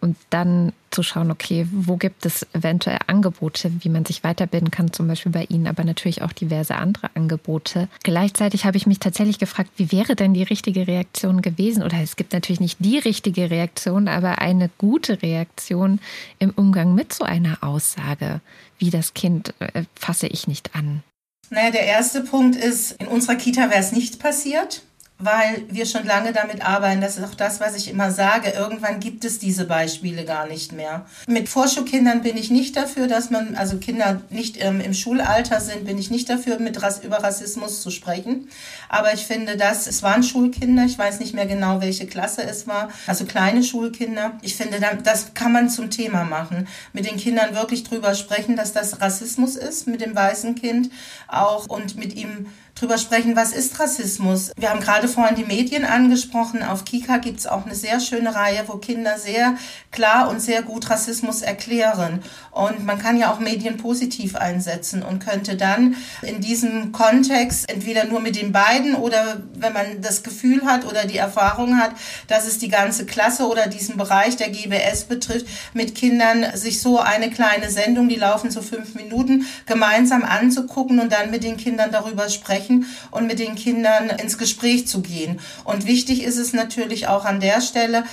und 0.00 0.16
dann 0.30 0.72
zu 0.90 1.02
schauen, 1.02 1.30
okay, 1.30 1.66
wo 1.70 1.96
gibt 1.96 2.24
es 2.24 2.46
eventuell 2.54 2.98
Angebote, 3.06 3.70
wie 3.80 3.90
man 3.90 4.06
sich 4.06 4.24
weiterbilden 4.24 4.70
kann, 4.70 4.92
zum 4.92 5.06
Beispiel 5.06 5.30
bei 5.30 5.44
Ihnen, 5.44 5.66
aber 5.66 5.84
natürlich 5.84 6.22
auch 6.22 6.32
diverse 6.32 6.76
andere 6.76 7.10
Angebote. 7.14 7.86
Gleichzeitig 8.02 8.64
habe 8.64 8.78
ich 8.78 8.86
mich 8.86 8.98
tatsächlich 8.98 9.38
gefragt, 9.38 9.70
wie 9.76 9.92
wäre 9.92 10.16
denn 10.16 10.32
die 10.32 10.42
richtige 10.42 10.86
Reaktion 10.86 11.42
gewesen? 11.42 11.82
Oder 11.82 11.98
es 12.00 12.16
gibt 12.16 12.32
natürlich 12.32 12.60
nicht 12.60 12.78
die 12.80 12.98
richtige 12.98 13.50
Reaktion, 13.50 14.08
aber 14.08 14.38
eine 14.38 14.70
gute 14.78 15.20
Reaktion 15.22 16.00
im 16.38 16.50
Umgang 16.50 16.94
mit 16.94 17.12
so 17.12 17.24
einer 17.24 17.58
Aussage, 17.62 18.40
wie 18.78 18.90
das 18.90 19.14
Kind 19.14 19.54
äh, 19.58 19.84
fasse 19.94 20.26
ich 20.26 20.48
nicht 20.48 20.74
an. 20.74 21.02
Naja, 21.50 21.72
der 21.72 21.84
erste 21.84 22.22
Punkt 22.22 22.56
ist, 22.56 22.92
in 23.00 23.08
unserer 23.08 23.34
Kita 23.34 23.70
wäre 23.70 23.80
es 23.80 23.90
nicht 23.90 24.20
passiert 24.20 24.82
weil 25.20 25.64
wir 25.68 25.86
schon 25.86 26.04
lange 26.06 26.32
damit 26.32 26.66
arbeiten. 26.66 27.00
Das 27.00 27.18
ist 27.18 27.24
auch 27.24 27.34
das, 27.34 27.60
was 27.60 27.76
ich 27.76 27.88
immer 27.88 28.10
sage. 28.10 28.50
Irgendwann 28.50 29.00
gibt 29.00 29.24
es 29.24 29.38
diese 29.38 29.64
Beispiele 29.66 30.24
gar 30.24 30.46
nicht 30.46 30.72
mehr. 30.72 31.06
Mit 31.26 31.48
Vorschulkindern 31.48 32.22
bin 32.22 32.36
ich 32.36 32.50
nicht 32.50 32.76
dafür, 32.76 33.06
dass 33.06 33.30
man, 33.30 33.54
also 33.54 33.76
Kinder 33.76 34.22
nicht 34.30 34.62
ähm, 34.62 34.80
im 34.80 34.94
Schulalter 34.94 35.60
sind, 35.60 35.84
bin 35.84 35.98
ich 35.98 36.10
nicht 36.10 36.28
dafür, 36.28 36.58
mit 36.58 36.82
Rass, 36.82 37.02
über 37.04 37.18
Rassismus 37.18 37.82
zu 37.82 37.90
sprechen. 37.90 38.48
Aber 38.88 39.12
ich 39.14 39.26
finde, 39.26 39.56
dass 39.56 39.86
es 39.86 40.02
waren 40.02 40.22
Schulkinder. 40.22 40.84
Ich 40.84 40.98
weiß 40.98 41.20
nicht 41.20 41.34
mehr 41.34 41.46
genau, 41.46 41.80
welche 41.80 42.06
Klasse 42.06 42.42
es 42.42 42.66
war. 42.66 42.90
Also 43.06 43.24
kleine 43.24 43.62
Schulkinder. 43.62 44.32
Ich 44.42 44.56
finde, 44.56 44.80
das 45.04 45.34
kann 45.34 45.52
man 45.52 45.68
zum 45.68 45.90
Thema 45.90 46.24
machen. 46.24 46.66
Mit 46.92 47.06
den 47.06 47.16
Kindern 47.16 47.54
wirklich 47.54 47.84
drüber 47.84 48.14
sprechen, 48.14 48.56
dass 48.56 48.72
das 48.72 49.00
Rassismus 49.00 49.56
ist, 49.56 49.86
mit 49.86 50.00
dem 50.00 50.14
weißen 50.14 50.54
Kind 50.54 50.90
auch 51.28 51.68
und 51.68 51.96
mit 51.96 52.14
ihm 52.14 52.46
drüber 52.80 52.96
sprechen, 52.96 53.36
was 53.36 53.52
ist 53.52 53.78
Rassismus. 53.78 54.52
Wir 54.56 54.70
haben 54.70 54.80
gerade 54.80 55.06
vorhin 55.06 55.36
die 55.36 55.44
Medien 55.44 55.84
angesprochen. 55.84 56.62
Auf 56.62 56.84
Kika 56.84 57.18
gibt 57.18 57.40
es 57.40 57.46
auch 57.46 57.66
eine 57.66 57.74
sehr 57.74 58.00
schöne 58.00 58.34
Reihe, 58.34 58.64
wo 58.66 58.78
Kinder 58.78 59.18
sehr 59.18 59.56
klar 59.90 60.30
und 60.30 60.40
sehr 60.40 60.62
gut 60.62 60.88
Rassismus 60.88 61.42
erklären. 61.42 62.22
Und 62.50 62.86
man 62.86 62.98
kann 62.98 63.18
ja 63.18 63.32
auch 63.32 63.38
Medien 63.38 63.76
positiv 63.76 64.34
einsetzen 64.34 65.02
und 65.02 65.18
könnte 65.18 65.56
dann 65.56 65.96
in 66.22 66.40
diesem 66.40 66.92
Kontext 66.92 67.70
entweder 67.70 68.04
nur 68.04 68.20
mit 68.20 68.36
den 68.36 68.52
beiden 68.52 68.94
oder 68.94 69.42
wenn 69.54 69.72
man 69.74 70.00
das 70.00 70.22
Gefühl 70.22 70.64
hat 70.64 70.86
oder 70.86 71.04
die 71.04 71.18
Erfahrung 71.18 71.76
hat, 71.76 71.90
dass 72.28 72.46
es 72.46 72.58
die 72.58 72.68
ganze 72.68 73.04
Klasse 73.04 73.46
oder 73.46 73.66
diesen 73.66 73.98
Bereich 73.98 74.36
der 74.36 74.48
GBS 74.48 75.04
betrifft, 75.04 75.46
mit 75.74 75.94
Kindern 75.94 76.56
sich 76.56 76.80
so 76.80 76.98
eine 76.98 77.30
kleine 77.30 77.70
Sendung, 77.70 78.08
die 78.08 78.16
laufen 78.16 78.50
so 78.50 78.62
fünf 78.62 78.94
Minuten, 78.94 79.46
gemeinsam 79.66 80.24
anzugucken 80.24 80.98
und 80.98 81.12
dann 81.12 81.30
mit 81.30 81.44
den 81.44 81.58
Kindern 81.58 81.90
darüber 81.92 82.28
sprechen 82.30 82.69
und 83.10 83.26
mit 83.26 83.38
den 83.38 83.54
Kindern 83.54 84.10
ins 84.10 84.38
Gespräch 84.38 84.86
zu 84.86 85.00
gehen. 85.02 85.40
Und 85.64 85.86
wichtig 85.86 86.22
ist 86.22 86.36
es 86.36 86.52
natürlich 86.52 87.08
auch 87.08 87.24
an 87.24 87.40
der 87.40 87.60
Stelle, 87.60 88.04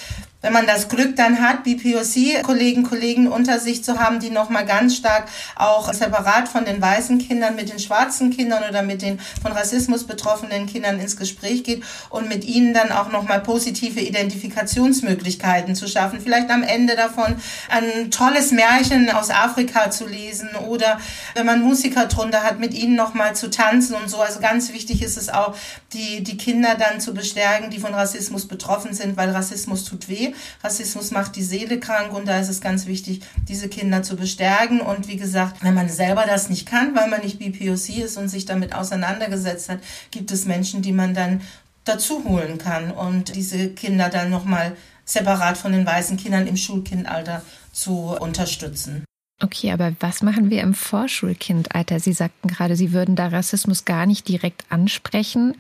wenn 0.42 0.54
man 0.54 0.68
das 0.68 0.88
Glück 0.88 1.16
dann 1.16 1.42
hat, 1.42 1.64
BPOC-Kollegen, 1.64 2.84
Kollegen 2.84 3.28
unter 3.28 3.60
sich 3.60 3.84
zu 3.84 4.00
haben, 4.00 4.20
die 4.20 4.30
nochmal 4.30 4.66
ganz 4.66 4.96
stark 4.96 5.28
auch 5.56 5.92
separat 5.92 6.48
von 6.48 6.64
den 6.64 6.80
weißen 6.80 7.18
Kindern 7.18 7.56
mit 7.56 7.70
den 7.70 7.80
schwarzen 7.80 8.30
Kindern 8.30 8.64
oder 8.70 8.84
mit 8.84 9.02
den 9.02 9.20
von 9.42 9.52
Rassismus 9.52 10.04
betroffenen 10.06 10.68
Kindern 10.68 11.00
ins 11.00 11.18
Gespräch 11.18 11.64
geht 11.64 11.84
und 12.10 12.30
mit 12.30 12.46
ihnen 12.46 12.74
dann 12.74 12.92
auch 12.92 13.12
nochmal 13.12 13.42
positive 13.42 14.00
Identifikationsmöglichkeiten 14.00 15.76
zu 15.76 15.88
schaffen. 15.88 16.22
Vielleicht 16.22 16.52
am 16.52 16.62
Ende 16.62 16.96
davon 16.96 17.36
ein 17.70 18.12
tolles 18.12 18.52
Märchen 18.52 19.10
aus 19.10 19.32
Afrika 19.32 19.90
zu 19.90 20.06
lesen 20.06 20.50
oder 20.68 21.00
wenn 21.34 21.48
man 21.48 21.62
Musiker 21.62 22.06
drunter 22.06 22.44
hat, 22.44 22.60
mit 22.60 22.76
ihnen 22.76 22.96
nochmal 22.96 23.36
zu 23.36 23.50
tanzen 23.50 23.96
und 23.96 24.08
so. 24.08 24.18
Also 24.18 24.40
ganz 24.40 24.72
wichtig 24.72 25.02
ist 25.02 25.18
es 25.18 25.30
auch, 25.30 25.56
die, 25.94 26.24
die 26.24 26.38
Kinder 26.38 26.76
dann 26.76 27.00
zu 27.00 27.14
bestärken, 27.16 27.72
die 27.72 27.80
von 27.80 27.94
Rassismus 27.94 28.48
betroffen 28.48 28.94
sind, 28.94 29.18
weil 29.18 29.32
Rassismus 29.32 29.84
tut 29.84 30.10
weh. 30.10 30.34
Rassismus 30.64 31.12
macht 31.12 31.36
die 31.36 31.44
Seele 31.44 31.80
krank 31.80 32.14
und 32.14 32.28
da 32.28 32.40
ist 32.40 32.50
es 32.50 32.62
ganz 32.62 32.86
wichtig, 32.86 33.22
diese 33.48 33.70
Kinder 33.70 34.04
zu 34.04 34.16
bestärken. 34.16 34.82
Und 34.82 35.08
wie 35.08 35.18
gesagt, 35.18 35.64
wenn 35.64 35.74
man 35.74 35.90
selber 35.90 36.26
das 36.26 36.50
nicht 36.50 36.66
kann, 36.66 36.96
weil 36.96 37.10
man 37.10 37.22
nicht 37.22 37.40
BPOC 37.40 37.98
ist 37.98 38.18
und 38.18 38.30
sich 38.30 38.46
damit 38.46 38.74
auseinandergesetzt 38.74 39.70
hat, 39.70 39.80
gibt 40.12 40.32
es 40.32 40.46
Menschen, 40.46 40.82
die 40.82 40.94
man 40.94 41.14
dann 41.14 41.42
dazu 41.86 42.24
holen 42.26 42.58
kann 42.58 42.92
und 42.92 43.36
diese 43.36 43.70
Kinder 43.70 44.10
dann 44.10 44.30
nochmal 44.30 44.76
separat 45.06 45.58
von 45.58 45.72
den 45.72 45.86
weißen 45.86 46.18
Kindern 46.18 46.48
im 46.48 46.58
Schulkindalter 46.58 47.42
zu 47.72 48.16
unterstützen. 48.20 49.06
Okay, 49.42 49.72
aber 49.72 49.96
was 50.00 50.24
machen 50.24 50.50
wir 50.50 50.62
im 50.62 50.74
Vorschulkindalter? 50.74 52.00
Sie 52.00 52.14
sagten 52.14 52.48
gerade, 52.48 52.76
Sie 52.76 52.92
würden 52.92 53.16
da 53.16 53.28
Rassismus 53.28 53.86
gar 53.86 54.06
nicht 54.06 54.28
direkt 54.28 54.66
ansprechen. 54.70 55.56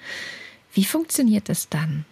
Wie 0.74 0.86
funktioniert 0.86 1.50
es 1.50 1.70
dann? 1.70 2.06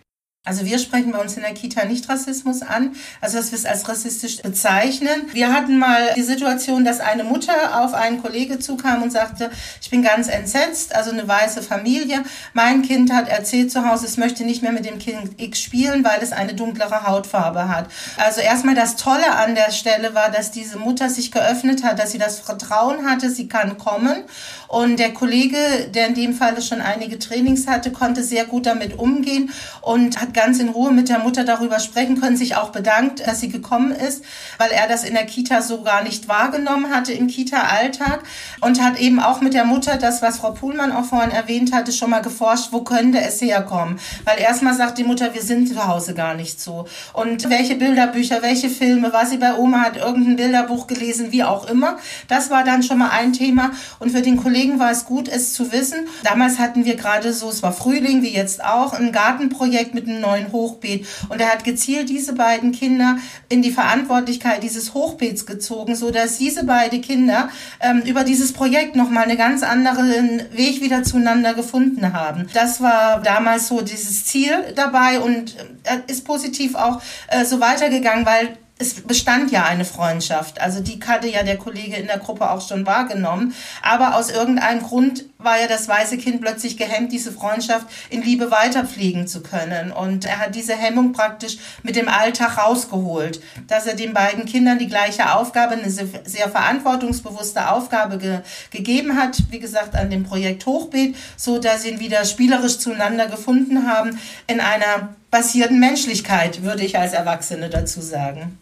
Also 0.46 0.64
wir 0.64 0.78
sprechen 0.78 1.12
bei 1.12 1.18
uns 1.20 1.36
in 1.38 1.42
der 1.42 1.56
Kita 1.56 1.86
nicht 1.86 2.08
Rassismus 2.08 2.62
an, 2.62 2.96
also 3.20 3.38
dass 3.38 3.52
wir 3.52 3.58
es 3.58 3.66
als 3.66 3.90
rassistisch 3.90 4.38
bezeichnen. 4.44 5.24
Wir 5.34 5.52
hatten 5.52 5.80
mal 5.80 6.14
die 6.16 6.22
Situation, 6.22 6.86
dass 6.86 7.00
eine 7.00 7.24
Mutter 7.24 7.84
auf 7.84 7.96
einen 7.96 8.22
Kollege 8.22 8.60
zukam 8.60 9.02
und 9.02 9.12
sagte, 9.12 9.50
ich 9.82 9.90
bin 9.90 10.04
ganz 10.04 10.28
entsetzt, 10.28 10.96
also 10.96 11.10
eine 11.10 11.28
weiße 11.28 11.64
Familie. 11.64 12.24
Mein 12.54 12.84
Kind 12.84 13.12
hat 13.12 13.28
erzählt 13.28 13.72
zu 13.72 13.90
Hause, 13.90 14.06
es 14.06 14.18
möchte 14.18 14.44
nicht 14.44 14.62
mehr 14.62 14.72
mit 14.72 14.86
dem 14.86 15.00
Kind 15.00 15.42
X 15.42 15.60
spielen, 15.60 16.04
weil 16.04 16.22
es 16.22 16.32
eine 16.32 16.54
dunklere 16.54 17.08
Hautfarbe 17.08 17.68
hat. 17.68 17.88
Also 18.18 18.42
erstmal 18.42 18.76
das 18.76 18.98
Tolle 18.98 19.32
an 19.36 19.56
der 19.56 19.72
Stelle 19.72 20.14
war, 20.14 20.30
dass 20.30 20.52
diese 20.52 20.78
Mutter 20.78 21.10
sich 21.10 21.32
geöffnet 21.32 21.84
hat, 21.84 21.98
dass 21.98 22.12
sie 22.12 22.20
das 22.20 22.40
Vertrauen 22.40 23.10
hatte, 23.10 23.32
sie 23.32 23.48
kann 23.48 23.80
kommen. 23.80 24.26
Und 24.68 25.00
der 25.00 25.14
Kollege, 25.14 25.58
der 25.90 26.08
in 26.08 26.14
dem 26.14 26.34
Falle 26.34 26.62
schon 26.62 26.82
einige 26.82 27.18
Trainings 27.18 27.66
hatte, 27.66 27.92
konnte 27.92 28.24
sehr 28.24 28.46
gut 28.46 28.68
damit 28.68 29.00
umgehen 29.00 29.52
und 29.82 30.22
hat 30.22 30.35
ganz 30.36 30.60
in 30.60 30.70
Ruhe 30.70 30.92
mit 30.92 31.10
der 31.10 31.20
Mutter 31.20 31.44
darüber 31.44 31.80
sprechen 31.80 32.20
können, 32.22 32.38
sich 32.38 32.56
auch 32.56 32.70
bedankt, 32.70 33.26
dass 33.26 33.40
sie 33.40 33.50
gekommen 33.50 33.92
ist, 33.92 34.24
weil 34.60 34.70
er 34.70 34.88
das 34.88 35.04
in 35.04 35.16
der 35.16 35.26
Kita 35.26 35.62
so 35.62 35.82
gar 35.82 36.04
nicht 36.04 36.28
wahrgenommen 36.28 36.94
hatte 36.94 37.14
im 37.14 37.28
Kita-Alltag 37.28 38.22
und 38.62 38.82
hat 38.84 39.00
eben 39.00 39.20
auch 39.20 39.42
mit 39.42 39.54
der 39.54 39.66
Mutter 39.66 39.98
das, 39.98 40.22
was 40.22 40.38
Frau 40.38 40.52
Puhlmann 40.52 40.92
auch 40.92 41.06
vorhin 41.06 41.32
erwähnt 41.32 41.74
hatte, 41.74 41.92
schon 41.92 42.10
mal 42.10 42.22
geforscht, 42.22 42.68
wo 42.72 42.82
könnte 42.82 43.20
es 43.22 43.42
herkommen? 43.42 44.00
Weil 44.26 44.40
erstmal 44.40 44.76
sagt 44.76 44.98
die 44.98 45.04
Mutter, 45.04 45.34
wir 45.34 45.42
sind 45.42 45.70
zu 45.70 45.88
Hause 45.88 46.14
gar 46.14 46.36
nicht 46.36 46.62
so. 46.62 46.86
Und 47.14 47.50
welche 47.50 47.76
Bilderbücher, 47.76 48.42
welche 48.42 48.70
Filme, 48.70 49.14
was 49.14 49.30
sie 49.30 49.38
bei 49.38 49.56
Oma 49.56 49.80
hat, 49.80 49.98
irgendein 49.98 50.36
Bilderbuch 50.36 50.88
gelesen, 50.88 51.32
wie 51.32 51.44
auch 51.44 51.68
immer. 51.68 51.98
Das 52.28 52.50
war 52.50 52.64
dann 52.64 52.84
schon 52.84 52.98
mal 52.98 53.10
ein 53.10 53.34
Thema. 53.34 53.72
Und 54.00 54.12
für 54.12 54.22
den 54.22 54.38
Kollegen 54.38 54.80
war 54.80 54.92
es 54.92 55.06
gut, 55.06 55.30
es 55.30 55.54
zu 55.54 55.72
wissen. 55.72 56.08
Damals 56.24 56.60
hatten 56.60 56.86
wir 56.86 56.96
gerade 56.96 57.32
so, 57.34 57.50
es 57.50 57.64
war 57.64 57.72
Frühling, 57.72 58.22
wie 58.22 58.34
jetzt 58.34 58.64
auch, 58.64 58.94
ein 58.94 59.12
Gartenprojekt 59.12 59.94
mit 59.94 60.08
einem 60.08 60.25
neuen 60.26 60.52
Hochbeet. 60.52 61.06
Und 61.30 61.40
er 61.40 61.52
hat 61.52 61.64
gezielt 61.64 62.10
diese 62.10 62.34
beiden 62.34 62.72
Kinder 62.72 63.18
in 63.50 63.62
die 63.62 63.72
Verantwortlichkeit 63.72 64.64
dieses 64.64 64.94
Hochbeets 64.94 65.46
gezogen, 65.46 65.96
so 65.96 66.12
dass 66.12 66.38
diese 66.38 66.66
beiden 66.66 67.02
Kinder 67.02 67.50
ähm, 67.80 68.02
über 68.06 68.24
dieses 68.24 68.54
Projekt 68.54 68.96
nochmal 68.96 69.24
einen 69.24 69.38
ganz 69.38 69.64
anderen 69.64 70.42
Weg 70.52 70.82
wieder 70.82 71.04
zueinander 71.04 71.54
gefunden 71.54 72.14
haben. 72.14 72.48
Das 72.54 72.82
war 72.82 73.22
damals 73.22 73.68
so 73.68 73.82
dieses 73.82 74.26
Ziel 74.26 74.52
dabei 74.76 75.20
und 75.20 75.56
äh, 75.84 76.12
ist 76.12 76.26
positiv 76.26 76.76
auch 76.76 77.02
äh, 77.28 77.46
so 77.46 77.60
weitergegangen, 77.60 78.26
weil 78.26 78.58
es 78.78 78.96
bestand 78.96 79.52
ja 79.52 79.64
eine 79.64 79.86
Freundschaft. 79.86 80.60
Also 80.60 80.82
die 80.82 81.00
hatte 81.08 81.30
ja 81.30 81.44
der 81.44 81.58
Kollege 81.58 81.96
in 81.96 82.08
der 82.08 82.18
Gruppe 82.18 82.50
auch 82.52 82.68
schon 82.68 82.86
wahrgenommen. 82.86 83.56
Aber 83.82 84.16
aus 84.16 84.30
irgendeinem 84.30 84.82
Grund 84.82 85.24
war 85.38 85.60
ja 85.60 85.68
das 85.68 85.88
weiße 85.88 86.18
Kind 86.18 86.42
plötzlich 86.42 86.76
gehemmt, 86.76 87.14
diese 87.14 87.32
Freundschaft 87.32 87.88
in 88.10 88.22
Liebe 88.22 88.52
weiterpflegen 88.52 89.28
zu 89.28 89.42
können. 89.42 89.94
Und 89.94 90.26
er 90.26 90.40
hat 90.40 90.56
diese 90.56 90.76
Hemmung 90.76 91.14
praktisch 91.14 91.58
mit 91.84 91.96
dem 91.96 92.10
Alltag 92.10 92.58
rausgeholt, 92.58 93.40
dass 93.68 93.88
er 93.88 93.96
den 93.96 94.14
beiden 94.14 94.46
Kindern 94.46 94.78
die 94.78 94.88
gleiche 94.88 95.34
Aufgabe, 95.34 95.76
eine 95.76 95.90
sehr 95.90 96.50
verantwortungsbewusste 96.50 97.70
Aufgabe 97.70 98.18
ge 98.18 98.40
gegeben 98.72 99.16
hat, 99.18 99.38
wie 99.52 99.60
gesagt, 99.60 99.96
an 99.96 100.10
dem 100.10 100.24
Projekt 100.24 100.66
Hochbeet, 100.66 101.16
so 101.38 101.60
dass 101.60 101.84
sie 101.84 101.92
ihn 101.92 102.00
wieder 102.00 102.26
spielerisch 102.26 102.80
zueinander 102.80 103.28
gefunden 103.28 103.88
haben 103.88 104.20
in 104.48 104.60
einer 104.60 105.16
basierten 105.32 105.80
Menschlichkeit, 105.80 106.64
würde 106.64 106.84
ich 106.84 106.98
als 106.98 107.14
Erwachsene 107.14 107.70
dazu 107.70 108.02
sagen. 108.02 108.58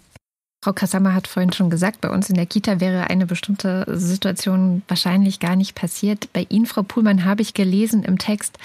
Frau 0.63 0.71
Kasama 0.71 1.11
hat 1.11 1.27
vorhin 1.27 1.51
schon 1.51 1.69
gesagt, 1.69 1.99
bei 1.99 2.09
uns 2.09 2.29
in 2.29 2.35
der 2.35 2.45
Kita 2.45 2.79
wäre 2.79 3.09
eine 3.09 3.25
bestimmte 3.25 3.85
Situation 3.89 4.81
wahrscheinlich 4.87 5.41
gar 5.41 5.57
nicht 5.57 5.75
passiert. 5.75 6.31
Bei 6.31 6.47
Ihnen, 6.47 6.65
Frau 6.65 6.83
Puhlmann, 6.83 7.25
habe 7.25 7.41
ich 7.41 7.53
gelesen 7.53 8.03
im 8.03 8.17
Text, 8.17 8.57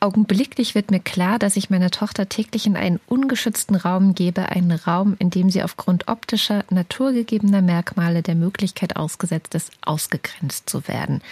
Augenblicklich 0.00 0.74
wird 0.74 0.90
mir 0.90 0.98
klar, 0.98 1.38
dass 1.38 1.54
ich 1.54 1.70
meine 1.70 1.92
Tochter 1.92 2.28
täglich 2.28 2.66
in 2.66 2.76
einen 2.76 2.98
ungeschützten 3.06 3.76
Raum 3.76 4.16
gebe, 4.16 4.48
einen 4.48 4.72
Raum, 4.72 5.14
in 5.20 5.30
dem 5.30 5.48
sie 5.48 5.62
aufgrund 5.62 6.08
optischer, 6.08 6.64
naturgegebener 6.70 7.62
Merkmale 7.62 8.22
der 8.22 8.34
Möglichkeit 8.34 8.96
ausgesetzt 8.96 9.54
ist, 9.54 9.70
ausgegrenzt 9.80 10.68
zu 10.68 10.88
werden. 10.88 11.22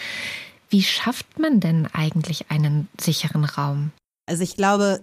Wie 0.69 0.85
schafft 0.85 1.41
man 1.41 1.59
denn 1.59 1.89
eigentlich 1.93 2.53
einen 2.53 2.87
sicheren 2.97 3.45
Raum? 3.45 3.91
Also 4.27 4.45
ich 4.45 4.57
glaube, 4.57 5.01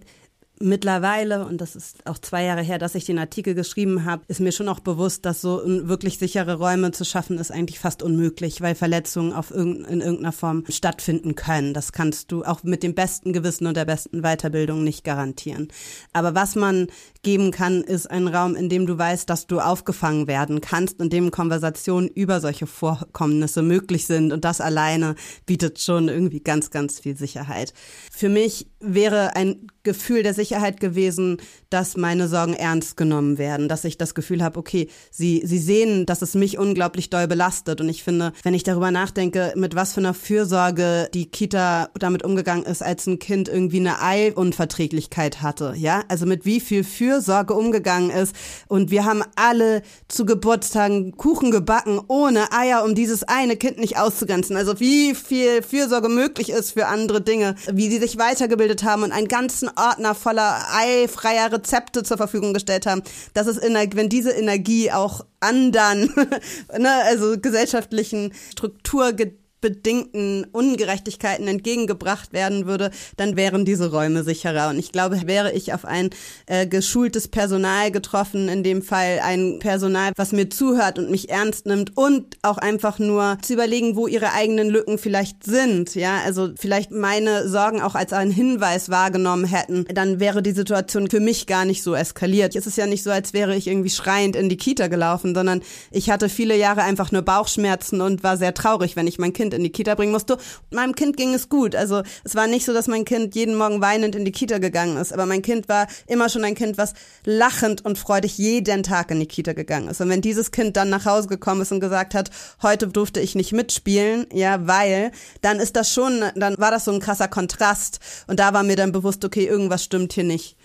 mittlerweile, 0.60 1.46
und 1.46 1.62
das 1.62 1.76
ist 1.76 2.06
auch 2.06 2.18
zwei 2.18 2.44
Jahre 2.44 2.62
her, 2.62 2.78
dass 2.78 2.96
ich 2.96 3.06
den 3.06 3.20
Artikel 3.20 3.54
geschrieben 3.54 4.06
habe, 4.06 4.24
ist 4.28 4.40
mir 4.40 4.52
schon 4.52 4.70
auch 4.70 4.80
bewusst, 4.80 5.26
dass 5.26 5.42
so 5.42 5.62
wirklich 5.66 6.18
sichere 6.18 6.56
Räume 6.56 6.92
zu 6.92 7.06
schaffen, 7.06 7.38
ist 7.38 7.52
eigentlich 7.52 7.80
fast 7.80 8.04
unmöglich, 8.04 8.62
weil 8.62 8.76
Verletzungen 8.76 9.34
auf 9.34 9.52
irgend, 9.52 9.88
in 9.88 10.02
irgendeiner 10.02 10.32
Form 10.32 10.64
stattfinden 10.70 11.36
können. 11.36 11.74
Das 11.74 11.92
kannst 11.92 12.32
du 12.32 12.44
auch 12.44 12.64
mit 12.64 12.84
dem 12.84 12.96
besten 12.96 13.34
Gewissen 13.34 13.68
und 13.68 13.78
der 13.78 13.86
besten 13.86 14.22
Weiterbildung 14.22 14.84
nicht 14.84 15.04
garantieren. 15.04 15.68
Aber 16.14 16.36
was 16.36 16.56
man 16.56 16.88
geben 17.28 17.52
kann, 17.52 17.84
ist 17.84 18.10
ein 18.10 18.30
Raum, 18.30 18.56
in 18.56 18.70
dem 18.70 18.86
du 18.86 18.98
weißt, 18.98 19.30
dass 19.30 19.48
du 19.48 19.60
aufgefangen 19.60 20.28
werden 20.28 20.62
kannst, 20.62 21.02
in 21.02 21.10
dem 21.10 21.30
Konversationen 21.30 22.08
über 22.08 22.40
solche 22.40 22.68
Vorkommnisse 22.68 23.64
möglich 23.64 24.06
sind. 24.06 24.32
Und 24.32 24.46
das 24.46 24.62
alleine 24.62 25.16
bietet 25.46 25.82
schon 25.82 26.08
irgendwie 26.08 26.40
ganz, 26.40 26.72
ganz 26.72 27.02
viel 27.02 27.18
Sicherheit. 27.18 27.74
Für 28.10 28.30
mich 28.30 28.68
wäre 28.80 29.36
ein 29.36 29.68
Gefühl 29.84 30.24
der 30.24 30.34
Sicherheit 30.34 30.80
gewesen, 30.80 31.38
dass 31.70 31.98
meine 31.98 32.30
Sorgen 32.30 32.54
ernst 32.54 32.96
genommen 32.96 33.38
werden, 33.38 33.68
dass 33.68 33.84
ich 33.84 33.98
das 33.98 34.16
Gefühl 34.16 34.42
habe, 34.42 34.58
okay, 34.58 34.88
sie, 35.12 35.42
sie 35.44 35.60
sehen, 35.60 36.06
dass 36.06 36.22
es 36.22 36.34
mich 36.34 36.58
unglaublich 36.58 37.10
doll 37.10 37.28
belastet. 37.28 37.82
Und 37.82 37.90
ich 37.90 38.04
finde, 38.04 38.32
wenn 38.44 38.54
ich 38.54 38.64
darüber 38.64 38.92
nachdenke, 38.92 39.52
mit 39.58 39.76
was 39.76 39.92
für 39.94 40.00
einer 40.00 40.14
Fürsorge 40.14 41.10
die 41.14 41.30
Kita 41.30 41.90
damit 42.00 42.24
umgegangen 42.24 42.66
ist, 42.66 42.82
als 42.82 43.06
ein 43.06 43.20
Kind 43.20 43.50
irgendwie 43.50 43.80
eine 43.80 44.02
Eiunverträglichkeit 44.02 45.42
hatte, 45.42 45.74
ja, 45.76 46.04
also 46.08 46.26
mit 46.26 46.46
wie 46.46 46.62
viel 46.62 46.86
Fürsorge 46.86 47.17
umgegangen 47.54 48.10
ist. 48.10 48.36
Und 48.68 48.92
wir 48.92 49.06
haben 49.06 49.24
alle 49.36 49.82
zu 50.08 50.26
Geburtstagen 50.26 51.16
Kuchen 51.18 51.52
gebacken 51.52 52.00
ohne 52.08 52.52
Eier, 52.52 52.84
um 52.84 52.96
dieses 52.96 53.24
eine 53.24 53.58
Kind 53.58 53.78
nicht 53.78 53.98
auszugrenzen. 53.98 54.56
Also 54.58 54.80
wie 54.80 55.16
viel 55.16 55.62
Fürsorge 55.62 56.10
möglich 56.10 56.50
ist 56.50 56.72
für 56.72 56.88
andere 56.88 57.22
Dinge, 57.22 57.56
wie 57.72 57.90
sie 57.90 58.00
sich 58.00 58.18
weitergebildet 58.18 58.84
haben 58.84 59.04
und 59.04 59.12
einen 59.12 59.28
ganzen 59.28 59.70
Ordner 59.70 60.16
voller 60.16 60.66
eifreier 60.74 61.52
Rezepte 61.52 62.04
zur 62.04 62.18
Verfügung 62.18 62.54
gestellt 62.54 62.86
haben. 62.86 63.02
Das 63.34 63.48
ist, 63.48 63.62
wenn 63.62 64.10
diese 64.10 64.32
Energie 64.32 64.92
auch 64.92 65.26
anderen, 65.40 66.14
ne, 66.78 66.92
also 67.06 67.36
gesellschaftlichen 67.40 68.34
Struktur 68.52 69.14
bedingten 69.62 70.46
Ungerechtigkeiten 70.52 71.48
entgegengebracht 71.48 72.34
werden 72.34 72.68
würde, 72.68 72.92
dann 73.16 73.36
wären 73.36 73.66
diese 73.66 73.92
Räume 73.92 74.24
sicherer. 74.24 74.70
Und 74.70 74.80
ich 74.80 74.92
glaube, 74.92 75.22
wäre 75.26 75.52
ich 75.52 75.74
auf 75.74 75.86
ein 75.86 76.10
äh, 76.46 76.68
geschultes 76.68 77.28
Personal 77.28 77.92
getroffen, 77.92 78.50
in 78.50 78.64
dem 78.64 78.82
Fall 78.82 79.20
ein 79.24 79.60
Personal, 79.60 80.12
was 80.16 80.32
mir 80.32 80.50
zuhört 80.50 81.00
und 81.00 81.10
mich 81.10 81.30
ernst 81.30 81.66
nimmt 81.66 81.98
und 81.98 82.38
auch 82.44 82.58
einfach 82.58 83.00
nur 83.00 83.38
zu 83.42 83.54
überlegen, 83.54 83.96
wo 83.96 84.08
ihre 84.08 84.34
eigenen 84.34 84.70
Lücken 84.70 84.98
vielleicht 84.98 85.44
sind, 85.44 85.96
ja, 85.96 86.20
also 86.24 86.50
vielleicht 86.56 86.92
meine 86.92 87.48
Sorgen 87.48 87.82
auch 87.82 87.96
als 87.96 88.14
einen 88.14 88.32
Hinweis 88.32 88.90
wahrgenommen 88.90 89.46
hätten, 89.46 89.86
dann 89.94 90.20
wäre 90.20 90.44
die 90.44 90.52
Situation 90.52 91.10
für 91.10 91.20
mich 91.20 91.48
gar 91.48 91.66
nicht 91.66 91.84
so 91.84 91.96
eskaliert. 91.96 92.56
Es 92.56 92.68
ist 92.68 92.78
ja 92.78 92.86
nicht 92.86 93.04
so, 93.04 93.10
als 93.12 93.34
wäre 93.34 93.56
ich 93.56 93.68
irgendwie 93.68 93.90
schreiend 93.90 94.36
in 94.36 94.50
die 94.50 94.58
Kita 94.58 94.88
gelaufen, 94.88 95.34
sondern 95.34 95.62
ich 95.92 96.10
hatte 96.10 96.30
viele 96.30 96.56
Jahre 96.56 96.84
einfach 96.84 97.12
nur 97.12 97.22
Bauchschmerzen 97.24 98.02
und 98.02 98.24
war 98.24 98.38
sehr 98.38 98.54
traurig, 98.54 98.96
wenn 98.96 99.08
ich 99.08 99.18
mein 99.18 99.34
Kind 99.34 99.47
in 99.54 99.64
die 99.64 99.72
Kita 99.72 99.96
bringen 99.96 100.12
musste. 100.12 100.38
Meinem 100.72 100.96
Kind 100.96 101.18
ging 101.18 101.34
es 101.34 101.50
gut. 101.50 101.76
Also 101.76 102.04
es 102.24 102.36
war 102.36 102.48
nicht 102.48 102.66
so, 102.66 102.74
dass 102.74 102.88
mein 102.88 103.06
Kind 103.06 103.36
jeden 103.36 103.56
Morgen 103.56 103.82
weinend 103.82 104.16
in 104.16 104.26
die 104.26 104.32
Kita 104.32 104.58
gegangen 104.58 104.98
ist, 104.98 105.14
aber 105.14 105.26
mein 105.26 105.42
Kind 105.42 105.70
war 105.70 105.88
immer 106.08 106.30
schon 106.30 106.44
ein 106.44 106.56
Kind, 106.56 106.78
was 106.78 106.94
lachend 107.26 107.84
und 107.86 107.98
freudig 107.98 108.38
jeden 108.38 108.84
Tag 108.84 109.12
in 109.12 109.20
die 109.20 109.26
Kita 109.26 109.54
gegangen 109.54 109.88
ist. 109.90 110.02
Und 110.02 110.10
wenn 110.10 110.22
dieses 110.22 110.52
Kind 110.52 110.78
dann 110.78 110.90
nach 110.90 111.06
Hause 111.06 111.28
gekommen 111.28 111.62
ist 111.62 111.72
und 111.72 111.80
gesagt 111.80 112.14
hat, 112.14 112.32
heute 112.62 112.88
durfte 112.88 113.20
ich 113.20 113.36
nicht 113.36 113.54
mitspielen, 113.54 114.28
ja, 114.34 114.68
weil, 114.68 115.12
dann 115.42 115.60
ist 115.60 115.76
das 115.76 115.94
schon, 115.94 116.24
dann 116.36 116.58
war 116.58 116.72
das 116.72 116.86
so 116.86 116.92
ein 116.92 117.00
krasser 117.00 117.28
Kontrast. 117.28 118.00
Und 118.28 118.40
da 118.40 118.54
war 118.54 118.64
mir 118.64 118.76
dann 118.76 118.92
bewusst, 118.92 119.24
okay, 119.26 119.46
irgendwas 119.46 119.84
stimmt 119.84 120.14
hier 120.14 120.24
nicht. 120.24 120.58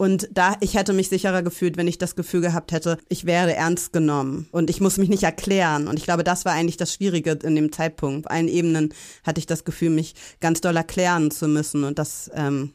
Und 0.00 0.30
da, 0.32 0.56
ich 0.60 0.76
hätte 0.76 0.94
mich 0.94 1.10
sicherer 1.10 1.42
gefühlt, 1.42 1.76
wenn 1.76 1.86
ich 1.86 1.98
das 1.98 2.16
Gefühl 2.16 2.40
gehabt 2.40 2.72
hätte, 2.72 2.96
ich 3.10 3.26
werde 3.26 3.54
ernst 3.54 3.92
genommen 3.92 4.48
und 4.50 4.70
ich 4.70 4.80
muss 4.80 4.96
mich 4.96 5.10
nicht 5.10 5.24
erklären. 5.24 5.88
Und 5.88 5.98
ich 5.98 6.04
glaube, 6.04 6.24
das 6.24 6.46
war 6.46 6.54
eigentlich 6.54 6.78
das 6.78 6.94
Schwierige 6.94 7.32
in 7.32 7.54
dem 7.54 7.70
Zeitpunkt. 7.70 8.24
Auf 8.24 8.32
allen 8.32 8.48
Ebenen 8.48 8.94
hatte 9.24 9.40
ich 9.40 9.46
das 9.46 9.64
Gefühl, 9.64 9.90
mich 9.90 10.14
ganz 10.40 10.62
doll 10.62 10.74
erklären 10.74 11.30
zu 11.30 11.48
müssen. 11.48 11.84
Und 11.84 11.98
das, 11.98 12.30
ähm, 12.34 12.72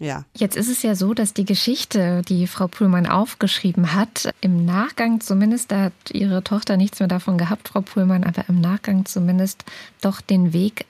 ja. 0.00 0.24
Jetzt 0.36 0.56
ist 0.56 0.68
es 0.68 0.82
ja 0.82 0.96
so, 0.96 1.14
dass 1.14 1.32
die 1.32 1.44
Geschichte, 1.44 2.22
die 2.28 2.48
Frau 2.48 2.66
Puhlmann 2.66 3.06
aufgeschrieben 3.06 3.94
hat, 3.94 4.34
im 4.40 4.64
Nachgang 4.64 5.20
zumindest, 5.20 5.70
da 5.70 5.80
hat 5.82 5.92
ihre 6.10 6.42
Tochter 6.42 6.76
nichts 6.76 6.98
mehr 6.98 7.06
davon 7.06 7.38
gehabt, 7.38 7.68
Frau 7.68 7.82
Puhlmann, 7.82 8.24
aber 8.24 8.48
im 8.48 8.60
Nachgang 8.60 9.04
zumindest 9.04 9.64
doch 10.00 10.20
den 10.20 10.52
Weg 10.52 10.86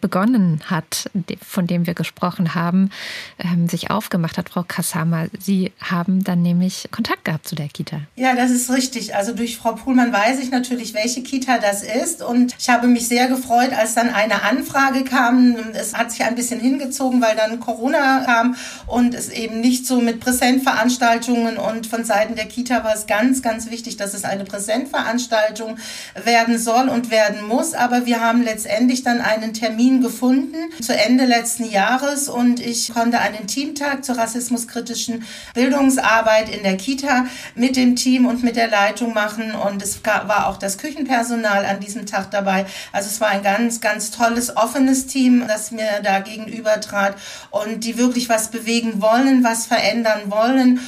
begonnen 0.00 0.60
hat, 0.66 1.10
von 1.46 1.66
dem 1.66 1.86
wir 1.86 1.94
gesprochen 1.94 2.54
haben, 2.54 2.90
ähm, 3.38 3.68
sich 3.68 3.90
aufgemacht 3.90 4.38
hat, 4.38 4.50
Frau 4.50 4.64
Kassama. 4.66 5.26
Sie 5.38 5.72
haben 5.80 6.24
dann 6.24 6.42
nämlich 6.42 6.88
Kontakt 6.90 7.24
gehabt 7.24 7.46
zu 7.46 7.54
der 7.54 7.68
Kita. 7.68 8.00
Ja, 8.16 8.34
das 8.34 8.50
ist 8.50 8.70
richtig. 8.70 9.14
Also 9.14 9.34
durch 9.34 9.58
Frau 9.58 9.72
Puhlmann 9.72 10.12
weiß 10.12 10.38
ich 10.40 10.50
natürlich, 10.50 10.94
welche 10.94 11.22
Kita 11.22 11.58
das 11.58 11.82
ist. 11.82 12.22
Und 12.22 12.54
ich 12.58 12.68
habe 12.68 12.86
mich 12.86 13.08
sehr 13.08 13.28
gefreut, 13.28 13.72
als 13.72 13.94
dann 13.94 14.08
eine 14.08 14.42
Anfrage 14.42 15.04
kam. 15.04 15.56
Es 15.74 15.94
hat 15.94 16.10
sich 16.10 16.24
ein 16.24 16.34
bisschen 16.34 16.60
hingezogen, 16.60 17.20
weil 17.20 17.36
dann 17.36 17.60
Corona 17.60 18.24
kam 18.24 18.56
und 18.86 19.14
es 19.14 19.28
eben 19.28 19.60
nicht 19.60 19.86
so 19.86 20.00
mit 20.00 20.20
Präsentveranstaltungen 20.20 21.56
und 21.56 21.86
von 21.86 22.04
Seiten 22.04 22.34
der 22.34 22.46
Kita 22.46 22.84
war 22.84 22.94
es 22.94 23.06
ganz, 23.06 23.42
ganz 23.42 23.70
wichtig, 23.70 23.96
dass 23.96 24.14
es 24.14 24.24
eine 24.24 24.44
Präsentveranstaltung 24.44 25.76
werden 26.24 26.58
soll 26.58 26.88
und 26.88 27.10
werden 27.10 27.46
muss. 27.46 27.74
Aber 27.74 28.06
wir 28.06 28.20
haben 28.20 28.42
letztendlich 28.42 29.02
dann 29.02 29.20
einen 29.20 29.54
Termin 29.54 29.89
Termin 29.90 30.02
gefunden 30.02 30.56
zu 30.80 30.96
Ende 30.96 31.24
letzten 31.24 31.64
Jahres 31.64 32.28
und 32.28 32.60
ich 32.60 32.92
konnte 32.92 33.18
einen 33.18 33.46
Teamtag 33.46 34.04
zur 34.04 34.18
rassismuskritischen 34.18 35.24
Bildungsarbeit 35.54 36.48
in 36.48 36.62
der 36.62 36.76
Kita 36.76 37.26
mit 37.54 37.76
dem 37.76 37.96
Team 37.96 38.26
und 38.26 38.42
mit 38.42 38.56
der 38.56 38.68
Leitung 38.68 39.12
machen 39.12 39.52
und 39.54 39.82
es 39.82 40.00
war 40.04 40.46
auch 40.46 40.58
das 40.58 40.78
Küchenpersonal 40.78 41.64
an 41.64 41.80
diesem 41.80 42.06
Tag 42.06 42.30
dabei. 42.30 42.66
Also 42.92 43.08
es 43.08 43.20
war 43.20 43.28
ein 43.28 43.42
ganz, 43.42 43.80
ganz 43.80 44.10
tolles, 44.10 44.56
offenes 44.56 45.06
Team, 45.06 45.44
das 45.48 45.72
mir 45.72 46.00
da 46.02 46.20
gegenüber 46.20 46.80
trat 46.80 47.16
und 47.50 47.84
die 47.84 47.98
wirklich 47.98 48.28
was 48.28 48.50
bewegen 48.50 49.02
wollen, 49.02 49.42
was 49.42 49.66
verändern 49.66 50.30
wollen 50.30 50.80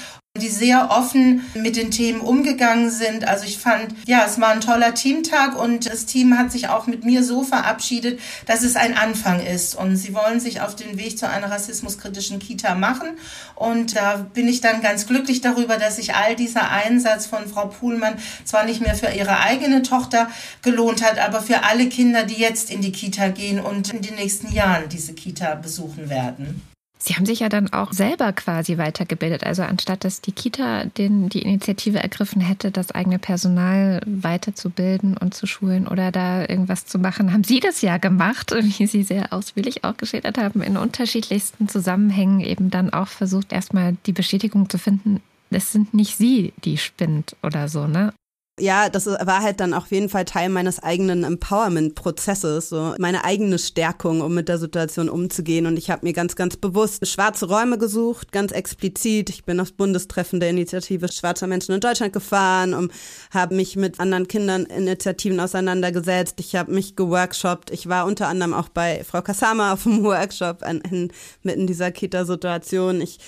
die 0.42 0.48
sehr 0.48 0.90
offen 0.90 1.44
mit 1.54 1.76
den 1.76 1.90
Themen 1.90 2.20
umgegangen 2.20 2.90
sind. 2.90 3.28
Also 3.28 3.44
ich 3.44 3.58
fand, 3.58 3.94
ja, 4.06 4.24
es 4.26 4.40
war 4.40 4.48
ein 4.48 4.62
toller 4.62 4.94
Teamtag 4.94 5.60
und 5.60 5.86
das 5.86 6.06
Team 6.06 6.38
hat 6.38 6.50
sich 6.50 6.68
auch 6.68 6.86
mit 6.86 7.04
mir 7.04 7.22
so 7.22 7.42
verabschiedet, 7.42 8.18
dass 8.46 8.62
es 8.62 8.74
ein 8.74 8.96
Anfang 8.96 9.40
ist. 9.40 9.74
Und 9.74 9.96
sie 9.96 10.14
wollen 10.14 10.40
sich 10.40 10.62
auf 10.62 10.74
den 10.74 10.96
Weg 10.96 11.18
zu 11.18 11.28
einer 11.28 11.50
rassismuskritischen 11.50 12.38
Kita 12.38 12.74
machen. 12.74 13.08
Und 13.54 13.94
da 13.94 14.16
bin 14.16 14.48
ich 14.48 14.62
dann 14.62 14.80
ganz 14.80 15.06
glücklich 15.06 15.42
darüber, 15.42 15.76
dass 15.76 15.96
sich 15.96 16.14
all 16.14 16.34
dieser 16.34 16.70
Einsatz 16.70 17.26
von 17.26 17.46
Frau 17.46 17.66
Puhlmann 17.66 18.14
zwar 18.44 18.64
nicht 18.64 18.80
mehr 18.80 18.94
für 18.94 19.10
ihre 19.10 19.38
eigene 19.40 19.82
Tochter 19.82 20.30
gelohnt 20.62 21.04
hat, 21.04 21.18
aber 21.18 21.42
für 21.42 21.62
alle 21.64 21.90
Kinder, 21.90 22.24
die 22.24 22.40
jetzt 22.40 22.70
in 22.70 22.80
die 22.80 22.92
Kita 22.92 23.28
gehen 23.28 23.60
und 23.60 23.92
in 23.92 24.00
den 24.00 24.14
nächsten 24.14 24.50
Jahren 24.50 24.88
diese 24.88 25.12
Kita 25.12 25.54
besuchen 25.56 26.08
werden. 26.08 26.71
Sie 27.04 27.16
haben 27.16 27.26
sich 27.26 27.40
ja 27.40 27.48
dann 27.48 27.72
auch 27.72 27.92
selber 27.92 28.32
quasi 28.32 28.78
weitergebildet. 28.78 29.44
Also 29.44 29.62
anstatt 29.62 30.04
dass 30.04 30.20
die 30.20 30.30
Kita 30.30 30.84
den, 30.84 31.28
die 31.28 31.42
Initiative 31.42 31.98
ergriffen 31.98 32.40
hätte, 32.40 32.70
das 32.70 32.92
eigene 32.92 33.18
Personal 33.18 34.00
weiterzubilden 34.06 35.16
und 35.16 35.34
zu 35.34 35.48
schulen 35.48 35.88
oder 35.88 36.12
da 36.12 36.42
irgendwas 36.42 36.86
zu 36.86 37.00
machen, 37.00 37.32
haben 37.32 37.42
Sie 37.42 37.58
das 37.58 37.82
ja 37.82 37.98
gemacht, 37.98 38.52
wie 38.78 38.86
Sie 38.86 39.02
sehr 39.02 39.32
ausführlich 39.32 39.82
auch 39.82 39.96
geschildert 39.96 40.38
haben, 40.38 40.62
in 40.62 40.76
unterschiedlichsten 40.76 41.68
Zusammenhängen 41.68 42.38
eben 42.38 42.70
dann 42.70 42.92
auch 42.92 43.08
versucht, 43.08 43.52
erstmal 43.52 43.96
die 44.06 44.12
Bestätigung 44.12 44.70
zu 44.70 44.78
finden, 44.78 45.20
es 45.50 45.72
sind 45.72 45.92
nicht 45.94 46.16
Sie, 46.16 46.52
die 46.64 46.78
spinnt 46.78 47.36
oder 47.42 47.68
so, 47.68 47.88
ne? 47.88 48.14
Ja, 48.62 48.88
das 48.88 49.06
war 49.06 49.42
halt 49.42 49.58
dann 49.58 49.74
auf 49.74 49.90
jeden 49.90 50.08
Fall 50.08 50.24
Teil 50.24 50.48
meines 50.48 50.80
eigenen 50.80 51.24
Empowerment-Prozesses, 51.24 52.68
so 52.68 52.94
meine 52.98 53.24
eigene 53.24 53.58
Stärkung, 53.58 54.20
um 54.20 54.34
mit 54.34 54.48
der 54.48 54.58
Situation 54.58 55.08
umzugehen. 55.08 55.66
Und 55.66 55.76
ich 55.76 55.90
habe 55.90 56.06
mir 56.06 56.12
ganz, 56.12 56.36
ganz 56.36 56.56
bewusst 56.56 57.04
schwarze 57.08 57.48
Räume 57.48 57.76
gesucht, 57.76 58.30
ganz 58.30 58.52
explizit. 58.52 59.30
Ich 59.30 59.44
bin 59.44 59.58
aufs 59.58 59.72
Bundestreffen 59.72 60.38
der 60.38 60.50
Initiative 60.50 61.10
Schwarzer 61.10 61.48
Menschen 61.48 61.74
in 61.74 61.80
Deutschland 61.80 62.12
gefahren 62.12 62.72
und 62.72 62.92
habe 63.32 63.56
mich 63.56 63.74
mit 63.74 63.98
anderen 63.98 64.28
Kindern 64.28 64.66
Initiativen 64.66 65.40
auseinandergesetzt. 65.40 66.38
Ich 66.38 66.54
habe 66.54 66.70
mich 66.70 66.94
geworkshoppt. 66.94 67.72
Ich 67.72 67.88
war 67.88 68.06
unter 68.06 68.28
anderem 68.28 68.54
auch 68.54 68.68
bei 68.68 69.02
Frau 69.02 69.22
Kasama 69.22 69.72
auf 69.72 69.82
dem 69.82 70.04
Workshop 70.04 70.62
an, 70.62 70.80
in, 70.88 71.10
mitten 71.42 71.66
dieser 71.66 71.90
Kita-Situation. 71.90 73.00
Ich 73.00 73.18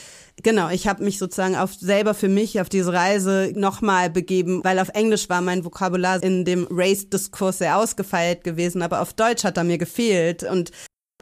Genau, 0.43 0.68
ich 0.68 0.89
habe 0.89 1.05
mich 1.05 1.18
sozusagen 1.18 1.55
auf 1.55 1.74
selber 1.74 2.12
für 2.12 2.28
mich 2.28 2.61
auf 2.61 2.68
diese 2.68 2.93
Reise 2.93 3.53
nochmal 3.55 4.11
begeben, 4.11 4.62
weil 4.64 4.78
auf 4.78 4.89
Englisch 4.91 5.28
war 5.28 5.41
mein 5.41 5.64
Vokabular 5.64 6.22
in 6.22 6.45
dem 6.45 6.66
Race-Diskurs 6.70 7.59
sehr 7.59 7.78
ausgefeilt 7.78 8.43
gewesen, 8.43 8.82
aber 8.82 9.01
auf 9.01 9.12
Deutsch 9.12 9.45
hat 9.45 9.57
er 9.57 9.64
mir 9.64 9.78
gefehlt. 9.78 10.43
Und 10.43 10.72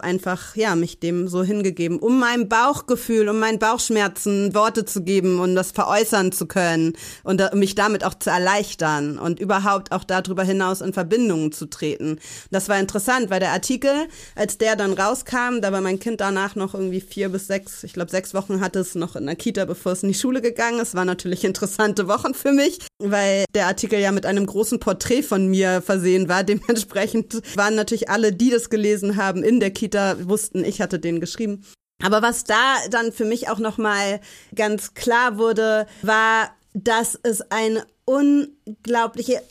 einfach, 0.02 0.56
ja, 0.56 0.74
mich 0.76 1.00
dem 1.00 1.28
so 1.28 1.42
hingegeben, 1.42 1.98
um 1.98 2.18
meinem 2.18 2.48
Bauchgefühl, 2.48 3.28
um 3.28 3.38
meinen 3.38 3.58
Bauchschmerzen 3.58 4.54
Worte 4.54 4.84
zu 4.84 5.02
geben 5.02 5.40
und 5.40 5.54
das 5.54 5.72
veräußern 5.72 6.32
zu 6.32 6.46
können 6.46 6.94
und 7.24 7.42
mich 7.54 7.74
damit 7.74 8.04
auch 8.04 8.14
zu 8.14 8.30
erleichtern 8.30 9.18
und 9.18 9.40
überhaupt 9.40 9.92
auch 9.92 10.04
darüber 10.04 10.42
hinaus 10.42 10.80
in 10.80 10.92
Verbindungen 10.92 11.52
zu 11.52 11.66
treten. 11.66 12.18
Das 12.50 12.68
war 12.68 12.78
interessant, 12.78 13.30
weil 13.30 13.40
der 13.40 13.52
Artikel, 13.52 13.92
als 14.34 14.58
der 14.58 14.76
dann 14.76 14.92
rauskam, 14.92 15.60
da 15.60 15.72
war 15.72 15.80
mein 15.80 15.98
Kind 15.98 16.20
danach 16.20 16.54
noch 16.54 16.74
irgendwie 16.74 17.00
vier 17.00 17.28
bis 17.28 17.46
sechs, 17.46 17.84
ich 17.84 17.92
glaube 17.92 18.10
sechs 18.10 18.34
Wochen 18.34 18.60
hatte 18.60 18.80
es 18.80 18.94
noch 18.94 19.16
in 19.16 19.26
der 19.26 19.36
Kita, 19.36 19.64
bevor 19.64 19.92
es 19.92 20.02
in 20.02 20.08
die 20.08 20.14
Schule 20.14 20.40
gegangen 20.40 20.80
ist. 20.80 20.94
War 20.94 21.04
natürlich 21.04 21.44
interessante 21.52 22.08
Wochen 22.08 22.34
für 22.34 22.52
mich, 22.52 22.78
weil 22.98 23.44
der 23.54 23.66
Artikel 23.66 23.98
ja 23.98 24.12
mit 24.12 24.26
einem 24.26 24.46
großen 24.46 24.80
Porträt 24.80 25.22
von 25.22 25.46
mir 25.48 25.82
versehen 25.82 26.28
war. 26.28 26.44
Dementsprechend 26.52 27.40
waren 27.56 27.74
natürlich 27.74 28.08
alle, 28.10 28.32
die 28.32 28.50
das 28.50 28.70
gelesen 28.70 29.16
haben, 29.16 29.42
in 29.42 29.60
der 29.60 29.70
Kita, 29.70 29.91
wussten, 30.28 30.64
ich 30.64 30.80
hatte 30.80 30.98
den 30.98 31.20
geschrieben. 31.20 31.64
Aber 32.02 32.20
was 32.20 32.44
da 32.44 32.76
dann 32.90 33.12
für 33.12 33.24
mich 33.24 33.48
auch 33.48 33.58
nochmal 33.58 34.20
ganz 34.54 34.94
klar 34.94 35.38
wurde, 35.38 35.86
war, 36.02 36.50
dass 36.74 37.18
es 37.22 37.42
eine 37.50 37.86
unglaubliche, 38.04 39.42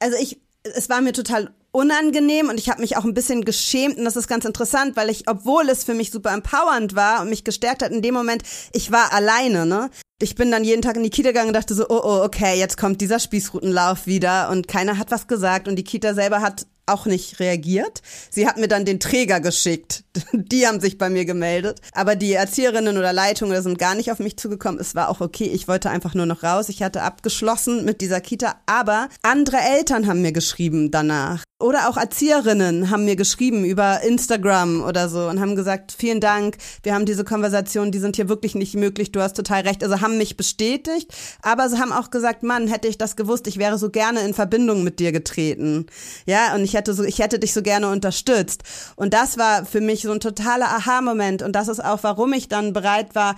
also 0.00 0.16
ich, 0.20 0.40
es 0.62 0.88
war 0.88 1.00
mir 1.00 1.12
total 1.12 1.54
unangenehm 1.72 2.48
und 2.48 2.58
ich 2.58 2.68
habe 2.68 2.80
mich 2.80 2.96
auch 2.96 3.04
ein 3.04 3.14
bisschen 3.14 3.44
geschämt 3.44 3.96
und 3.96 4.04
das 4.04 4.16
ist 4.16 4.26
ganz 4.26 4.44
interessant, 4.44 4.96
weil 4.96 5.08
ich, 5.08 5.28
obwohl 5.28 5.68
es 5.68 5.84
für 5.84 5.94
mich 5.94 6.10
super 6.10 6.32
empowernd 6.32 6.96
war 6.96 7.20
und 7.20 7.30
mich 7.30 7.44
gestärkt 7.44 7.82
hat 7.82 7.92
in 7.92 8.02
dem 8.02 8.14
Moment, 8.14 8.42
ich 8.72 8.90
war 8.90 9.12
alleine, 9.12 9.66
ne? 9.66 9.90
Ich 10.22 10.34
bin 10.34 10.50
dann 10.50 10.64
jeden 10.64 10.82
Tag 10.82 10.96
in 10.96 11.02
die 11.02 11.10
Kita 11.10 11.30
gegangen 11.30 11.48
und 11.48 11.54
dachte 11.54 11.74
so, 11.74 11.86
oh, 11.88 12.00
oh, 12.02 12.24
okay, 12.24 12.58
jetzt 12.58 12.76
kommt 12.76 13.00
dieser 13.00 13.20
Spießrutenlauf 13.20 14.06
wieder 14.06 14.50
und 14.50 14.68
keiner 14.68 14.98
hat 14.98 15.10
was 15.10 15.28
gesagt 15.28 15.68
und 15.68 15.76
die 15.76 15.84
Kita 15.84 16.12
selber 16.12 16.42
hat 16.42 16.66
auch 16.92 17.06
nicht 17.06 17.40
reagiert. 17.40 18.02
Sie 18.30 18.46
hat 18.46 18.56
mir 18.56 18.68
dann 18.68 18.84
den 18.84 19.00
Träger 19.00 19.40
geschickt. 19.40 20.04
Die 20.32 20.66
haben 20.66 20.80
sich 20.80 20.98
bei 20.98 21.10
mir 21.10 21.24
gemeldet. 21.24 21.80
Aber 21.92 22.16
die 22.16 22.32
Erzieherinnen 22.32 22.98
oder 22.98 23.12
Leitungen 23.12 23.62
sind 23.62 23.78
gar 23.78 23.94
nicht 23.94 24.10
auf 24.10 24.18
mich 24.18 24.36
zugekommen. 24.36 24.80
Es 24.80 24.94
war 24.94 25.08
auch 25.08 25.20
okay. 25.20 25.44
Ich 25.44 25.68
wollte 25.68 25.90
einfach 25.90 26.14
nur 26.14 26.26
noch 26.26 26.42
raus. 26.42 26.68
Ich 26.68 26.82
hatte 26.82 27.02
abgeschlossen 27.02 27.84
mit 27.84 28.00
dieser 28.00 28.20
Kita. 28.20 28.56
Aber 28.66 29.08
andere 29.22 29.58
Eltern 29.58 30.06
haben 30.06 30.22
mir 30.22 30.32
geschrieben 30.32 30.90
danach. 30.90 31.44
Oder 31.60 31.90
auch 31.90 31.98
Erzieherinnen 31.98 32.88
haben 32.88 33.04
mir 33.04 33.16
geschrieben 33.16 33.66
über 33.66 34.00
Instagram 34.00 34.82
oder 34.82 35.10
so 35.10 35.28
und 35.28 35.40
haben 35.40 35.56
gesagt, 35.56 35.92
vielen 35.92 36.18
Dank, 36.18 36.56
wir 36.82 36.94
haben 36.94 37.04
diese 37.04 37.22
Konversationen, 37.22 37.92
die 37.92 37.98
sind 37.98 38.16
hier 38.16 38.30
wirklich 38.30 38.54
nicht 38.54 38.74
möglich, 38.76 39.12
du 39.12 39.20
hast 39.20 39.36
total 39.36 39.60
recht. 39.62 39.84
Also 39.84 40.00
haben 40.00 40.16
mich 40.16 40.38
bestätigt, 40.38 41.12
aber 41.42 41.68
sie 41.68 41.78
haben 41.78 41.92
auch 41.92 42.10
gesagt, 42.10 42.42
Mann, 42.42 42.66
hätte 42.66 42.88
ich 42.88 42.96
das 42.96 43.14
gewusst, 43.14 43.46
ich 43.46 43.58
wäre 43.58 43.76
so 43.76 43.90
gerne 43.90 44.20
in 44.20 44.32
Verbindung 44.32 44.84
mit 44.84 45.00
dir 45.00 45.12
getreten. 45.12 45.84
Ja, 46.24 46.54
und 46.54 46.64
ich 46.64 46.76
hätte 46.80 46.94
so, 46.94 47.04
ich 47.04 47.18
hätte 47.18 47.38
dich 47.38 47.52
so 47.52 47.62
gerne 47.62 47.90
unterstützt. 47.90 48.62
Und 48.96 49.12
das 49.14 49.38
war 49.38 49.64
für 49.66 49.80
mich 49.80 50.02
so 50.02 50.12
ein 50.12 50.20
totaler 50.20 50.68
Aha-Moment. 50.68 51.42
Und 51.42 51.52
das 51.52 51.68
ist 51.68 51.84
auch, 51.84 52.02
warum 52.02 52.32
ich 52.32 52.48
dann 52.48 52.72
bereit 52.72 53.14
war, 53.14 53.36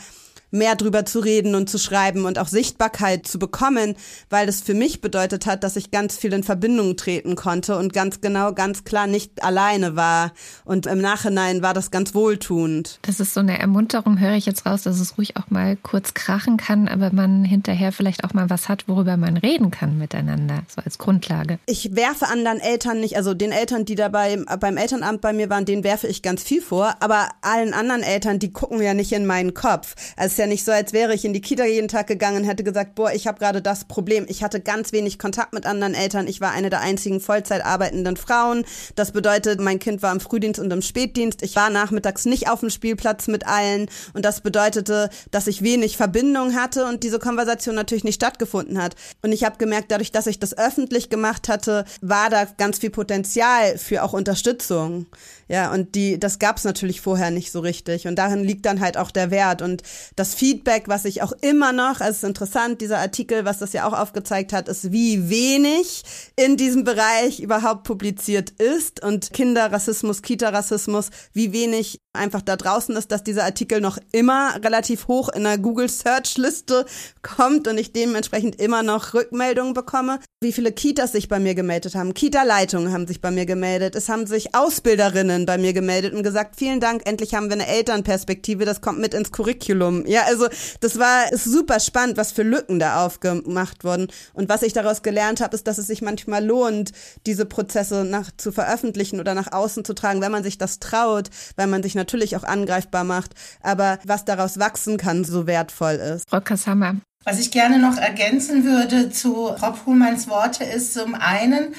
mehr 0.52 0.76
drüber 0.76 1.04
zu 1.04 1.18
reden 1.18 1.54
und 1.54 1.68
zu 1.68 1.78
schreiben 1.78 2.24
und 2.24 2.38
auch 2.38 2.46
Sichtbarkeit 2.46 3.26
zu 3.26 3.38
bekommen, 3.38 3.96
weil 4.30 4.46
das 4.46 4.60
für 4.60 4.74
mich 4.74 5.00
bedeutet 5.00 5.46
hat, 5.46 5.64
dass 5.64 5.76
ich 5.76 5.90
ganz 5.90 6.16
viel 6.16 6.32
in 6.32 6.44
Verbindung 6.44 6.96
treten 6.96 7.34
konnte 7.34 7.76
und 7.76 7.92
ganz 7.92 8.20
genau, 8.20 8.52
ganz 8.52 8.84
klar 8.84 9.06
nicht 9.06 9.42
alleine 9.42 9.96
war. 9.96 10.32
Und 10.64 10.86
im 10.86 11.00
Nachhinein 11.00 11.62
war 11.62 11.74
das 11.74 11.90
ganz 11.90 12.14
wohltuend. 12.14 12.98
Das 13.02 13.18
ist 13.18 13.34
so 13.34 13.40
eine 13.40 13.58
Ermunterung, 13.58 14.20
höre 14.20 14.34
ich 14.34 14.46
jetzt 14.46 14.66
raus, 14.66 14.82
dass 14.82 15.00
es 15.00 15.18
ruhig 15.18 15.36
auch 15.36 15.50
mal 15.50 15.76
kurz 15.76 16.14
krachen 16.14 16.58
kann, 16.58 16.86
aber 16.86 17.12
man 17.12 17.44
hinterher 17.44 17.90
vielleicht 17.90 18.24
auch 18.24 18.34
mal 18.34 18.50
was 18.50 18.68
hat, 18.68 18.86
worüber 18.88 19.16
man 19.16 19.38
reden 19.38 19.70
kann 19.70 19.96
miteinander, 19.96 20.62
so 20.68 20.82
als 20.82 20.98
Grundlage. 20.98 21.58
Ich 21.66 21.96
werfe 21.96 22.28
anderen 22.28 22.60
Eltern 22.60 23.00
nicht, 23.00 23.16
also 23.16 23.32
den 23.32 23.52
Eltern, 23.52 23.86
die 23.86 23.94
dabei 23.94 24.38
beim 24.60 24.76
Elternamt 24.76 25.22
bei 25.22 25.32
mir 25.32 25.48
waren, 25.48 25.64
denen 25.64 25.82
werfe 25.82 26.08
ich 26.08 26.22
ganz 26.22 26.42
viel 26.42 26.60
vor, 26.60 26.94
aber 27.00 27.28
allen 27.40 27.72
anderen 27.72 28.02
Eltern, 28.02 28.38
die 28.38 28.52
gucken 28.52 28.82
ja 28.82 28.92
nicht 28.92 29.12
in 29.12 29.24
meinen 29.24 29.54
Kopf. 29.54 29.94
Also 30.16 30.41
ja 30.42 30.46
nicht 30.48 30.64
so, 30.64 30.72
als 30.72 30.92
wäre 30.92 31.14
ich 31.14 31.24
in 31.24 31.32
die 31.32 31.40
Kita 31.40 31.64
jeden 31.64 31.88
Tag 31.88 32.06
gegangen 32.06 32.38
und 32.38 32.44
hätte 32.44 32.64
gesagt, 32.64 32.94
boah, 32.94 33.12
ich 33.12 33.26
habe 33.26 33.38
gerade 33.38 33.62
das 33.62 33.84
Problem. 33.84 34.26
Ich 34.28 34.42
hatte 34.42 34.60
ganz 34.60 34.92
wenig 34.92 35.18
Kontakt 35.18 35.52
mit 35.54 35.64
anderen 35.66 35.94
Eltern. 35.94 36.26
Ich 36.26 36.40
war 36.40 36.50
eine 36.50 36.68
der 36.68 36.80
einzigen 36.80 37.20
Vollzeit 37.20 37.64
arbeitenden 37.64 38.16
Frauen. 38.16 38.64
Das 38.96 39.12
bedeutet, 39.12 39.60
mein 39.60 39.78
Kind 39.78 40.02
war 40.02 40.12
im 40.12 40.20
Frühdienst 40.20 40.60
und 40.60 40.72
im 40.72 40.82
Spätdienst. 40.82 41.42
Ich 41.42 41.56
war 41.56 41.70
nachmittags 41.70 42.24
nicht 42.24 42.50
auf 42.50 42.60
dem 42.60 42.70
Spielplatz 42.70 43.28
mit 43.28 43.46
allen 43.46 43.88
und 44.14 44.24
das 44.24 44.40
bedeutete, 44.40 45.08
dass 45.30 45.46
ich 45.46 45.62
wenig 45.62 45.96
Verbindung 45.96 46.54
hatte 46.54 46.86
und 46.86 47.02
diese 47.04 47.18
Konversation 47.18 47.74
natürlich 47.74 48.04
nicht 48.04 48.16
stattgefunden 48.16 48.82
hat. 48.82 48.96
Und 49.22 49.32
ich 49.32 49.44
habe 49.44 49.56
gemerkt, 49.58 49.90
dadurch, 49.92 50.12
dass 50.12 50.26
ich 50.26 50.38
das 50.38 50.56
öffentlich 50.58 51.08
gemacht 51.08 51.48
hatte, 51.48 51.84
war 52.00 52.28
da 52.30 52.44
ganz 52.44 52.78
viel 52.78 52.90
Potenzial 52.90 53.78
für 53.78 54.02
auch 54.02 54.12
Unterstützung. 54.12 55.06
Ja, 55.48 55.70
und 55.70 55.94
die, 55.94 56.18
das 56.18 56.38
gab's 56.38 56.64
natürlich 56.64 57.00
vorher 57.00 57.30
nicht 57.30 57.52
so 57.52 57.60
richtig. 57.60 58.06
Und 58.06 58.16
darin 58.16 58.42
liegt 58.42 58.64
dann 58.64 58.80
halt 58.80 58.96
auch 58.96 59.10
der 59.10 59.30
Wert. 59.30 59.60
Und 59.60 59.82
das 60.16 60.31
Feedback, 60.34 60.88
was 60.88 61.04
ich 61.04 61.22
auch 61.22 61.32
immer 61.40 61.72
noch, 61.72 62.00
es 62.00 62.18
ist 62.18 62.24
interessant, 62.24 62.80
dieser 62.80 62.98
Artikel, 62.98 63.44
was 63.44 63.58
das 63.58 63.72
ja 63.72 63.86
auch 63.86 63.92
aufgezeigt 63.92 64.52
hat, 64.52 64.68
ist, 64.68 64.92
wie 64.92 65.28
wenig 65.28 66.02
in 66.36 66.56
diesem 66.56 66.84
Bereich 66.84 67.40
überhaupt 67.40 67.84
publiziert 67.84 68.50
ist 68.50 69.02
und 69.02 69.32
Kinderrassismus, 69.32 70.22
Kita-Rassismus, 70.22 71.10
wie 71.32 71.52
wenig 71.52 71.98
einfach 72.12 72.42
da 72.42 72.56
draußen 72.56 72.96
ist, 72.96 73.10
dass 73.10 73.22
dieser 73.24 73.44
Artikel 73.44 73.80
noch 73.80 73.98
immer 74.12 74.54
relativ 74.62 75.08
hoch 75.08 75.28
in 75.28 75.44
der 75.44 75.58
Google 75.58 75.88
Search 75.88 76.36
Liste 76.36 76.86
kommt 77.22 77.68
und 77.68 77.78
ich 77.78 77.92
dementsprechend 77.92 78.60
immer 78.60 78.82
noch 78.82 79.14
Rückmeldungen 79.14 79.74
bekomme, 79.74 80.18
wie 80.42 80.52
viele 80.52 80.72
Kitas 80.72 81.12
sich 81.12 81.28
bei 81.28 81.38
mir 81.38 81.54
gemeldet 81.54 81.94
haben. 81.94 82.14
Kita-Leitungen 82.14 82.92
haben 82.92 83.06
sich 83.06 83.20
bei 83.20 83.30
mir 83.30 83.46
gemeldet. 83.46 83.94
Es 83.94 84.08
haben 84.08 84.26
sich 84.26 84.54
Ausbilderinnen 84.54 85.46
bei 85.46 85.58
mir 85.58 85.72
gemeldet 85.72 86.14
und 86.14 86.22
gesagt, 86.22 86.56
vielen 86.56 86.80
Dank, 86.80 87.02
endlich 87.04 87.34
haben 87.34 87.46
wir 87.46 87.54
eine 87.54 87.66
Elternperspektive, 87.66 88.64
das 88.64 88.80
kommt 88.80 88.98
mit 88.98 89.14
ins 89.14 89.32
Curriculum. 89.32 90.04
Ja, 90.06 90.22
also 90.26 90.48
das 90.80 90.98
war 90.98 91.32
ist 91.32 91.44
super 91.44 91.80
spannend, 91.80 92.16
was 92.16 92.32
für 92.32 92.42
Lücken 92.42 92.78
da 92.78 93.04
aufgemacht 93.04 93.84
wurden. 93.84 94.08
Und 94.32 94.48
was 94.48 94.62
ich 94.62 94.72
daraus 94.72 95.02
gelernt 95.02 95.40
habe, 95.40 95.54
ist, 95.54 95.66
dass 95.66 95.78
es 95.78 95.86
sich 95.86 96.02
manchmal 96.02 96.44
lohnt, 96.44 96.92
diese 97.26 97.46
Prozesse 97.46 98.04
nach 98.04 98.30
zu 98.36 98.52
veröffentlichen 98.52 99.20
oder 99.20 99.34
nach 99.34 99.52
außen 99.52 99.84
zu 99.84 99.94
tragen, 99.94 100.20
wenn 100.20 100.32
man 100.32 100.42
sich 100.42 100.58
das 100.58 100.78
traut, 100.78 101.30
weil 101.56 101.66
man 101.66 101.82
sich 101.82 101.94
natürlich 101.94 102.36
auch 102.36 102.44
angreifbar 102.44 103.04
macht, 103.04 103.34
aber 103.62 103.98
was 104.04 104.24
daraus 104.24 104.58
wachsen 104.58 104.96
kann, 104.96 105.24
so 105.24 105.46
wertvoll 105.46 105.94
ist. 105.94 106.28
Frau 106.28 106.40
Kasshammer. 106.40 106.96
Was 107.24 107.38
ich 107.38 107.52
gerne 107.52 107.78
noch 107.78 107.98
ergänzen 107.98 108.64
würde 108.64 109.10
zu 109.10 109.54
Frau 109.56 109.70
Puhlmanns 109.72 110.28
Worte 110.28 110.64
ist 110.64 110.92
zum 110.94 111.14
einen, 111.14 111.74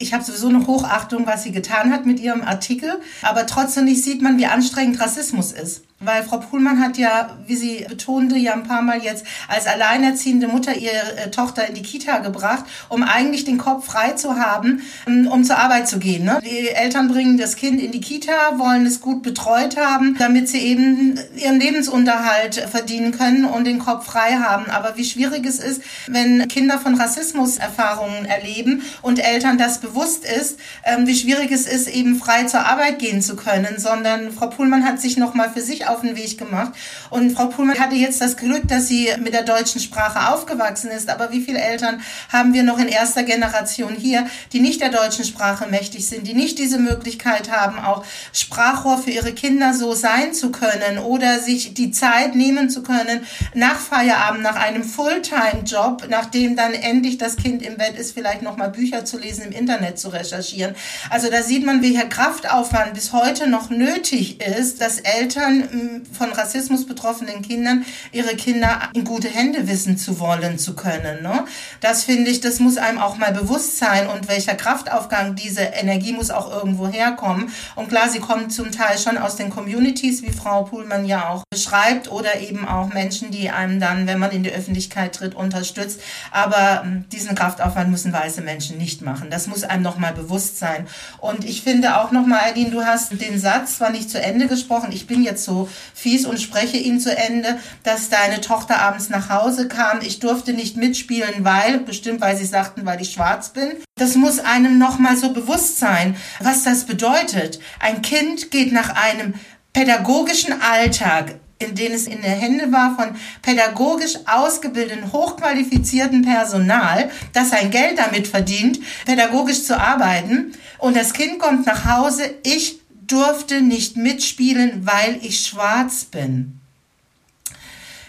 ich 0.00 0.12
habe 0.12 0.24
sowieso 0.24 0.48
eine 0.48 0.66
Hochachtung, 0.66 1.26
was 1.26 1.44
sie 1.44 1.52
getan 1.52 1.92
hat 1.92 2.04
mit 2.04 2.20
ihrem 2.20 2.42
Artikel, 2.42 3.00
aber 3.22 3.46
trotzdem 3.46 3.84
nicht 3.84 4.02
sieht 4.02 4.22
man, 4.22 4.38
wie 4.38 4.46
anstrengend 4.46 5.00
Rassismus 5.00 5.52
ist. 5.52 5.84
Weil 6.00 6.22
Frau 6.22 6.38
Puhlmann 6.38 6.80
hat 6.80 6.96
ja, 6.96 7.36
wie 7.48 7.56
sie 7.56 7.84
betonte, 7.88 8.36
ja 8.36 8.52
ein 8.52 8.62
paar 8.62 8.82
Mal 8.82 9.02
jetzt 9.02 9.26
als 9.48 9.66
alleinerziehende 9.66 10.46
Mutter 10.46 10.76
ihre 10.76 11.16
äh, 11.16 11.30
Tochter 11.32 11.66
in 11.66 11.74
die 11.74 11.82
Kita 11.82 12.18
gebracht, 12.18 12.64
um 12.88 13.02
eigentlich 13.02 13.44
den 13.44 13.58
Kopf 13.58 13.86
frei 13.86 14.12
zu 14.12 14.36
haben, 14.36 14.82
ähm, 15.08 15.26
um 15.26 15.42
zur 15.42 15.58
Arbeit 15.58 15.88
zu 15.88 15.98
gehen. 15.98 16.24
Ne? 16.24 16.38
Die 16.44 16.68
Eltern 16.68 17.08
bringen 17.08 17.36
das 17.36 17.56
Kind 17.56 17.80
in 17.80 17.90
die 17.90 18.00
Kita, 18.00 18.32
wollen 18.58 18.86
es 18.86 19.00
gut 19.00 19.24
betreut 19.24 19.76
haben, 19.76 20.14
damit 20.20 20.48
sie 20.48 20.58
eben 20.58 21.18
ihren 21.34 21.58
Lebensunterhalt 21.58 22.54
verdienen 22.70 23.10
können 23.10 23.44
und 23.44 23.64
den 23.64 23.80
Kopf 23.80 24.06
frei 24.06 24.36
haben. 24.36 24.70
Aber 24.70 24.96
wie 24.96 25.04
schwierig 25.04 25.44
es 25.46 25.58
ist, 25.58 25.82
wenn 26.06 26.46
Kinder 26.46 26.78
von 26.78 26.94
Rassismuserfahrungen 26.94 28.24
erleben 28.24 28.82
und 29.02 29.18
Eltern 29.18 29.58
das 29.58 29.80
bewusst 29.80 30.24
ist, 30.24 30.60
ähm, 30.84 31.08
wie 31.08 31.16
schwierig 31.16 31.50
es 31.50 31.66
ist, 31.66 31.88
eben 31.88 32.20
frei 32.20 32.44
zur 32.44 32.60
Arbeit 32.60 33.00
gehen 33.00 33.20
zu 33.20 33.34
können, 33.34 33.78
sondern 33.78 34.30
Frau 34.30 34.46
Puhlmann 34.46 34.84
hat 34.84 35.00
sich 35.00 35.16
nochmal 35.16 35.50
für 35.50 35.60
sich 35.60 35.87
auf 35.88 36.02
den 36.02 36.16
Weg 36.16 36.38
gemacht. 36.38 36.72
Und 37.10 37.32
Frau 37.32 37.46
Puhlmann 37.46 37.78
hatte 37.78 37.94
jetzt 37.94 38.20
das 38.20 38.36
Glück, 38.36 38.68
dass 38.68 38.88
sie 38.88 39.08
mit 39.20 39.32
der 39.32 39.42
deutschen 39.42 39.80
Sprache 39.80 40.32
aufgewachsen 40.32 40.90
ist. 40.90 41.08
Aber 41.08 41.32
wie 41.32 41.40
viele 41.40 41.58
Eltern 41.58 42.00
haben 42.30 42.52
wir 42.52 42.62
noch 42.62 42.78
in 42.78 42.88
erster 42.88 43.22
Generation 43.22 43.94
hier, 43.94 44.26
die 44.52 44.60
nicht 44.60 44.80
der 44.80 44.90
deutschen 44.90 45.24
Sprache 45.24 45.66
mächtig 45.68 46.06
sind, 46.06 46.26
die 46.26 46.34
nicht 46.34 46.58
diese 46.58 46.78
Möglichkeit 46.78 47.50
haben, 47.50 47.78
auch 47.78 48.04
Sprachrohr 48.32 48.98
für 48.98 49.10
ihre 49.10 49.32
Kinder 49.32 49.74
so 49.74 49.94
sein 49.94 50.34
zu 50.34 50.50
können 50.50 50.98
oder 50.98 51.38
sich 51.38 51.74
die 51.74 51.90
Zeit 51.90 52.34
nehmen 52.34 52.70
zu 52.70 52.82
können, 52.82 53.26
nach 53.54 53.78
Feierabend, 53.78 54.42
nach 54.42 54.56
einem 54.56 54.84
Fulltime-Job, 54.84 56.06
nachdem 56.08 56.56
dann 56.56 56.74
endlich 56.74 57.18
das 57.18 57.36
Kind 57.36 57.62
im 57.62 57.76
Bett 57.76 57.96
ist, 57.98 58.12
vielleicht 58.12 58.42
nochmal 58.42 58.70
Bücher 58.70 59.04
zu 59.04 59.18
lesen, 59.18 59.44
im 59.44 59.52
Internet 59.52 59.98
zu 59.98 60.08
recherchieren. 60.08 60.74
Also 61.10 61.30
da 61.30 61.42
sieht 61.42 61.64
man, 61.64 61.82
welcher 61.82 62.06
Kraftaufwand 62.06 62.94
bis 62.94 63.12
heute 63.12 63.48
noch 63.48 63.70
nötig 63.70 64.40
ist, 64.40 64.80
dass 64.80 64.98
Eltern 64.98 65.68
von 66.12 66.32
Rassismus 66.32 66.86
betroffenen 66.86 67.42
Kindern, 67.42 67.84
ihre 68.12 68.36
Kinder 68.36 68.80
in 68.94 69.04
gute 69.04 69.28
Hände 69.28 69.68
wissen 69.68 69.96
zu 69.96 70.20
wollen, 70.20 70.58
zu 70.58 70.74
können. 70.74 71.22
Ne? 71.22 71.44
Das 71.80 72.04
finde 72.04 72.30
ich, 72.30 72.40
das 72.40 72.60
muss 72.60 72.76
einem 72.76 72.98
auch 72.98 73.16
mal 73.16 73.32
bewusst 73.32 73.78
sein 73.78 74.08
und 74.08 74.28
welcher 74.28 74.54
Kraftaufgang, 74.54 75.34
diese 75.34 75.62
Energie 75.62 76.12
muss 76.12 76.30
auch 76.30 76.52
irgendwo 76.52 76.88
herkommen. 76.88 77.50
Und 77.76 77.88
klar, 77.88 78.08
sie 78.08 78.20
kommen 78.20 78.50
zum 78.50 78.72
Teil 78.72 78.98
schon 78.98 79.18
aus 79.18 79.36
den 79.36 79.50
Communities, 79.50 80.22
wie 80.22 80.32
Frau 80.32 80.64
Puhlmann 80.64 81.06
ja 81.06 81.28
auch 81.28 81.44
beschreibt, 81.50 82.10
oder 82.10 82.40
eben 82.40 82.66
auch 82.66 82.92
Menschen, 82.92 83.30
die 83.30 83.50
einem 83.50 83.80
dann, 83.80 84.06
wenn 84.06 84.18
man 84.18 84.30
in 84.30 84.42
die 84.42 84.52
Öffentlichkeit 84.52 85.14
tritt, 85.14 85.34
unterstützt. 85.34 86.00
Aber 86.30 86.82
hm, 86.82 87.08
diesen 87.10 87.34
Kraftaufwand 87.34 87.90
müssen 87.90 88.12
weiße 88.12 88.40
Menschen 88.42 88.78
nicht 88.78 89.02
machen. 89.02 89.30
Das 89.30 89.46
muss 89.46 89.64
einem 89.64 89.82
nochmal 89.82 90.12
bewusst 90.12 90.58
sein. 90.58 90.86
Und 91.18 91.44
ich 91.44 91.62
finde 91.62 91.96
auch 91.98 92.10
nochmal, 92.10 92.40
Eileen, 92.44 92.70
du 92.70 92.84
hast 92.84 93.20
den 93.20 93.38
Satz 93.38 93.78
zwar 93.78 93.90
nicht 93.90 94.10
zu 94.10 94.20
Ende 94.20 94.46
gesprochen, 94.46 94.92
ich 94.92 95.06
bin 95.06 95.22
jetzt 95.22 95.44
so 95.44 95.67
fies 95.94 96.26
und 96.26 96.40
spreche 96.40 96.76
ihn 96.76 97.00
zu 97.00 97.16
Ende, 97.16 97.58
dass 97.82 98.08
deine 98.08 98.40
Tochter 98.40 98.80
abends 98.80 99.08
nach 99.08 99.30
Hause 99.30 99.68
kam. 99.68 100.00
Ich 100.00 100.20
durfte 100.20 100.52
nicht 100.52 100.76
mitspielen, 100.76 101.44
weil, 101.44 101.80
bestimmt 101.80 102.20
weil 102.20 102.36
sie 102.36 102.44
sagten, 102.44 102.86
weil 102.86 103.00
ich 103.00 103.12
schwarz 103.12 103.50
bin. 103.50 103.72
Das 103.96 104.14
muss 104.14 104.38
einem 104.38 104.78
nochmal 104.78 105.16
so 105.16 105.32
bewusst 105.32 105.78
sein, 105.78 106.16
was 106.40 106.64
das 106.64 106.84
bedeutet. 106.84 107.58
Ein 107.80 108.02
Kind 108.02 108.50
geht 108.50 108.72
nach 108.72 108.90
einem 108.94 109.34
pädagogischen 109.72 110.60
Alltag 110.60 111.36
in 111.58 111.74
denen 111.74 111.94
es 111.94 112.06
in 112.06 112.22
den 112.22 112.30
Händen 112.30 112.72
war 112.72 112.94
von 112.94 113.16
pädagogisch 113.42 114.14
ausgebildeten, 114.26 115.12
hochqualifizierten 115.12 116.22
Personal, 116.22 117.10
das 117.32 117.50
sein 117.50 117.70
Geld 117.70 117.98
damit 117.98 118.28
verdient, 118.28 118.78
pädagogisch 119.04 119.64
zu 119.64 119.78
arbeiten. 119.78 120.52
Und 120.78 120.96
das 120.96 121.12
Kind 121.12 121.38
kommt 121.40 121.66
nach 121.66 121.84
Hause, 121.84 122.22
ich 122.44 122.77
durfte 123.08 123.62
nicht 123.62 123.96
mitspielen, 123.96 124.86
weil 124.86 125.18
ich 125.22 125.40
schwarz 125.40 126.04
bin. 126.04 126.60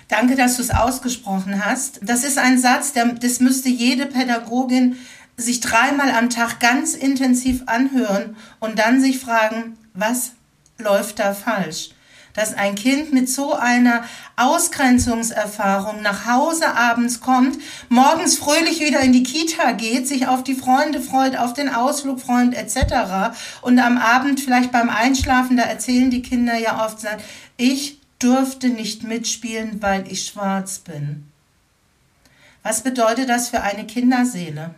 Danke, 0.08 0.36
dass 0.36 0.58
du 0.58 0.64
es 0.64 0.72
ausgesprochen 0.72 1.64
hast. 1.64 2.00
Das 2.04 2.24
ist 2.24 2.38
ein 2.38 2.60
Satz, 2.60 2.94
der, 2.94 3.06
das 3.14 3.40
müsste 3.40 3.70
jede 3.70 4.06
Pädagogin 4.06 4.98
sich 5.38 5.62
dreimal 5.62 6.12
am 6.12 6.30
Tag 6.30 6.60
ganz 6.60 6.94
intensiv 6.96 7.64
anhören 7.68 8.36
und 8.60 8.80
dann 8.80 9.00
sich 9.02 9.20
fragen, 9.20 9.78
was 9.94 10.32
läuft 10.78 11.20
da 11.20 11.34
falsch? 11.34 11.92
Dass 12.34 12.54
ein 12.54 12.76
Kind 12.76 13.12
mit 13.12 13.30
so 13.30 13.54
einer 13.54 14.04
Ausgrenzungserfahrung 14.36 16.02
nach 16.02 16.26
Hause 16.26 16.76
abends 16.76 17.20
kommt, 17.20 17.58
morgens 17.90 18.38
fröhlich 18.38 18.80
wieder 18.80 19.02
in 19.02 19.14
die 19.14 19.24
Kita 19.24 19.72
geht, 19.74 20.08
sich 20.08 20.28
auf 20.28 20.44
die 20.44 20.56
Freunde 20.56 21.02
freut, 21.02 21.38
auf 21.38 21.54
den 21.54 21.70
Ausflug 21.70 22.20
freut 22.20 22.54
etc. 22.54 23.38
Und 23.62 23.80
am 23.80 23.98
Abend 23.98 24.40
vielleicht 24.40 24.72
beim 24.72 24.90
Einschlafen, 24.90 25.58
da 25.58 25.64
erzählen 25.64 26.10
die 26.12 26.22
Kinder 26.22 26.58
ja 26.58 26.86
oft, 26.86 27.00
ich 27.58 28.00
durfte 28.20 28.70
nicht 28.70 29.04
mitspielen, 29.04 29.82
weil 29.82 30.12
ich 30.12 30.26
schwarz 30.26 30.80
bin. 30.80 31.26
Was 32.64 32.84
bedeutet 32.84 33.30
das 33.30 33.50
für 33.50 33.62
eine 33.62 33.86
Kinderseele? 33.86 34.76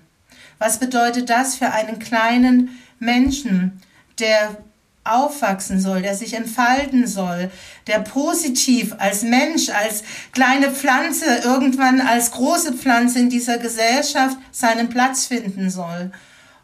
Was 0.60 0.80
bedeutet 0.80 1.30
das 1.30 1.56
für 1.56 1.72
einen 1.72 1.98
kleinen 1.98 2.80
Menschen, 3.00 3.82
der 4.20 4.58
aufwachsen 5.04 5.80
soll, 5.80 6.02
der 6.02 6.16
sich 6.16 6.34
entfalten 6.34 7.08
soll, 7.08 7.52
der 7.88 8.00
positiv 8.00 8.94
als 8.98 9.24
Mensch, 9.24 9.70
als 9.70 10.04
kleine 10.32 10.72
Pflanze, 10.72 11.42
irgendwann 11.44 12.02
als 12.02 12.32
große 12.32 12.74
Pflanze 12.74 13.20
in 13.20 13.30
dieser 13.30 13.58
Gesellschaft 13.58 14.38
seinen 14.52 14.90
Platz 14.90 15.26
finden 15.26 15.70
soll. 15.70 16.12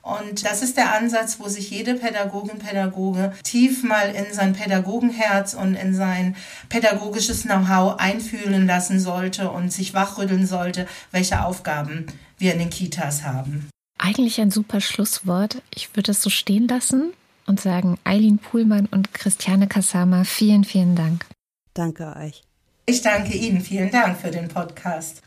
Und 0.03 0.45
das 0.45 0.61
ist 0.61 0.77
der 0.77 0.93
Ansatz, 0.93 1.37
wo 1.39 1.49
sich 1.49 1.69
jede 1.69 1.95
Pädagogin, 1.95 2.59
Pädagoge 2.59 3.33
tief 3.43 3.83
mal 3.83 4.15
in 4.15 4.33
sein 4.33 4.53
Pädagogenherz 4.53 5.53
und 5.53 5.75
in 5.75 5.93
sein 5.93 6.37
pädagogisches 6.69 7.41
Know-how 7.41 7.99
einfühlen 7.99 8.67
lassen 8.67 9.01
sollte 9.01 9.51
und 9.51 9.73
sich 9.73 9.93
wachrütteln 9.93 10.47
sollte, 10.47 10.87
welche 11.11 11.43
Aufgaben 11.43 12.05
wir 12.37 12.53
in 12.53 12.59
den 12.59 12.69
Kitas 12.69 13.23
haben. 13.23 13.67
Eigentlich 13.97 14.39
ein 14.39 14.51
super 14.51 14.79
Schlusswort. 14.79 15.61
Ich 15.75 15.93
würde 15.95 16.11
es 16.11 16.21
so 16.21 16.29
stehen 16.29 16.69
lassen 16.69 17.11
und 17.47 17.59
sagen 17.59 17.97
Eileen 18.03 18.37
Puhlmann 18.37 18.85
und 18.85 19.13
Christiane 19.13 19.67
Kassama 19.67 20.23
vielen, 20.23 20.63
vielen 20.63 20.95
Dank. 20.95 21.25
Danke 21.73 22.15
euch. 22.15 22.43
Ich 22.85 23.01
danke 23.01 23.35
Ihnen. 23.35 23.61
Vielen 23.61 23.91
Dank 23.91 24.17
für 24.17 24.31
den 24.31 24.47
Podcast. 24.47 25.21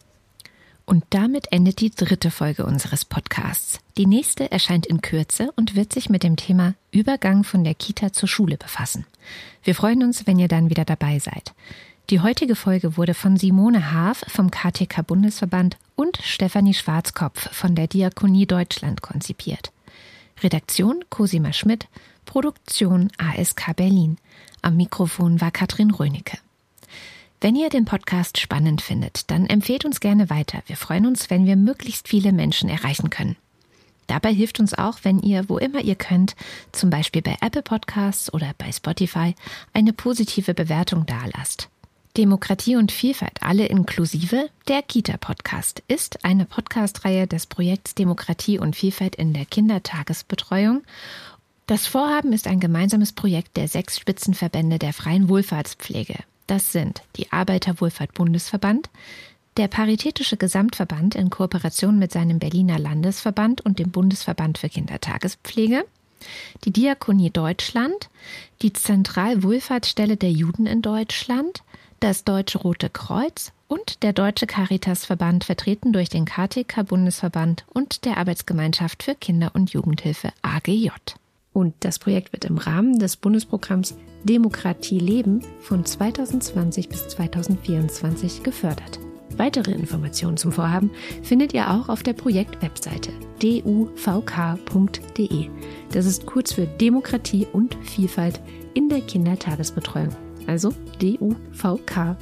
Und 0.86 1.04
damit 1.10 1.52
endet 1.52 1.80
die 1.80 1.90
dritte 1.90 2.30
Folge 2.30 2.64
unseres 2.64 3.04
Podcasts. 3.04 3.78
Die 3.96 4.06
nächste 4.06 4.50
erscheint 4.50 4.86
in 4.86 5.02
Kürze 5.02 5.52
und 5.54 5.76
wird 5.76 5.92
sich 5.92 6.08
mit 6.08 6.22
dem 6.22 6.36
Thema 6.36 6.74
Übergang 6.90 7.44
von 7.44 7.62
der 7.62 7.74
Kita 7.74 8.12
zur 8.12 8.28
Schule 8.28 8.56
befassen. 8.56 9.06
Wir 9.62 9.74
freuen 9.74 10.02
uns, 10.02 10.26
wenn 10.26 10.38
ihr 10.38 10.48
dann 10.48 10.70
wieder 10.70 10.84
dabei 10.84 11.18
seid. 11.18 11.52
Die 12.08 12.20
heutige 12.20 12.56
Folge 12.56 12.96
wurde 12.96 13.14
von 13.14 13.36
Simone 13.36 13.92
Haaf 13.92 14.24
vom 14.26 14.50
KTK 14.50 15.06
Bundesverband 15.06 15.76
und 15.94 16.18
Stefanie 16.24 16.74
Schwarzkopf 16.74 17.54
von 17.54 17.76
der 17.76 17.86
Diakonie 17.86 18.46
Deutschland 18.46 19.00
konzipiert. 19.00 19.70
Redaktion 20.42 21.04
Cosima 21.10 21.52
Schmidt, 21.52 21.88
Produktion 22.24 23.10
ASK 23.18 23.76
Berlin. 23.76 24.16
Am 24.62 24.76
Mikrofon 24.76 25.40
war 25.40 25.50
Katrin 25.50 25.90
Rönecke. 25.90 26.38
Wenn 27.42 27.56
ihr 27.56 27.68
den 27.68 27.84
Podcast 27.84 28.38
spannend 28.38 28.82
findet, 28.82 29.30
dann 29.30 29.46
empfehlt 29.46 29.84
uns 29.84 30.00
gerne 30.00 30.30
weiter. 30.30 30.62
Wir 30.66 30.76
freuen 30.76 31.06
uns, 31.06 31.30
wenn 31.30 31.46
wir 31.46 31.56
möglichst 31.56 32.08
viele 32.08 32.32
Menschen 32.32 32.68
erreichen 32.70 33.10
können. 33.10 33.36
Dabei 34.06 34.32
hilft 34.32 34.60
uns 34.60 34.74
auch, 34.74 34.98
wenn 35.02 35.20
ihr, 35.20 35.48
wo 35.48 35.58
immer 35.58 35.82
ihr 35.82 35.94
könnt, 35.94 36.34
zum 36.72 36.90
Beispiel 36.90 37.22
bei 37.22 37.36
Apple 37.40 37.62
Podcasts 37.62 38.32
oder 38.32 38.52
bei 38.58 38.72
Spotify, 38.72 39.34
eine 39.72 39.92
positive 39.92 40.52
Bewertung 40.52 41.06
dalasst. 41.06 41.68
Demokratie 42.16 42.76
und 42.76 42.92
Vielfalt, 42.92 43.42
alle 43.42 43.66
inklusive, 43.66 44.50
der 44.68 44.82
Kita-Podcast, 44.82 45.82
ist 45.86 46.24
eine 46.24 46.44
Podcast-Reihe 46.44 47.26
des 47.26 47.46
Projekts 47.46 47.94
Demokratie 47.94 48.58
und 48.58 48.74
Vielfalt 48.74 49.16
in 49.16 49.32
der 49.32 49.44
Kindertagesbetreuung 49.44 50.82
das 51.70 51.86
Vorhaben 51.86 52.32
ist 52.32 52.48
ein 52.48 52.58
gemeinsames 52.58 53.12
Projekt 53.12 53.56
der 53.56 53.68
sechs 53.68 53.96
Spitzenverbände 53.96 54.80
der 54.80 54.92
freien 54.92 55.28
Wohlfahrtspflege. 55.28 56.16
Das 56.48 56.72
sind 56.72 57.02
die 57.14 57.30
Arbeiterwohlfahrt-Bundesverband, 57.30 58.90
der 59.56 59.68
Paritätische 59.68 60.36
Gesamtverband 60.36 61.14
in 61.14 61.30
Kooperation 61.30 61.96
mit 61.96 62.10
seinem 62.10 62.40
Berliner 62.40 62.80
Landesverband 62.80 63.60
und 63.60 63.78
dem 63.78 63.92
Bundesverband 63.92 64.58
für 64.58 64.68
Kindertagespflege, 64.68 65.84
die 66.64 66.72
Diakonie 66.72 67.30
Deutschland, 67.30 68.10
die 68.62 68.72
Zentralwohlfahrtsstelle 68.72 70.16
der 70.16 70.32
Juden 70.32 70.66
in 70.66 70.82
Deutschland, 70.82 71.62
das 72.00 72.24
Deutsche 72.24 72.58
Rote 72.58 72.88
Kreuz 72.88 73.52
und 73.68 74.02
der 74.02 74.12
Deutsche 74.12 74.46
Caritasverband, 74.46 75.44
vertreten 75.44 75.92
durch 75.92 76.08
den 76.08 76.24
KTK 76.24 76.82
Bundesverband 76.84 77.64
und 77.72 78.04
der 78.04 78.16
Arbeitsgemeinschaft 78.16 79.02
für 79.02 79.14
Kinder- 79.14 79.52
und 79.54 79.72
Jugendhilfe 79.72 80.32
AGJ. 80.42 80.88
Und 81.52 81.74
das 81.80 81.98
Projekt 81.98 82.32
wird 82.32 82.46
im 82.46 82.58
Rahmen 82.58 82.98
des 82.98 83.16
Bundesprogramms 83.16 83.96
Demokratie 84.24 84.98
leben 84.98 85.40
von 85.60 85.84
2020 85.84 86.88
bis 86.88 87.08
2024 87.08 88.42
gefördert. 88.42 88.98
Weitere 89.36 89.72
Informationen 89.72 90.36
zum 90.36 90.52
Vorhaben 90.52 90.90
findet 91.22 91.54
ihr 91.54 91.70
auch 91.70 91.88
auf 91.88 92.02
der 92.02 92.14
Projektwebseite 92.14 93.12
duvk.de. 93.42 93.88
Das 95.92 96.06
ist 96.06 96.26
kurz 96.26 96.52
für 96.52 96.66
Demokratie 96.66 97.46
und 97.52 97.76
Vielfalt 97.82 98.40
in 98.74 98.88
der 98.88 99.00
Kindertagesbetreuung. 99.00 100.29
Also 100.46 100.72
duvk.de. 101.00 102.20